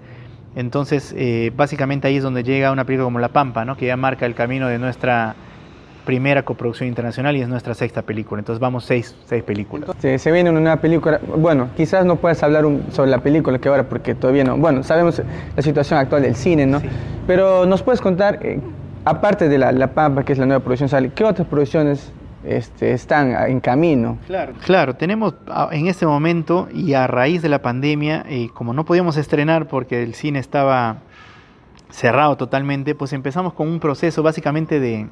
Entonces 0.56 1.14
eh, 1.16 1.52
básicamente 1.54 2.08
ahí 2.08 2.16
es 2.16 2.24
donde 2.24 2.42
llega 2.42 2.72
una 2.72 2.84
película 2.84 3.04
como 3.04 3.20
La 3.20 3.28
Pampa, 3.28 3.76
que 3.76 3.86
ya 3.86 3.96
marca 3.96 4.26
el 4.26 4.34
camino 4.34 4.66
de 4.66 4.80
nuestra 4.80 5.36
primera 6.04 6.42
coproducción 6.42 6.88
internacional 6.88 7.36
y 7.36 7.42
es 7.42 7.48
nuestra 7.48 7.74
sexta 7.74 8.02
película. 8.02 8.40
Entonces 8.40 8.60
vamos 8.60 8.84
seis, 8.84 9.14
seis 9.26 9.42
películas. 9.42 9.90
Sí, 10.00 10.18
se 10.18 10.32
viene 10.32 10.50
una 10.50 10.60
nueva 10.60 10.76
película. 10.76 11.20
Bueno, 11.36 11.68
quizás 11.76 12.04
no 12.04 12.16
puedas 12.16 12.42
hablar 12.42 12.64
sobre 12.92 13.10
la 13.10 13.18
película 13.18 13.58
que 13.58 13.68
ahora 13.68 13.84
porque 13.84 14.14
todavía 14.14 14.44
no. 14.44 14.56
Bueno, 14.56 14.82
sabemos 14.82 15.22
la 15.56 15.62
situación 15.62 15.98
actual 15.98 16.22
del 16.22 16.34
cine, 16.34 16.66
¿no? 16.66 16.80
Pero 17.26 17.66
nos 17.66 17.82
puedes 17.82 18.00
contar, 18.00 18.38
eh, 18.42 18.60
aparte 19.04 19.48
de 19.48 19.58
la, 19.58 19.86
Pampa, 19.88 20.24
que 20.24 20.32
es 20.32 20.38
la 20.38 20.46
nueva 20.46 20.62
producción, 20.62 20.88
sale, 20.88 21.10
¿qué 21.14 21.24
otras 21.24 21.46
producciones 21.46 22.12
este, 22.44 22.90
están 22.90 23.36
en 23.48 23.60
camino. 23.60 24.18
Claro. 24.26 24.54
claro, 24.64 24.94
tenemos 24.96 25.34
en 25.70 25.86
este 25.86 26.06
momento 26.06 26.68
y 26.74 26.94
a 26.94 27.06
raíz 27.06 27.40
de 27.40 27.48
la 27.48 27.62
pandemia, 27.62 28.24
eh, 28.28 28.48
como 28.52 28.74
no 28.74 28.84
podíamos 28.84 29.16
estrenar 29.16 29.68
porque 29.68 30.02
el 30.02 30.14
cine 30.14 30.40
estaba 30.40 30.96
cerrado 31.90 32.36
totalmente, 32.36 32.96
pues 32.96 33.12
empezamos 33.12 33.52
con 33.52 33.68
un 33.68 33.78
proceso 33.78 34.24
básicamente 34.24 34.80
de, 34.80 35.08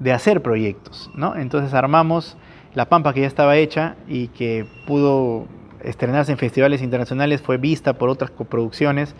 de 0.00 0.12
hacer 0.12 0.42
proyectos, 0.42 1.10
¿no? 1.14 1.36
Entonces 1.36 1.72
armamos 1.74 2.36
La 2.74 2.88
Pampa 2.88 3.14
que 3.14 3.20
ya 3.20 3.26
estaba 3.26 3.56
hecha 3.56 3.96
y 4.08 4.28
que 4.28 4.66
pudo 4.86 5.46
estrenarse 5.84 6.32
en 6.32 6.38
festivales 6.38 6.82
internacionales, 6.82 7.40
fue 7.40 7.58
vista 7.58 7.94
por 7.94 8.08
otras 8.08 8.30
coproducciones 8.30 9.14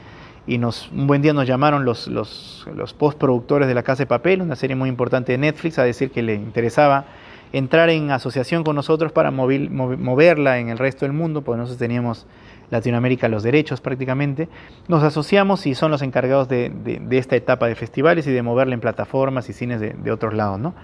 y 0.46 0.58
nos, 0.58 0.90
un 0.90 1.06
buen 1.06 1.22
día 1.22 1.32
nos 1.32 1.46
llamaron 1.46 1.84
los, 1.84 2.08
los, 2.08 2.94
postproductores 2.98 3.68
de 3.68 3.74
La 3.74 3.82
Casa 3.82 4.02
de 4.02 4.06
Papel, 4.06 4.42
una 4.42 4.56
serie 4.56 4.74
muy 4.74 4.88
importante 4.88 5.32
de 5.32 5.38
Netflix, 5.38 5.78
a 5.78 5.84
decir 5.84 6.10
que 6.10 6.22
le 6.22 6.34
interesaba 6.34 7.04
entrar 7.52 7.90
en 7.90 8.10
asociación 8.10 8.64
con 8.64 8.76
nosotros 8.76 9.12
para 9.12 9.30
moverla 9.30 10.58
en 10.58 10.68
el 10.68 10.78
resto 10.78 11.04
del 11.04 11.12
mundo, 11.12 11.42
porque 11.42 11.58
nosotros 11.58 11.78
teníamos 11.78 12.26
Latinoamérica 12.70 13.28
los 13.28 13.42
derechos 13.42 13.80
prácticamente, 13.80 14.48
nos 14.88 15.02
asociamos 15.02 15.66
y 15.66 15.74
son 15.74 15.90
los 15.90 16.02
encargados 16.02 16.48
de, 16.48 16.72
esta 17.10 17.36
etapa 17.36 17.66
de 17.66 17.74
festivales 17.74 18.26
y 18.26 18.32
de 18.32 18.42
moverla 18.42 18.74
en 18.74 18.80
plataformas 18.80 19.48
y 19.48 19.52
cines 19.52 19.80
de, 19.80 20.12
otros 20.12 20.34
lados. 20.34 20.58
¿no? 20.58 20.74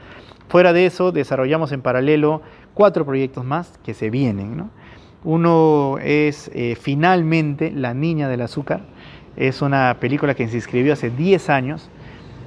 Fuera 0.48 0.72
de 0.72 0.86
eso, 0.86 1.12
desarrollamos 1.12 1.72
en 1.72 1.82
paralelo 1.82 2.42
cuatro 2.74 3.04
proyectos 3.04 3.44
más 3.44 3.78
que 3.84 3.94
se 3.94 4.10
vienen. 4.10 4.70
Uno 5.24 5.98
es 6.02 6.50
eh, 6.54 6.76
finalmente 6.80 7.72
La 7.72 7.94
Niña 7.94 8.28
del 8.28 8.42
Azúcar, 8.42 8.82
es 9.36 9.60
una 9.60 9.96
película 10.00 10.34
que 10.34 10.48
se 10.48 10.56
inscribió 10.56 10.94
hace 10.94 11.10
10 11.10 11.50
años, 11.50 11.90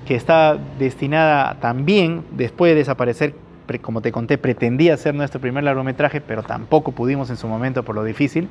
que 0.08 0.16
está 0.16 0.58
destinada 0.80 1.60
también, 1.60 2.24
después 2.32 2.72
de 2.72 2.76
desaparecer, 2.78 3.36
como 3.82 4.02
te 4.02 4.12
conté, 4.12 4.40
pretendía 4.40 4.98
ser 4.98 5.14
nuestro 5.14 5.40
primer 5.40 5.64
largometraje, 5.64 6.20
pero 6.20 6.42
tampoco 6.42 6.92
pudimos 6.92 7.30
en 7.30 7.38
su 7.38 7.48
momento 7.48 7.84
por 7.84 7.94
lo 7.94 8.04
difícil. 8.04 8.50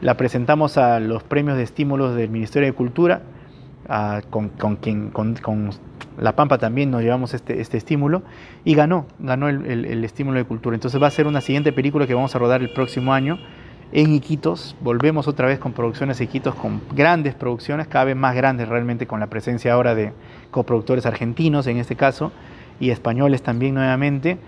La 0.00 0.16
presentamos 0.16 0.78
a 0.78 0.98
los 0.98 1.22
premios 1.22 1.58
de 1.58 1.62
estímulos 1.62 2.16
del 2.16 2.30
Ministerio 2.30 2.66
de 2.66 2.72
Cultura, 2.72 3.20
con, 4.30 4.48
quien 4.76 5.10
con, 5.10 5.70
La 6.18 6.34
Pampa 6.36 6.56
también 6.56 6.90
nos 6.90 7.02
llevamos 7.02 7.34
este, 7.34 7.60
este 7.60 7.76
estímulo 7.76 8.22
y 8.64 8.74
ganó, 8.74 9.04
ganó 9.18 9.50
el, 9.50 10.04
estímulo 10.04 10.38
de 10.38 10.44
cultura. 10.44 10.74
Entonces 10.74 11.02
va 11.02 11.08
a 11.08 11.10
ser 11.10 11.26
una 11.26 11.42
siguiente 11.42 11.72
película 11.72 12.06
que 12.06 12.14
vamos 12.14 12.34
a 12.34 12.38
rodar 12.38 12.62
el 12.62 12.70
próximo 12.70 13.12
año 13.12 13.38
en 13.92 14.14
Iquitos. 14.14 14.74
Volvemos 14.80 15.28
otra 15.28 15.46
vez 15.46 15.58
con 15.58 15.74
producciones 15.74 16.18
Iquitos, 16.22 16.54
con 16.54 16.80
grandes 16.94 17.34
producciones, 17.34 17.86
cada 17.86 18.06
vez 18.06 18.16
más 18.16 18.34
grandes 18.34 18.68
realmente, 18.68 19.06
con 19.06 19.20
la 19.20 19.26
presencia 19.26 19.74
ahora 19.74 19.94
de 19.94 20.14
coproductores 20.50 21.04
argentinos 21.04 21.66
en 21.66 21.76
este 21.76 21.94
caso 21.94 22.32
y 22.78 22.88
españoles 22.88 23.42
también 23.42 23.74
nuevamente. 23.74 24.38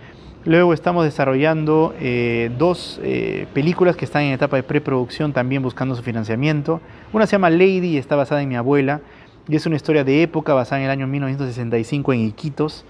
Luego 0.44 0.74
estamos 0.74 1.04
desarrollando 1.04 1.94
eh, 2.00 2.50
dos 2.58 2.98
eh, 3.04 3.46
películas 3.54 3.94
que 3.94 4.04
están 4.04 4.22
en 4.22 4.32
etapa 4.32 4.56
de 4.56 4.64
preproducción 4.64 5.32
también 5.32 5.62
buscando 5.62 5.94
su 5.94 6.02
financiamiento. 6.02 6.80
Una 7.12 7.26
se 7.26 7.32
llama 7.32 7.48
Lady 7.48 7.90
y 7.90 7.96
está 7.96 8.16
basada 8.16 8.42
en 8.42 8.48
mi 8.48 8.56
abuela 8.56 9.02
y 9.48 9.54
es 9.54 9.66
una 9.66 9.76
historia 9.76 10.02
de 10.02 10.20
época 10.20 10.52
basada 10.52 10.80
en 10.80 10.86
el 10.86 10.90
año 10.90 11.06
1965 11.06 12.12
en 12.12 12.20
Iquitos. 12.22 12.84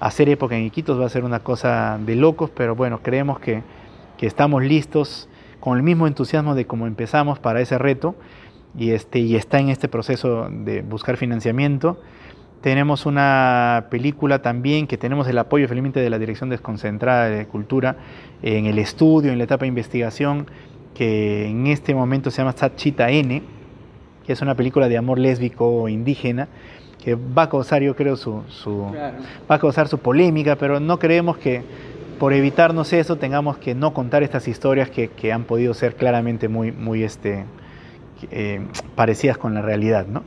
Hacer 0.00 0.28
época 0.28 0.58
en 0.58 0.66
Iquitos 0.66 1.00
va 1.00 1.06
a 1.06 1.08
ser 1.08 1.24
una 1.24 1.40
cosa 1.40 1.98
de 1.98 2.14
locos, 2.14 2.50
pero 2.54 2.76
bueno, 2.76 3.00
creemos 3.02 3.40
que, 3.40 3.62
que 4.18 4.26
estamos 4.26 4.62
listos 4.62 5.30
con 5.60 5.78
el 5.78 5.82
mismo 5.82 6.06
entusiasmo 6.06 6.54
de 6.54 6.66
cómo 6.66 6.86
empezamos 6.86 7.38
para 7.38 7.62
ese 7.62 7.78
reto 7.78 8.16
y, 8.76 8.90
este, 8.90 9.20
y 9.20 9.34
está 9.34 9.58
en 9.60 9.70
este 9.70 9.88
proceso 9.88 10.50
de 10.50 10.82
buscar 10.82 11.16
financiamiento. 11.16 11.98
Tenemos 12.60 13.06
una 13.06 13.86
película 13.88 14.42
también 14.42 14.88
que 14.88 14.98
tenemos 14.98 15.28
el 15.28 15.38
apoyo 15.38 15.68
felizmente 15.68 16.00
de 16.00 16.10
la 16.10 16.18
Dirección 16.18 16.50
Desconcentrada 16.50 17.28
de 17.28 17.46
Cultura 17.46 17.96
en 18.42 18.66
el 18.66 18.78
estudio, 18.80 19.30
en 19.30 19.38
la 19.38 19.44
etapa 19.44 19.62
de 19.62 19.68
investigación, 19.68 20.46
que 20.94 21.46
en 21.48 21.68
este 21.68 21.94
momento 21.94 22.32
se 22.32 22.38
llama 22.38 22.52
Sachita 22.52 23.10
N, 23.10 23.42
que 24.26 24.32
es 24.32 24.42
una 24.42 24.56
película 24.56 24.88
de 24.88 24.96
amor 24.96 25.20
lésbico 25.20 25.88
indígena, 25.88 26.48
que 27.02 27.14
va 27.14 27.42
a 27.42 27.48
causar, 27.48 27.82
yo 27.82 27.94
creo, 27.94 28.16
su, 28.16 28.42
va 29.48 29.54
a 29.54 29.58
causar 29.60 29.86
su 29.86 29.98
polémica, 29.98 30.56
pero 30.56 30.80
no 30.80 30.98
creemos 30.98 31.38
que 31.38 31.62
por 32.18 32.32
evitarnos 32.32 32.92
eso 32.92 33.16
tengamos 33.16 33.58
que 33.58 33.76
no 33.76 33.94
contar 33.94 34.24
estas 34.24 34.48
historias 34.48 34.90
que, 34.90 35.08
que 35.08 35.32
han 35.32 35.44
podido 35.44 35.74
ser 35.74 35.94
claramente 35.94 36.48
muy, 36.48 36.72
muy 36.72 37.04
este, 37.04 37.44
eh, 38.32 38.60
parecidas 38.96 39.38
con 39.38 39.54
la 39.54 39.62
realidad, 39.62 40.06
¿no? 40.08 40.24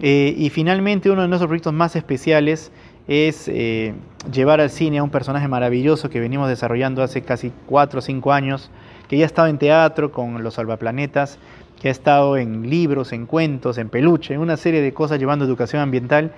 Eh, 0.00 0.34
y 0.36 0.50
finalmente 0.50 1.10
uno 1.10 1.22
de 1.22 1.28
nuestros 1.28 1.48
proyectos 1.48 1.72
más 1.72 1.96
especiales 1.96 2.70
es 3.08 3.48
eh, 3.48 3.94
llevar 4.32 4.60
al 4.60 4.70
cine 4.70 4.98
a 4.98 5.02
un 5.02 5.10
personaje 5.10 5.48
maravilloso 5.48 6.08
que 6.10 6.20
venimos 6.20 6.48
desarrollando 6.48 7.02
hace 7.02 7.22
casi 7.22 7.52
cuatro 7.66 7.98
o 7.98 8.02
cinco 8.02 8.32
años, 8.32 8.70
que 9.08 9.16
ya 9.16 9.24
ha 9.24 9.26
estado 9.26 9.48
en 9.48 9.58
teatro 9.58 10.12
con 10.12 10.42
los 10.42 10.54
salvaplanetas, 10.54 11.38
que 11.80 11.88
ha 11.88 11.90
estado 11.90 12.36
en 12.36 12.68
libros, 12.68 13.12
en 13.12 13.26
cuentos, 13.26 13.78
en 13.78 13.88
peluche, 13.88 14.34
en 14.34 14.40
una 14.40 14.56
serie 14.56 14.82
de 14.82 14.92
cosas 14.92 15.18
llevando 15.18 15.44
educación 15.44 15.80
ambiental 15.82 16.32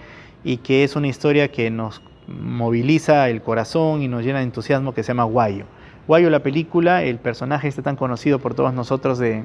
y 0.44 0.58
que 0.58 0.84
es 0.84 0.96
una 0.96 1.08
historia 1.08 1.48
que 1.48 1.70
nos 1.70 2.02
moviliza 2.28 3.28
el 3.28 3.42
corazón 3.42 4.02
y 4.02 4.08
nos 4.08 4.24
llena 4.24 4.38
de 4.38 4.44
entusiasmo 4.44 4.94
que 4.94 5.02
se 5.02 5.08
llama 5.08 5.24
Guayo. 5.24 5.64
Guayo 6.06 6.30
la 6.30 6.42
película, 6.42 7.02
el 7.02 7.18
personaje 7.18 7.68
este 7.68 7.82
tan 7.82 7.96
conocido 7.96 8.38
por 8.38 8.54
todos 8.54 8.72
nosotros 8.72 9.18
de 9.18 9.44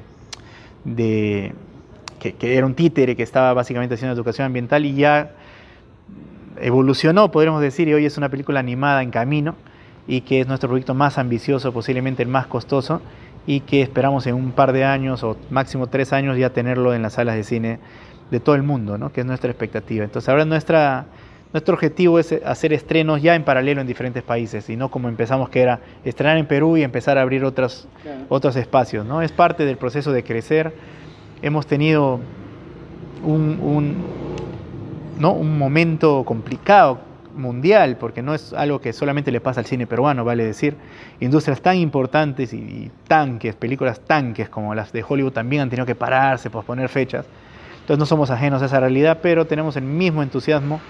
que, 2.18 2.34
era 2.40 2.66
un 2.66 2.74
títere 2.74 3.16
que 3.16 3.22
estaba 3.22 3.52
básicamente 3.54 3.94
haciendo 3.94 4.14
educación 4.14 4.46
ambiental 4.46 4.84
y 4.84 4.94
ya 4.94 5.32
evolucionó, 6.60 7.30
podríamos 7.30 7.60
decir, 7.60 7.88
y 7.88 7.94
hoy 7.94 8.06
es 8.06 8.16
una 8.16 8.28
película 8.28 8.60
animada 8.60 9.02
en 9.02 9.10
camino 9.10 9.54
y 10.06 10.22
que 10.22 10.40
es 10.40 10.46
nuestro 10.46 10.68
proyecto 10.68 10.94
más 10.94 11.18
ambicioso, 11.18 11.72
posiblemente 11.72 12.22
el 12.22 12.28
más 12.28 12.46
costoso, 12.46 13.02
y 13.46 13.60
que 13.60 13.82
esperamos 13.82 14.26
en 14.26 14.34
un 14.34 14.52
par 14.52 14.72
de 14.72 14.84
años 14.84 15.22
o 15.22 15.36
máximo 15.50 15.86
tres 15.86 16.12
años 16.12 16.36
ya 16.36 16.50
tenerlo 16.50 16.94
en 16.94 17.02
las 17.02 17.14
salas 17.14 17.36
de 17.36 17.44
cine 17.44 17.78
de 18.30 18.40
todo 18.40 18.56
el 18.56 18.62
mundo, 18.62 18.98
¿no? 18.98 19.12
que 19.12 19.20
es 19.20 19.26
nuestra 19.26 19.50
expectativa. 19.50 20.04
Entonces 20.04 20.28
ahora 20.28 20.44
nuestra, 20.44 21.06
nuestro 21.52 21.74
objetivo 21.74 22.18
es 22.18 22.34
hacer 22.44 22.72
estrenos 22.72 23.22
ya 23.22 23.36
en 23.36 23.44
paralelo 23.44 23.80
en 23.80 23.86
diferentes 23.86 24.22
países 24.24 24.68
y 24.68 24.76
no 24.76 24.90
como 24.90 25.08
empezamos 25.08 25.48
que 25.48 25.60
era 25.60 25.80
estrenar 26.04 26.38
en 26.38 26.46
Perú 26.46 26.76
y 26.76 26.82
empezar 26.82 27.18
a 27.18 27.22
abrir 27.22 27.44
otros, 27.44 27.86
otros 28.28 28.56
espacios. 28.56 29.06
¿no? 29.06 29.22
Es 29.22 29.30
parte 29.30 29.64
del 29.64 29.76
proceso 29.76 30.10
de 30.12 30.24
crecer 30.24 30.74
hemos 31.42 31.66
tenido 31.66 32.20
un, 33.22 33.96
¿no? 35.18 35.32
un 35.32 35.58
momento 35.58 36.24
complicado 36.24 37.00
mundial, 37.34 37.96
porque 37.98 38.22
no 38.22 38.34
es 38.34 38.52
algo 38.52 38.80
que 38.80 38.92
solamente 38.92 39.30
le 39.30 39.40
pasa 39.40 39.60
al 39.60 39.66
cine 39.66 39.86
peruano, 39.86 40.24
vale 40.24 40.44
decir, 40.44 40.76
industrias 41.20 41.60
tan 41.60 41.76
importantes 41.76 42.52
y, 42.52 42.90
tanques, 43.06 43.54
películas 43.54 44.00
tanques 44.00 44.48
como 44.48 44.74
las 44.74 44.92
de 44.92 45.04
Hollywood 45.06 45.32
también 45.32 45.62
han 45.62 45.70
tenido 45.70 45.86
que 45.86 45.94
pararse, 45.94 46.50
posponer 46.50 46.88
fechas. 46.88 47.26
Entonces 47.80 47.98
no 47.98 48.06
somos 48.06 48.30
ajenos 48.30 48.62
a 48.62 48.66
esa 48.66 48.80
realidad, 48.80 49.18
pero 49.22 49.46
tenemos 49.46 49.76
el 49.76 49.84
mismo 49.84 50.22
entusiasmo 50.22 50.80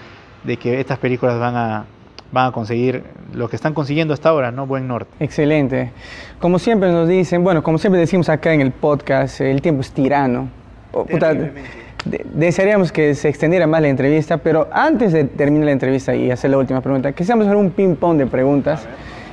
de 0.43 0.57
que 0.57 0.79
estas 0.79 0.97
películas 0.97 1.37
van 1.39 1.55
a, 1.55 1.85
van 2.31 2.47
a 2.47 2.51
conseguir 2.51 3.03
lo 3.33 3.49
que 3.49 3.55
están 3.55 3.73
consiguiendo 3.73 4.13
hasta 4.13 4.29
ahora, 4.29 4.51
¿no? 4.51 4.67
Buen 4.67 4.87
norte. 4.87 5.11
Excelente. 5.19 5.91
Como 6.39 6.59
siempre 6.59 6.91
nos 6.91 7.07
dicen, 7.07 7.43
bueno, 7.43 7.63
como 7.63 7.77
siempre 7.77 7.99
decimos 7.99 8.29
acá 8.29 8.53
en 8.53 8.61
el 8.61 8.71
podcast, 8.71 9.41
el 9.41 9.61
tiempo 9.61 9.81
es 9.81 9.91
tirano. 9.91 10.49
desearíamos 12.33 12.91
que 12.91 13.15
se 13.15 13.29
extendiera 13.29 13.67
más 13.67 13.81
la 13.81 13.89
entrevista, 13.89 14.37
pero 14.37 14.67
antes 14.71 15.13
de 15.13 15.25
terminar 15.25 15.65
la 15.65 15.71
entrevista 15.71 16.15
y 16.15 16.31
hacer 16.31 16.51
la 16.51 16.57
última 16.57 16.81
pregunta, 16.81 17.11
quisiéramos 17.11 17.47
hacer 17.47 17.57
un 17.57 17.71
ping-pong 17.71 18.17
de 18.17 18.25
preguntas. 18.25 18.87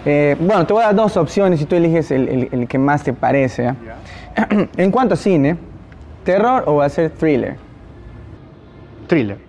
Eh, 0.07 0.37
bueno, 0.39 0.67
te 0.67 0.73
voy 0.73 0.83
a 0.83 0.87
dar 0.87 0.95
dos 0.95 1.17
opciones 1.17 1.61
y 1.63 1.65
tú 1.65 1.77
eliges 1.77 2.11
el, 2.11 2.49
el, 2.53 2.69
que 2.69 2.79
más 2.79 3.03
te 3.03 3.13
parece. 3.13 3.75
en 4.77 4.91
cuanto 4.91 5.15
a 5.15 5.17
cine, 5.17 5.57
¿terror 6.25 6.65
o 6.67 6.77
va 6.77 6.87
a 6.87 6.89
ser 6.89 7.11
thriller? 7.11 7.57
Thriller. 9.07 9.44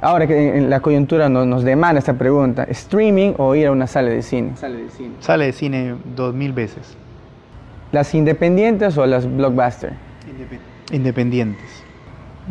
Ahora 0.00 0.28
que 0.28 0.56
en 0.56 0.70
la 0.70 0.78
coyuntura 0.80 1.28
nos, 1.28 1.64
demanda 1.64 1.98
esta 1.98 2.14
pregunta, 2.14 2.64
¿streaming 2.64 3.34
o 3.36 3.54
ir 3.56 3.66
a 3.66 3.72
una 3.72 3.88
sala 3.88 4.10
de 4.10 4.22
cine? 4.22 4.52
Sala 4.56 4.76
de 4.76 4.90
cine. 4.90 5.14
Sala 5.18 5.44
de 5.44 5.52
cine 5.52 5.96
dos 6.14 6.34
mil 6.34 6.52
veces. 6.52 6.96
¿Las 7.90 8.14
independientes 8.14 8.96
o 8.96 9.06
las 9.06 9.26
blockbuster? 9.26 9.92
Independientes. 10.92 11.84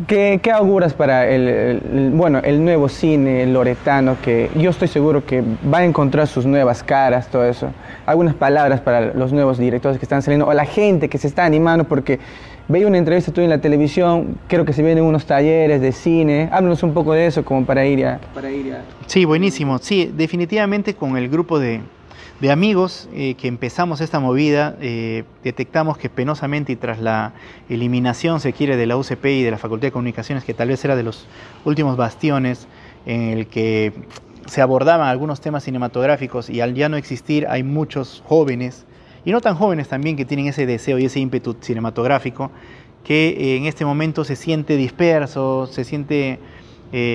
¿Qué, 0.06 0.38
¿Qué, 0.40 0.52
auguras 0.52 0.94
para 0.94 1.26
el, 1.26 2.12
bueno, 2.14 2.38
el 2.44 2.64
nuevo 2.64 2.88
cine 2.88 3.46
loretano 3.46 4.16
que 4.22 4.48
yo 4.54 4.70
estoy 4.70 4.86
seguro 4.86 5.26
que 5.26 5.42
va 5.42 5.78
a 5.78 5.84
encontrar 5.84 6.28
sus 6.28 6.46
nuevas 6.46 6.84
caras, 6.84 7.28
todo 7.28 7.44
eso? 7.44 7.70
Algunas 8.06 8.34
palabras 8.34 8.80
para 8.80 9.12
los 9.14 9.32
nuevos 9.32 9.58
directores 9.58 9.98
que 9.98 10.04
están 10.04 10.22
saliendo 10.22 10.46
o 10.46 10.52
la 10.52 10.66
gente 10.66 11.08
que 11.08 11.18
se 11.18 11.26
está 11.26 11.44
animando 11.44 11.84
porque 11.84 12.20
veía 12.68 12.86
una 12.86 12.98
entrevista 12.98 13.32
tuya 13.32 13.44
en 13.44 13.50
la 13.50 13.60
televisión, 13.60 14.38
creo 14.46 14.64
que 14.64 14.72
se 14.72 14.82
vienen 14.82 15.04
unos 15.04 15.24
talleres 15.24 15.80
de 15.80 15.92
cine. 15.92 16.48
Háblanos 16.52 16.82
un 16.82 16.92
poco 16.92 17.14
de 17.14 17.26
eso 17.26 17.44
como 17.44 17.64
para 17.64 17.86
ir 17.86 18.06
a... 18.06 18.20
Para 18.34 18.50
ir 18.50 18.74
a... 18.74 18.82
Sí, 19.06 19.24
buenísimo. 19.24 19.78
Sí, 19.78 20.12
definitivamente 20.14 20.94
con 20.94 21.16
el 21.16 21.28
grupo 21.28 21.58
de, 21.58 21.80
de 22.40 22.50
amigos 22.50 23.08
eh, 23.14 23.34
que 23.34 23.48
empezamos 23.48 24.02
esta 24.02 24.20
movida, 24.20 24.76
eh, 24.80 25.24
detectamos 25.42 25.96
que 25.96 26.10
penosamente 26.10 26.72
y 26.72 26.76
tras 26.76 27.00
la 27.00 27.32
eliminación, 27.70 28.40
se 28.40 28.52
quiere, 28.52 28.76
de 28.76 28.86
la 28.86 28.96
UCP 28.96 29.24
y 29.24 29.42
de 29.42 29.50
la 29.50 29.58
Facultad 29.58 29.88
de 29.88 29.92
Comunicaciones, 29.92 30.44
que 30.44 30.52
tal 30.52 30.68
vez 30.68 30.84
era 30.84 30.94
de 30.94 31.02
los 31.02 31.26
últimos 31.64 31.96
bastiones 31.96 32.68
en 33.06 33.30
el 33.30 33.46
que 33.46 33.92
se 34.46 34.60
abordaban 34.60 35.08
algunos 35.08 35.40
temas 35.40 35.64
cinematográficos 35.64 36.48
y 36.50 36.60
al 36.60 36.74
ya 36.74 36.88
no 36.88 36.96
existir 36.96 37.46
hay 37.48 37.62
muchos 37.62 38.22
jóvenes, 38.26 38.86
y 39.24 39.32
no 39.32 39.40
tan 39.40 39.54
jóvenes 39.54 39.88
también, 39.88 40.16
que 40.16 40.24
tienen 40.24 40.46
ese 40.46 40.66
deseo 40.66 40.98
y 40.98 41.06
ese 41.06 41.20
ímpetu 41.20 41.56
cinematográfico, 41.60 42.50
que 43.04 43.28
eh, 43.28 43.56
en 43.56 43.66
este 43.66 43.84
momento 43.84 44.24
se 44.24 44.36
siente 44.36 44.76
disperso, 44.76 45.66
se 45.66 45.84
siente 45.84 46.38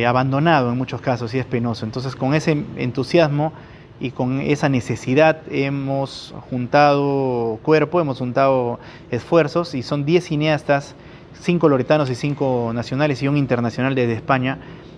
abandonado 0.08 0.72
en 0.72 0.78
muchos 0.78 1.02
casos 1.02 1.34
y 1.34 1.40
es 1.40 1.46
penoso. 1.46 1.84
Entonces 1.84 2.16
con 2.16 2.36
ese 2.36 2.64
entusiasmo, 2.78 3.54
y 4.00 4.12
con 4.12 4.42
esa 4.42 4.70
necesidad 4.70 5.42
hemos 5.50 6.34
juntado 6.50 7.58
cuerpo, 7.64 8.02
hemos 8.02 8.18
juntado 8.18 8.80
esfuerzos 9.12 9.76
y 9.76 9.82
son 9.82 10.04
10 10.04 10.26
cineastas, 10.26 10.96
5 11.40 11.70
loretanos 11.70 12.10
y 12.10 12.16
5 12.16 12.72
nacionales 12.74 13.24
y 13.24 13.30
un 13.30 13.38
internacional 13.38 13.96
desde 13.96 14.14
España, 14.14 14.58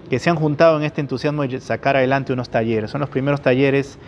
que 0.09 0.17
se 0.17 0.29
han 0.31 0.35
juntado 0.35 0.77
en 0.77 0.83
este 0.83 1.01
entusiasmo 1.01 1.43
de 1.43 1.61
sacar 1.61 1.95
adelante 1.95 2.33
unos 2.33 2.49
talleres. 2.49 2.89
Son 2.89 3.01
los 3.01 3.09
primeros 3.09 3.41
talleres 3.41 3.99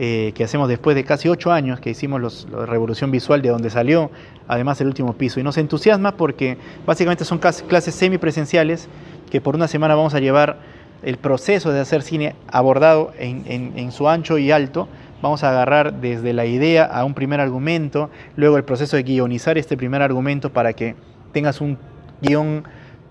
eh, 0.00 0.32
que 0.36 0.44
hacemos 0.44 0.68
después 0.68 0.94
de 0.94 1.02
casi 1.02 1.28
8 1.28 1.50
años 1.50 1.80
que 1.80 1.90
hicimos 1.90 2.46
la 2.50 2.66
Revolución 2.66 3.10
Visual, 3.10 3.42
de 3.42 3.48
donde 3.48 3.68
salió 3.68 4.12
además 4.46 4.80
el 4.80 4.86
último 4.86 5.14
piso. 5.14 5.40
Y 5.40 5.42
nos 5.42 5.58
entusiasma 5.58 6.12
porque 6.12 6.56
básicamente 6.86 7.24
son 7.24 7.38
clases 7.38 7.94
semipresenciales 7.96 8.88
que 9.28 9.40
por 9.40 9.56
una 9.56 9.66
semana 9.66 9.96
vamos 9.96 10.14
a 10.14 10.20
llevar 10.20 10.58
el 11.02 11.16
proceso 11.16 11.72
de 11.72 11.80
hacer 11.80 12.02
cine 12.02 12.34
abordado 12.46 13.12
en, 13.18 13.92
su 13.92 14.08
ancho 14.08 14.38
y 14.38 14.50
alto. 14.50 14.88
Vamos 15.20 15.42
a 15.42 15.50
agarrar 15.50 15.94
desde 15.94 16.32
la 16.32 16.46
idea 16.46 16.84
a 16.84 17.04
un 17.04 17.14
primer 17.14 17.40
argumento, 17.40 18.08
luego 18.36 18.56
el 18.56 18.64
proceso 18.64 18.96
de 18.96 19.02
guionizar 19.02 19.58
este 19.58 19.76
primer 19.76 20.00
argumento 20.02 20.52
para 20.52 20.74
que 20.74 20.94
tengas 21.32 21.60
un 21.60 21.76
guion 22.20 22.64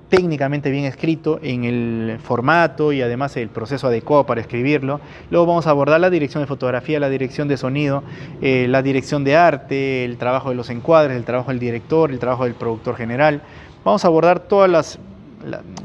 técnicamente 0.09 0.69
bien 0.69 0.85
escrito 0.85 1.39
en 1.41 1.63
el 1.63 2.19
formato 2.23 2.93
y 2.93 3.01
además 3.01 3.35
el 3.37 3.49
proceso 3.49 3.87
adecuado 3.87 4.25
para 4.25 4.41
escribirlo. 4.41 4.99
Luego 5.29 5.45
vamos 5.45 5.67
a 5.67 5.71
abordar 5.71 5.99
la 5.99 6.09
dirección 6.09 6.43
de 6.43 6.47
fotografía, 6.47 6.99
la 6.99 7.09
dirección 7.09 7.47
de 7.47 7.57
sonido, 7.57 8.03
eh, 8.41 8.67
la 8.69 8.81
dirección 8.81 9.23
de 9.23 9.35
arte, 9.35 10.05
el 10.05 10.17
trabajo 10.17 10.49
de 10.49 10.55
los 10.55 10.69
encuadres, 10.69 11.17
el 11.17 11.25
trabajo 11.25 11.51
del 11.51 11.59
director, 11.59 12.11
el 12.11 12.19
trabajo 12.19 12.45
del 12.45 12.53
productor 12.53 12.95
general. 12.95 13.41
Vamos 13.83 14.05
a 14.05 14.07
abordar 14.07 14.39
todas 14.41 14.69
las 14.69 14.99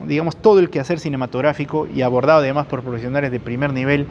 digamos, 0.06 0.36
todo 0.36 0.58
el 0.58 0.70
quehacer 0.70 0.98
cinematográfico 0.98 1.86
y 1.86 2.02
abordado 2.02 2.40
además 2.40 2.66
por 2.66 2.82
profesionales 2.82 3.30
de 3.30 3.40
primer 3.40 3.72
nivel. 3.72 4.06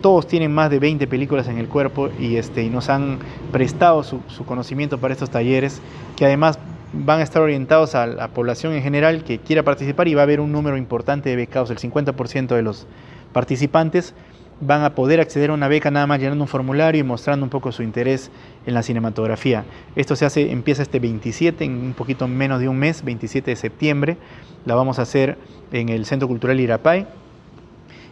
Todos 0.00 0.26
tienen 0.26 0.52
más 0.52 0.70
de 0.70 0.78
20 0.78 1.06
películas 1.06 1.48
en 1.48 1.58
el 1.58 1.68
cuerpo 1.68 2.10
y, 2.18 2.36
este, 2.36 2.62
y 2.62 2.70
nos 2.70 2.88
han 2.90 3.18
prestado 3.52 4.02
su, 4.02 4.20
conocimiento 4.44 4.98
para 4.98 5.14
estos 5.14 5.30
talleres, 5.30 5.80
que 6.16 6.26
además 6.26 6.58
van 6.96 7.20
a 7.20 7.22
estar 7.22 7.42
orientados 7.42 7.94
a 7.94 8.06
la 8.06 8.28
población 8.28 8.72
en 8.72 8.82
general 8.82 9.24
que 9.24 9.38
quiera 9.38 9.62
participar 9.62 10.08
y 10.08 10.14
va 10.14 10.22
a 10.22 10.24
haber 10.24 10.40
un 10.40 10.52
número 10.52 10.76
importante 10.76 11.30
de 11.30 11.36
becados, 11.36 11.70
el 11.70 11.78
50% 11.78 12.54
de 12.54 12.62
los 12.62 12.86
participantes 13.32 14.14
van 14.60 14.82
a 14.82 14.94
poder 14.94 15.20
acceder 15.20 15.50
a 15.50 15.54
una 15.54 15.68
beca 15.68 15.90
nada 15.90 16.06
más 16.06 16.20
llenando 16.20 16.44
un 16.44 16.48
formulario 16.48 17.00
y 17.00 17.04
mostrando 17.04 17.44
un 17.44 17.50
poco 17.50 17.72
su 17.72 17.82
interés 17.82 18.30
en 18.66 18.74
la 18.74 18.82
cinematografía. 18.82 19.64
Esto 19.96 20.16
se 20.16 20.24
hace, 20.24 20.52
empieza 20.52 20.82
este 20.82 21.00
27, 21.00 21.64
en 21.64 21.72
un 21.72 21.92
poquito 21.92 22.28
menos 22.28 22.60
de 22.60 22.68
un 22.68 22.78
mes, 22.78 23.04
27 23.04 23.50
de 23.50 23.56
septiembre. 23.56 24.16
La 24.64 24.74
vamos 24.74 24.98
a 24.98 25.02
hacer 25.02 25.36
en 25.72 25.88
el 25.88 26.06
Centro 26.06 26.28
Cultural 26.28 26.60
Irapay. 26.60 27.06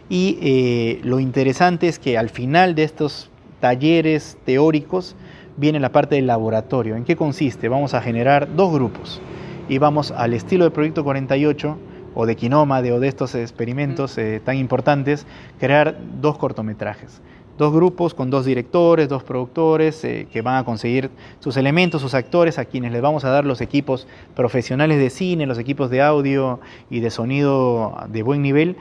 Y 0.09 0.37
eh, 0.41 0.99
lo 1.03 1.19
interesante 1.19 1.87
es 1.87 1.97
que 1.97 2.17
al 2.17 2.29
final 2.29 2.75
de 2.75 2.83
estos 2.83 3.29
talleres 3.61 4.37
teóricos 4.45 5.15
viene 5.57 5.79
la 5.79 5.91
parte 5.91 6.15
del 6.15 6.27
laboratorio. 6.27 6.95
¿En 6.95 7.03
qué 7.03 7.15
consiste? 7.15 7.69
Vamos 7.69 7.93
a 7.93 8.01
generar 8.01 8.55
dos 8.55 8.73
grupos 8.73 9.21
y 9.69 9.77
vamos 9.77 10.11
al 10.11 10.33
estilo 10.33 10.65
de 10.65 10.71
Proyecto 10.71 11.03
48 11.03 11.77
o 12.15 12.25
de 12.25 12.35
Quinoma, 12.35 12.81
de, 12.81 12.91
o 12.91 12.99
de 12.99 13.07
estos 13.07 13.35
experimentos 13.35 14.17
eh, 14.17 14.41
tan 14.43 14.57
importantes, 14.57 15.25
crear 15.59 15.97
dos 16.21 16.37
cortometrajes. 16.37 17.21
Dos 17.57 17.71
grupos 17.71 18.15
con 18.15 18.31
dos 18.31 18.45
directores, 18.45 19.09
dos 19.09 19.23
productores 19.23 20.03
eh, 20.03 20.27
que 20.31 20.41
van 20.41 20.57
a 20.57 20.65
conseguir 20.65 21.11
sus 21.39 21.55
elementos, 21.55 22.01
sus 22.01 22.15
actores, 22.15 22.57
a 22.57 22.65
quienes 22.65 22.91
les 22.91 23.01
vamos 23.01 23.25
a 23.25 23.29
dar 23.29 23.45
los 23.45 23.61
equipos 23.61 24.07
profesionales 24.35 24.97
de 24.97 25.09
cine, 25.09 25.45
los 25.45 25.59
equipos 25.59 25.89
de 25.89 26.01
audio 26.01 26.59
y 26.89 26.99
de 26.99 27.11
sonido 27.11 27.95
de 28.09 28.23
buen 28.23 28.41
nivel 28.41 28.75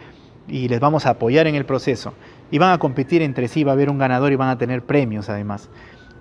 y 0.49 0.69
les 0.69 0.81
vamos 0.81 1.07
a 1.07 1.11
apoyar 1.11 1.47
en 1.47 1.55
el 1.55 1.65
proceso. 1.65 2.15
Y 2.51 2.59
van 2.59 2.73
a 2.73 2.79
competir 2.79 3.23
entre 3.23 3.49
sí, 3.49 3.65
va 3.65 3.73
a 3.73 3.75
haber 3.75 3.91
un 3.91 3.99
ganador 3.99 4.33
y 4.33 4.37
van 4.37 4.49
a 4.49 4.59
tener 4.59 4.83
premios 4.83 5.29
además. 5.29 5.69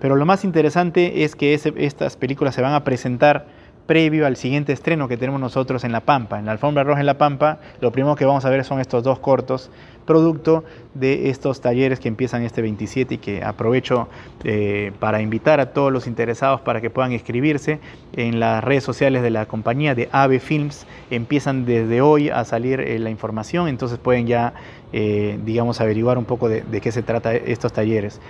Pero 0.02 0.16
lo 0.16 0.26
más 0.26 0.42
interesante 0.44 1.22
es 1.22 1.36
que 1.36 1.54
estas 1.54 2.16
películas 2.16 2.56
se 2.56 2.60
van 2.60 2.74
a 2.74 2.82
presentar 2.82 3.46
previo 3.86 4.26
al 4.26 4.34
siguiente 4.34 4.72
estreno 4.72 5.06
que 5.06 5.16
tenemos 5.16 5.40
nosotros 5.40 5.84
en 5.84 5.92
La 5.92 6.00
Pampa. 6.00 6.40
En 6.40 6.46
la 6.46 6.50
Alfombra 6.50 6.82
Roja 6.82 6.98
en 6.98 7.06
La 7.06 7.18
Pampa, 7.18 7.60
lo 7.80 7.92
primero 7.92 8.16
que 8.16 8.24
vamos 8.24 8.44
a 8.44 8.50
ver 8.50 8.64
son 8.64 8.80
estos 8.80 9.04
dos 9.04 9.20
cortos, 9.20 9.70
producto 10.04 10.64
de 10.94 11.30
estos 11.30 11.60
talleres 11.60 12.00
que 12.00 12.08
empiezan 12.08 12.42
este 12.42 12.62
27 12.62 13.14
y 13.14 13.18
que 13.18 13.44
aprovecho 13.44 14.08
eh, 14.42 14.90
para 14.98 15.22
invitar 15.22 15.60
a 15.60 15.72
todos 15.72 15.92
los 15.92 16.08
interesados 16.08 16.60
para 16.62 16.80
que 16.80 16.90
puedan 16.90 17.12
inscribirse 17.12 17.78
en 18.16 18.40
las 18.40 18.64
redes 18.64 18.82
sociales 18.82 19.22
de 19.22 19.30
la 19.30 19.46
compañía 19.46 19.94
de 19.94 20.08
AVE 20.10 20.40
Films. 20.40 20.84
Empiezan 21.12 21.64
desde 21.64 22.00
hoy 22.00 22.28
a 22.28 22.44
salir 22.44 22.80
eh, 22.80 22.98
la 22.98 23.10
información, 23.10 23.68
entonces 23.68 24.00
pueden 24.00 24.26
ya, 24.26 24.52
eh, 24.92 25.38
digamos, 25.44 25.80
averiguar 25.80 26.18
un 26.18 26.24
poco 26.24 26.48
de, 26.48 26.64
qué 26.80 26.90
se 26.90 27.04
trata 27.04 27.36
estos 27.36 27.72
talleres. 27.72 28.20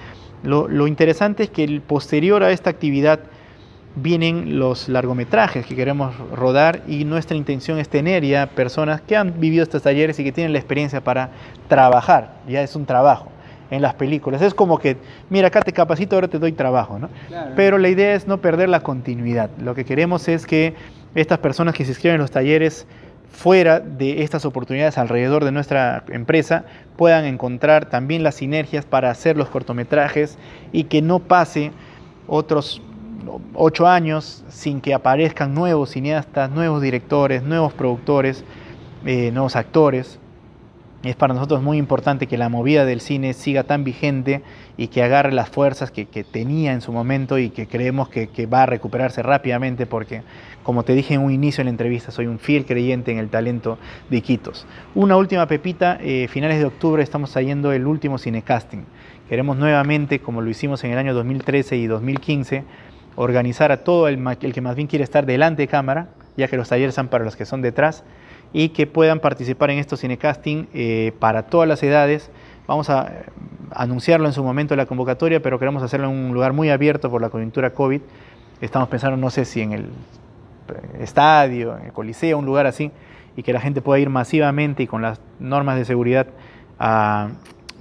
Lo, 0.42 0.68
lo 0.68 0.86
interesante 0.86 1.44
es 1.44 1.50
que 1.50 1.64
el 1.64 1.80
posterior 1.80 2.42
a 2.42 2.50
esta 2.50 2.70
actividad, 2.70 3.20
vienen 3.94 4.58
los 4.58 4.88
largometrajes 4.88 5.66
que 5.66 5.76
queremos 5.76 6.16
rodar 6.30 6.82
y 6.86 7.04
nuestra 7.04 7.36
intención 7.36 7.78
es 7.78 7.88
tener 7.88 8.24
ya 8.24 8.46
personas 8.46 9.00
que 9.02 9.16
han 9.16 9.38
vivido 9.38 9.62
estos 9.62 9.82
talleres 9.82 10.18
y 10.18 10.24
que 10.24 10.32
tienen 10.32 10.52
la 10.52 10.58
experiencia 10.58 11.02
para 11.02 11.30
trabajar, 11.68 12.36
ya 12.48 12.62
es 12.62 12.74
un 12.74 12.86
trabajo 12.86 13.28
en 13.70 13.82
las 13.82 13.94
películas. 13.94 14.42
Es 14.42 14.54
como 14.54 14.78
que, 14.78 14.96
mira, 15.30 15.48
acá 15.48 15.62
te 15.62 15.72
capacito, 15.72 16.14
ahora 16.14 16.28
te 16.28 16.38
doy 16.38 16.52
trabajo, 16.52 16.98
¿no? 16.98 17.08
Pero 17.56 17.78
la 17.78 17.88
idea 17.88 18.14
es 18.14 18.26
no 18.26 18.38
perder 18.38 18.68
la 18.68 18.80
continuidad. 18.80 19.50
Lo 19.58 19.74
que 19.74 19.84
queremos 19.84 20.28
es 20.28 20.46
que 20.46 20.74
estas 21.14 21.38
personas 21.38 21.74
que 21.74 21.84
se 21.84 21.92
inscriben 21.92 22.16
en 22.16 22.20
los 22.20 22.30
talleres 22.30 22.86
fuera 23.32 23.80
de 23.80 24.22
estas 24.22 24.44
oportunidades 24.44 24.98
alrededor 24.98 25.44
de 25.44 25.52
nuestra 25.52 26.04
empresa 26.08 26.64
puedan 26.96 27.24
encontrar 27.24 27.86
también 27.86 28.22
las 28.22 28.36
sinergias 28.36 28.84
para 28.84 29.10
hacer 29.10 29.36
los 29.36 29.48
cortometrajes 29.48 30.38
y 30.70 30.84
que 30.84 31.02
no 31.02 31.18
pase 31.18 31.72
otros 32.28 32.82
ocho 33.54 33.86
años 33.86 34.44
sin 34.48 34.80
que 34.80 34.94
aparezcan 34.94 35.54
nuevos 35.54 35.90
cineastas, 35.90 36.50
nuevos 36.50 36.82
directores, 36.82 37.42
nuevos 37.42 37.72
productores, 37.72 38.44
eh, 39.04 39.30
nuevos 39.32 39.56
actores. 39.56 40.18
Es 41.02 41.16
para 41.16 41.34
nosotros 41.34 41.62
muy 41.62 41.78
importante 41.78 42.26
que 42.26 42.38
la 42.38 42.48
movida 42.48 42.84
del 42.84 43.00
cine 43.00 43.32
siga 43.32 43.64
tan 43.64 43.82
vigente 43.82 44.42
y 44.76 44.88
que 44.88 45.02
agarre 45.02 45.32
las 45.32 45.48
fuerzas 45.48 45.90
que, 45.90 46.06
tenía 46.24 46.72
en 46.72 46.80
su 46.80 46.92
momento 46.92 47.38
y 47.38 47.50
que 47.50 47.66
creemos 47.66 48.08
que, 48.08 48.46
va 48.46 48.62
a 48.62 48.66
recuperarse 48.66 49.22
rápidamente 49.22 49.86
porque, 49.86 50.22
como 50.62 50.82
te 50.82 50.94
dije 50.94 51.14
en 51.14 51.20
un 51.20 51.32
inicio 51.32 51.60
de 51.60 51.64
la 51.64 51.70
entrevista, 51.70 52.10
soy 52.10 52.26
un 52.26 52.38
fiel 52.38 52.64
creyente 52.64 53.12
en 53.12 53.18
el 53.18 53.28
talento 53.28 53.78
de 54.08 54.18
Iquitos. 54.18 54.66
Una 54.94 55.16
última 55.16 55.46
pepita, 55.46 55.98
eh, 56.00 56.28
finales 56.28 56.58
de 56.58 56.64
octubre 56.64 57.02
estamos 57.02 57.32
trayendo 57.32 57.72
el 57.72 57.86
último 57.86 58.18
cinecasting. 58.18 58.84
Queremos 59.28 59.56
nuevamente, 59.56 60.20
como 60.20 60.40
lo 60.40 60.50
hicimos 60.50 60.82
en 60.84 60.92
el 60.92 60.98
año 60.98 61.14
2013 61.14 61.76
y 61.76 61.86
2015, 61.86 62.64
organizar 63.16 63.72
a 63.72 63.84
todo 63.84 64.08
el, 64.08 64.22
el, 64.40 64.52
que 64.52 64.60
más 64.60 64.76
bien 64.76 64.88
quiere 64.88 65.04
estar 65.04 65.26
delante 65.26 65.62
de 65.62 65.68
cámara, 65.68 66.08
ya 66.36 66.48
que 66.48 66.56
los 66.56 66.68
talleres 66.68 66.94
son 66.94 67.08
para 67.08 67.24
los 67.24 67.36
que 67.36 67.44
son 67.44 67.62
detrás, 67.62 68.04
y 68.52 68.70
que 68.70 68.86
puedan 68.86 69.20
participar 69.20 69.70
en 69.70 69.78
estos 69.78 70.00
cinecasting 70.00 70.68
eh, 70.74 71.12
para 71.18 71.44
todas 71.44 71.68
las 71.68 71.82
edades. 71.82 72.30
Vamos 72.66 72.90
a 72.90 73.08
eh, 73.08 73.24
anunciarlo 73.70 74.26
en 74.26 74.32
su 74.32 74.42
momento 74.42 74.76
la 74.76 74.86
convocatoria, 74.86 75.42
pero 75.42 75.58
queremos 75.58 75.82
hacerlo 75.82 76.10
en 76.10 76.16
un 76.16 76.34
lugar 76.34 76.52
muy 76.52 76.70
abierto 76.70 77.10
por 77.10 77.20
la 77.20 77.30
coyuntura 77.30 77.70
COVID. 77.70 78.00
Estamos 78.60 78.88
pensando, 78.88 79.16
no 79.16 79.30
sé 79.30 79.44
si 79.44 79.60
en 79.60 79.72
el 79.72 79.82
eh, 79.82 81.00
estadio, 81.00 81.76
en 81.78 81.86
el 81.86 81.92
coliseo, 81.92 82.38
un 82.38 82.46
lugar 82.46 82.66
así, 82.66 82.90
y 83.36 83.42
que 83.42 83.52
la 83.52 83.60
gente 83.60 83.82
pueda 83.82 83.98
ir 83.98 84.10
masivamente 84.10 84.82
y 84.82 84.86
con 84.86 85.02
las 85.02 85.20
normas 85.40 85.76
de 85.76 85.84
seguridad 85.84 86.26
a, 86.78 87.30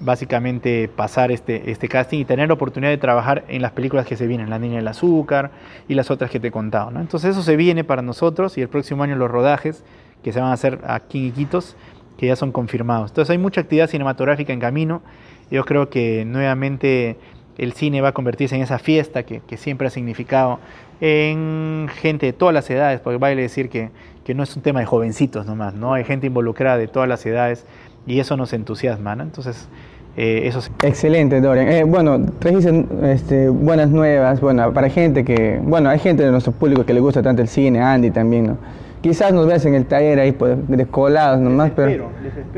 básicamente 0.01 0.89
pasar 0.93 1.31
este, 1.31 1.71
este 1.71 1.87
casting 1.87 2.19
y 2.19 2.25
tener 2.25 2.47
la 2.47 2.55
oportunidad 2.55 2.91
de 2.91 2.97
trabajar 2.97 3.45
en 3.47 3.61
las 3.61 3.71
películas 3.71 4.05
que 4.05 4.17
se 4.17 4.27
vienen, 4.27 4.49
La 4.49 4.59
Niña 4.59 4.77
del 4.77 4.87
Azúcar 4.87 5.51
y 5.87 5.93
las 5.93 6.11
otras 6.11 6.29
que 6.31 6.39
te 6.39 6.47
he 6.47 6.51
contado. 6.51 6.91
Entonces 6.99 7.31
eso 7.31 7.43
se 7.43 7.55
viene 7.55 7.83
para 7.83 8.01
nosotros 8.01 8.57
y 8.57 8.61
el 8.61 8.69
próximo 8.69 9.03
año 9.03 9.15
los 9.15 9.29
rodajes 9.29 9.83
que 10.23 10.33
se 10.33 10.39
van 10.39 10.49
a 10.49 10.53
hacer 10.53 10.79
aquí 10.85 11.19
en 11.19 11.25
Iquitos, 11.27 11.75
que 12.21 12.27
ya 12.27 12.35
son 12.35 12.51
confirmados. 12.51 13.09
Entonces 13.09 13.31
hay 13.31 13.39
mucha 13.39 13.61
actividad 13.61 13.89
cinematográfica 13.89 14.53
en 14.53 14.59
camino. 14.59 15.01
Yo 15.49 15.65
creo 15.65 15.89
que 15.89 16.23
nuevamente 16.23 17.17
el 17.57 17.73
cine 17.73 17.99
va 17.99 18.09
a 18.09 18.11
convertirse 18.11 18.55
en 18.55 18.61
esa 18.61 18.77
fiesta 18.77 19.23
que, 19.23 19.41
siempre 19.57 19.87
ha 19.87 19.89
significado 19.89 20.59
en 21.01 21.89
gente 21.95 22.27
de 22.27 22.33
todas 22.33 22.53
las 22.53 22.69
edades, 22.69 22.99
porque 22.99 23.17
vale 23.17 23.41
decir 23.41 23.69
que, 23.69 23.89
que, 24.23 24.35
no 24.35 24.43
es 24.43 24.55
un 24.55 24.61
tema 24.61 24.81
de 24.81 24.85
jovencitos 24.85 25.47
nomás, 25.47 25.73
¿no? 25.73 25.95
Hay 25.95 26.03
gente 26.03 26.27
involucrada 26.27 26.77
de 26.77 26.87
todas 26.87 27.09
las 27.09 27.25
edades 27.25 27.65
y 28.05 28.19
eso 28.19 28.37
nos 28.37 28.53
entusiasma, 28.53 29.15
¿no? 29.15 29.23
Entonces, 29.23 29.67
eh, 30.15 30.41
eso 30.43 30.61
Excelente, 30.83 31.41
Dorian. 31.41 31.69
Eh, 31.69 31.83
bueno, 31.85 32.23
trajiste 32.37 32.85
este, 33.05 33.49
buenas 33.49 33.89
nuevas, 33.89 34.39
bueno, 34.41 34.71
para 34.73 34.91
gente 34.91 35.25
que, 35.25 35.59
bueno, 35.63 35.89
hay 35.89 35.97
gente 35.97 36.21
de 36.21 36.29
nuestro 36.29 36.53
público 36.53 36.85
que 36.85 36.93
le 36.93 36.99
gusta 36.99 37.23
tanto 37.23 37.41
el 37.41 37.47
cine, 37.47 37.81
Andy 37.81 38.11
también, 38.11 38.45
¿no? 38.45 38.57
Quizás 39.01 39.33
nos 39.33 39.47
veas 39.47 39.65
en 39.65 39.73
el 39.73 39.85
taller 39.85 40.19
ahí 40.19 40.31
pues, 40.31 40.55
descolados 40.67 41.39
nomás, 41.39 41.71
pero 41.75 42.09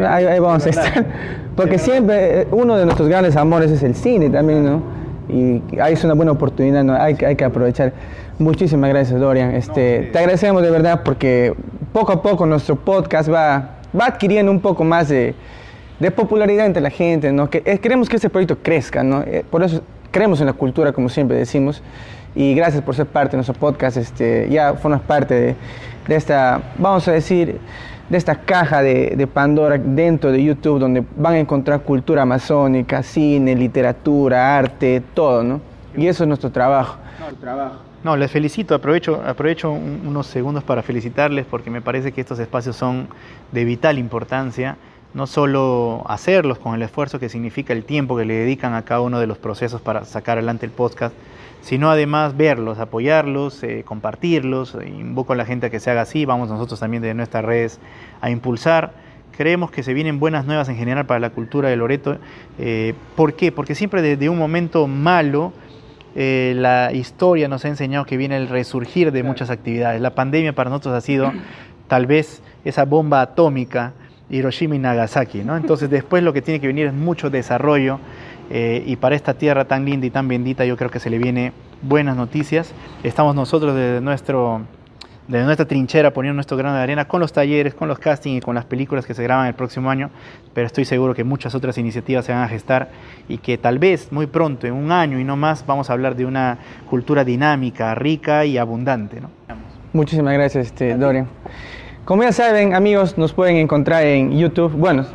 ahí, 0.06 0.40
vamos 0.40 0.66
a 0.66 0.70
estar. 0.70 1.06
Porque 1.56 1.78
siempre 1.78 2.42
eh, 2.42 2.48
uno 2.52 2.76
de 2.76 2.86
nuestros 2.86 3.08
grandes 3.08 3.36
amores 3.38 3.72
es 3.72 3.82
el 3.84 3.96
cine 3.96 4.30
también, 4.30 4.66
¿no? 4.66 4.82
Y 5.30 5.62
ahí 5.80 5.94
es 5.94 6.04
una 6.04 6.16
buena 6.16 6.34
oportunidad, 6.34 6.84
¿no? 6.84 6.94
hay, 6.94 7.16
hay 7.26 7.36
que 7.36 7.46
aprovechar. 7.46 7.94
Muchísimas 8.40 8.90
gracias, 8.90 9.20
Dorian. 9.20 9.54
Este, 9.54 10.10
te 10.12 10.20
agradecemos 10.20 10.62
de 10.64 10.72
verdad 10.72 11.02
porque 11.06 11.54
poco 11.94 12.12
a 12.12 12.22
poco 12.22 12.46
nuestro 12.46 12.76
podcast 12.76 13.32
va, 13.32 13.78
va 13.98 14.06
adquiriendo 14.08 14.52
un 14.52 14.60
poco 14.60 14.84
más 14.84 15.08
de, 15.08 15.36
de 16.00 16.12
popularidad 16.12 16.66
entre 16.66 16.82
la 16.82 16.90
gente, 16.90 17.32
¿no? 17.32 17.50
Que, 17.50 17.62
eh, 17.66 17.78
queremos 17.78 18.10
que 18.10 18.18
este 18.18 18.30
proyecto 18.30 18.58
crezca, 18.62 19.04
¿no? 19.04 19.22
Eh, 19.22 19.46
por 19.50 19.64
eso 19.64 19.82
creemos 20.12 20.42
en 20.42 20.48
la 20.48 20.54
cultura, 20.54 20.92
como 20.92 21.10
siempre 21.10 21.38
decimos. 21.38 21.82
Y 22.36 22.56
gracias 22.56 22.84
por 22.84 22.96
ser 22.96 23.06
parte 23.06 23.32
de 23.32 23.38
nuestro 23.38 23.56
podcast. 23.56 23.98
Este, 23.98 24.50
ya 24.50 24.74
formas 24.74 25.02
parte 25.02 25.34
de 25.34 25.56
de 26.08 26.16
esta, 26.16 26.62
vamos 26.78 27.08
a 27.08 27.12
decir, 27.12 27.60
de 28.10 28.18
esta 28.18 28.36
caja 28.36 28.82
de, 28.82 29.28
Pandora 29.28 29.78
dentro 29.78 30.32
de 30.32 30.44
YouTube, 30.44 30.80
donde 30.80 31.04
van 31.16 31.36
a 31.36 31.40
encontrar 31.40 31.82
cultura 31.82 32.24
amazónica, 32.24 33.02
cine, 33.04 33.56
literatura, 33.56 34.58
arte, 34.58 35.02
todo, 35.14 35.44
¿no? 35.44 35.62
Y 35.96 36.08
eso 36.08 36.24
es 36.24 36.28
nuestro 36.28 36.52
trabajo. 36.52 36.98
No, 37.20 37.36
trabajo. 37.38 37.76
No, 38.04 38.18
les 38.18 38.30
felicito, 38.30 38.76
aprovecho, 38.76 39.22
aprovecho 39.26 39.72
unos 39.72 40.28
segundos 40.28 40.64
para 40.64 40.84
felicitarles 40.84 41.46
porque 41.46 41.70
me 41.70 41.82
parece 41.82 42.12
que 42.12 42.20
estos 42.20 42.38
espacios 42.40 42.76
son 42.76 43.08
de 43.54 43.64
vital 43.64 43.98
importancia, 43.98 44.76
no 45.14 45.28
solo 45.28 46.04
hacerlos 46.08 46.58
con 46.58 46.74
el 46.76 46.82
esfuerzo 46.82 47.20
que 47.20 47.30
significa 47.30 47.74
el 47.74 47.84
tiempo 47.84 48.18
que 48.18 48.26
le 48.26 48.34
dedican 48.34 48.74
a 48.74 48.84
cada 48.84 49.02
uno 49.02 49.20
de 49.20 49.28
los 49.28 49.38
procesos 49.38 49.82
para 49.82 50.06
sacar 50.06 50.38
adelante 50.38 50.66
el 50.66 50.72
podcast, 50.72 51.16
sino 51.62 51.90
además 51.90 52.36
verlos, 52.36 52.80
apoyarlos, 52.80 53.64
eh, 53.64 53.84
compartirlos. 53.86 54.78
Invoco 54.86 55.34
a 55.34 55.36
la 55.36 55.46
gente 55.46 55.68
a 55.68 55.70
que 55.70 55.80
se 55.80 55.92
haga 55.92 56.02
así, 56.02 56.26
vamos 56.26 56.50
nosotros 56.50 56.80
también 56.80 57.04
de 57.04 57.14
nuestras 57.14 57.46
redes 57.46 57.80
a 58.22 58.30
impulsar. 58.30 58.94
Creemos 59.38 59.72
que 59.72 59.82
se 59.82 59.94
vienen 59.94 60.20
buenas 60.20 60.46
nuevas 60.46 60.70
en 60.70 60.76
general 60.76 61.06
para 61.06 61.20
la 61.20 61.30
cultura 61.30 61.70
de 61.70 61.76
Loreto. 61.76 62.18
Eh, 62.60 62.94
¿Por 63.16 63.34
qué? 63.34 63.52
Porque 63.52 63.76
siempre 63.76 64.02
desde 64.02 64.30
un 64.30 64.38
momento 64.38 64.88
malo 64.88 65.54
eh, 66.16 66.54
la 66.56 66.92
historia 66.92 67.48
nos 67.48 67.66
ha 67.66 67.70
enseñado 67.70 68.06
que 68.06 68.18
viene 68.18 68.38
el 68.38 68.48
resurgir 68.48 69.12
de 69.12 69.24
muchas 69.24 69.50
actividades. 69.50 70.02
La 70.02 70.14
pandemia 70.14 70.54
para 70.54 70.70
nosotros 70.70 70.94
ha 70.96 71.02
sido 71.02 71.32
tal 71.88 72.06
vez 72.06 72.44
esa 72.66 72.86
bomba 72.86 73.22
atómica 73.22 73.94
Hiroshima 74.30 74.76
y 74.76 74.80
Nagasaki, 74.80 75.44
¿no? 75.44 75.58
Entonces 75.58 75.90
después 75.90 76.24
lo 76.24 76.34
que 76.34 76.42
tiene 76.42 76.60
que 76.60 76.68
venir 76.68 76.88
es 76.88 76.94
mucho 76.94 77.30
desarrollo 77.30 78.00
eh, 78.50 78.84
y 78.86 78.96
para 78.96 79.16
esta 79.16 79.34
tierra 79.34 79.66
tan 79.66 79.86
linda 79.86 80.06
y 80.06 80.10
tan 80.10 80.28
bendita 80.28 80.66
yo 80.66 80.78
creo 80.78 80.90
que 80.90 81.00
se 81.00 81.10
le 81.10 81.18
viene 81.18 81.54
buenas 81.82 82.16
noticias. 82.16 82.74
Estamos 83.04 83.36
nosotros 83.36 83.76
desde, 83.76 84.02
nuestro, 84.02 84.62
desde 85.28 85.46
nuestra 85.46 85.68
trinchera 85.68 86.12
poniendo 86.14 86.36
nuestro 86.36 86.58
grano 86.58 86.76
de 86.76 86.84
arena 86.84 87.06
con 87.08 87.20
los 87.20 87.34
talleres, 87.34 87.74
con 87.74 87.88
los 87.88 88.00
castings 88.00 88.38
y 88.38 88.42
con 88.42 88.56
las 88.56 88.66
películas 88.66 89.06
que 89.06 89.14
se 89.14 89.24
graban 89.24 89.48
el 89.48 89.54
próximo 89.54 89.90
año, 89.90 90.10
pero 90.54 90.68
estoy 90.68 90.86
seguro 90.86 91.14
que 91.14 91.24
muchas 91.24 91.56
otras 91.56 91.78
iniciativas 91.78 92.26
se 92.26 92.32
van 92.32 92.42
a 92.42 92.48
gestar 92.48 92.90
y 93.28 93.38
que 93.38 93.58
tal 93.58 93.80
vez 93.80 94.12
muy 94.12 94.28
pronto, 94.28 94.68
en 94.68 94.74
un 94.74 94.92
año 94.92 95.20
y 95.20 95.24
no 95.24 95.36
más, 95.36 95.66
vamos 95.66 95.90
a 95.90 95.94
hablar 95.94 96.16
de 96.16 96.26
una 96.26 96.58
cultura 96.90 97.24
dinámica, 97.24 97.94
rica 97.96 98.46
y 98.46 98.58
abundante. 98.58 99.22
¿no? 99.22 99.30
Muchísimas 99.94 100.34
gracias, 100.34 100.68
este, 100.68 100.96
Dorian. 100.96 101.28
Como 102.06 102.24
ya 102.24 102.34
saben, 102.34 102.76
amigos, 102.76 103.18
nos 103.18 103.32
pueden 103.32 103.56
encontrar 103.56 104.04
en 104.04 104.38
YouTube. 104.38 104.74
Bueno, 104.74 105.06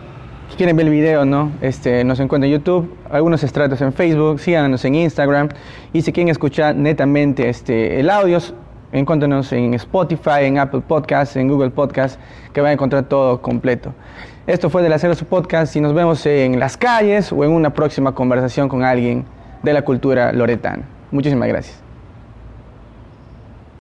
si 0.49 0.57
quieren 0.57 0.75
ver 0.75 0.87
el 0.87 0.93
video, 0.93 1.27
¿no? 1.27 1.53
Este, 1.61 2.03
nos 2.03 2.19
encuentran 2.19 2.51
en 2.51 2.59
YouTube, 2.59 2.97
algunos 3.11 3.45
estratos 3.45 3.83
en 3.83 3.93
Facebook, 3.93 4.41
síganos 4.41 4.83
en 4.87 4.95
Instagram. 4.95 5.51
Y 5.93 6.01
si 6.01 6.15
quieren 6.15 6.31
escuchar 6.31 6.75
netamente 6.75 7.47
este, 7.47 8.01
el 8.01 8.09
audio, 8.09 8.39
encuéntranos 8.91 9.53
en 9.53 9.75
Spotify, 9.75 10.45
en 10.45 10.59
Apple 10.59 10.81
Podcasts, 10.81 11.37
en 11.37 11.49
Google 11.49 11.69
Podcasts, 11.69 12.19
que 12.55 12.63
van 12.63 12.71
a 12.71 12.73
encontrar 12.73 13.05
todo 13.05 13.43
completo. 13.43 13.93
Esto 14.47 14.71
fue 14.71 14.83
de 14.83 14.89
la 14.89 14.99
Su 14.99 15.27
Podcast 15.27 15.77
y 15.77 15.83
nos 15.83 15.93
vemos 15.93 16.25
en 16.25 16.59
las 16.59 16.79
calles 16.79 17.33
o 17.33 17.45
en 17.45 17.51
una 17.51 17.75
próxima 17.75 18.15
conversación 18.15 18.71
con 18.71 18.83
alguien 18.83 19.27
de 19.63 19.75
la 19.75 19.83
cultura 19.83 20.33
loretana. 20.33 20.85
Muchísimas 21.11 21.49
gracias. 21.49 21.88